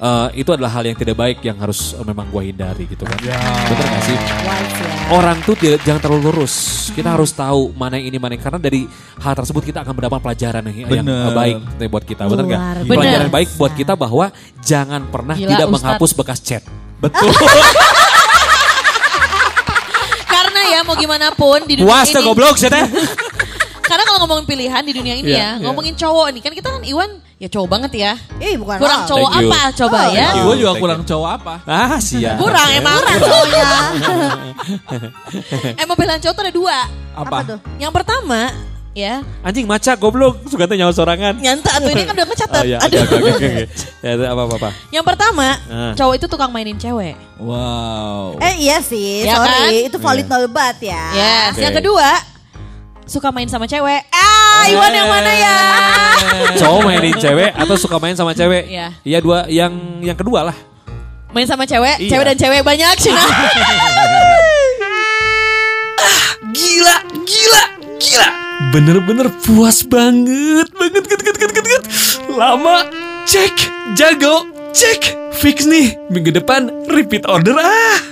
eh, 0.00 0.28
itu 0.34 0.50
adalah 0.50 0.70
hal 0.70 0.84
yang 0.84 0.94
tidak 0.94 1.14
baik 1.14 1.38
yang 1.40 1.56
harus 1.56 1.92
eh, 1.92 2.02
memang 2.02 2.26
gua 2.26 2.40
hindari 2.40 2.84
gitu 2.84 3.04
kan. 3.04 3.16
Bener 3.20 3.86
gak 3.86 4.02
sih? 4.02 4.16
Wise 4.16 4.76
ya. 4.76 4.92
Orang 5.10 5.38
tuh 5.42 5.54
tidak, 5.54 5.82
jangan 5.82 6.00
terlalu 6.00 6.22
lurus. 6.26 6.54
Kita 6.90 7.12
harus 7.12 7.30
tahu 7.30 7.70
mana 7.72 7.96
yang 7.96 8.08
ini 8.08 8.18
mana 8.18 8.34
yang 8.34 8.42
karena 8.42 8.58
dari 8.58 8.86
hal 9.16 9.34
tersebut 9.34 9.62
kita 9.62 9.78
akan 9.80 9.92
mendapat 9.92 10.18
pelajaran 10.20 10.62
yang, 10.66 10.76
yang 10.80 10.90
Bener. 11.02 11.22
eh, 11.22 11.32
baik 11.32 11.56
buat 11.86 12.04
kita. 12.04 12.22
Bener 12.26 12.44
nggak? 12.46 12.60
Pelajaran 12.86 13.28
baik 13.28 13.48
buat 13.54 13.72
kita 13.74 13.92
bahwa 13.94 14.26
jangan 14.60 15.02
pernah 15.06 15.34
Gila, 15.34 15.48
tidak 15.48 15.66
Ustadz. 15.66 15.74
menghapus 15.76 16.10
bekas 16.14 16.38
chat. 16.40 16.62
Betul. 16.98 17.30
Karena 20.26 20.60
ya 20.68 20.80
mau 20.82 20.94
gimana 20.94 21.30
pun 21.32 21.58
di 21.64 21.74
dunia 21.76 21.86
Puas 21.86 22.08
ini. 22.08 22.22
goblok 22.22 22.54
sih 22.56 22.70
teh. 22.72 22.84
Karena 23.90 24.04
kalau 24.04 24.18
ngomongin 24.22 24.46
pilihan 24.46 24.82
di 24.82 24.92
dunia 24.94 25.14
ini 25.16 25.26
Iya, 25.26 25.34
ya, 25.34 25.48
iya. 25.50 25.64
ngomongin 25.66 25.94
cowok 25.94 26.26
nih 26.30 26.40
kan 26.40 26.52
kita 26.54 26.68
kan 26.70 26.82
Iwan 26.82 27.10
ya 27.36 27.48
cowok 27.48 27.68
banget 27.68 27.92
ya. 27.96 28.12
Ih, 28.38 28.54
bukan 28.54 28.78
Kurang 28.78 29.02
hal. 29.02 29.08
cowok 29.08 29.28
Thank 29.28 29.42
you. 29.42 29.50
apa 29.50 29.60
coba 29.74 29.98
Oh, 29.98 30.06
ya? 30.12 30.28
Gua 30.36 30.54
juga 30.54 30.70
Thank 30.70 30.80
kurang 30.80 31.00
cowok 31.02 31.30
apa. 31.32 31.54
Ah, 31.66 31.98
siap. 31.98 32.36
Kurang 32.36 32.68
emang. 32.70 32.96
Cowoknya. 33.02 33.68
Emang 35.76 35.96
pilihan 35.96 36.20
cowok 36.20 36.34
tuh 36.34 36.44
ada 36.44 36.52
dua. 36.52 36.76
Apa 37.12 37.36
tuh? 37.44 37.58
Yang 37.76 37.92
pertama 37.92 38.40
ya 38.90 39.22
Anjing 39.40 39.64
maca 39.64 39.94
goblok, 39.94 40.42
suka 40.46 40.66
nyawa 40.66 40.90
sorangan. 40.90 41.38
nyanta 41.38 41.78
tuh 41.78 41.90
ini 41.90 42.02
kan 42.02 42.12
udah 42.12 42.26
ngecatat. 42.26 42.60
Oh 42.60 42.66
iya, 42.66 42.78
Aduh. 42.80 43.00
oke 43.00 43.14
oke 43.16 43.30
oke. 43.38 43.50
Ya 44.02 44.12
apa 44.26 44.42
apa 44.44 44.54
apa. 44.56 44.70
Yang 44.90 45.04
pertama 45.06 45.46
Ah. 45.66 45.92
cowok 45.94 46.14
itu 46.16 46.26
tukang 46.26 46.50
mainin 46.50 46.74
cewek. 46.74 47.14
Wow. 47.38 48.34
Eh 48.38 48.54
iya 48.60 48.78
sih, 48.80 49.22
Ya 49.22 49.38
kan? 49.38 49.46
sorry. 49.46 49.86
Itu 49.86 49.98
valid 49.98 50.26
banget 50.26 50.90
ya. 50.90 51.02
Yes. 51.12 51.50
Oke. 51.54 51.62
Yang 51.62 51.74
kedua 51.80 52.08
suka 53.10 53.34
main 53.34 53.50
sama 53.50 53.66
cewek. 53.66 54.06
Ah, 54.14 54.70
Iwan 54.70 54.94
yang 54.94 55.10
mana 55.10 55.32
ya? 55.34 55.56
Cowok 56.54 56.80
mainin 56.86 57.18
cewek 57.18 57.50
atau 57.50 57.74
suka 57.74 57.98
main 57.98 58.14
sama 58.14 58.30
cewek? 58.30 58.70
Iya. 58.70 58.94
Iya 59.02 59.18
dua 59.18 59.50
yang 59.50 59.74
yang 59.98 60.14
kedua 60.14 60.46
lah. 60.46 60.56
Main 61.34 61.46
sama 61.46 61.66
cewek, 61.66 61.98
Iya. 61.98 62.10
cewek 62.10 62.24
dan 62.30 62.36
cewek 62.38 62.62
banyak 62.62 62.94
Cina. 63.02 63.22
Gila, 66.50 66.96
gila, 67.26 67.62
gila. 67.98 68.28
Bener-bener 68.70 69.28
puas 69.42 69.82
banget, 69.86 70.66
banget, 70.74 71.02
banget, 71.06 71.20
banget, 71.22 71.36
banget, 71.38 71.64
banget. 71.66 71.82
Lama, 72.30 72.76
cek, 73.26 73.54
jago, 73.94 74.46
cek. 74.74 75.18
Fix 75.30 75.64
nih, 75.64 75.94
minggu 76.10 76.34
depan 76.34 76.68
repeat 76.90 77.24
order 77.24 77.54
ah. 77.56 78.09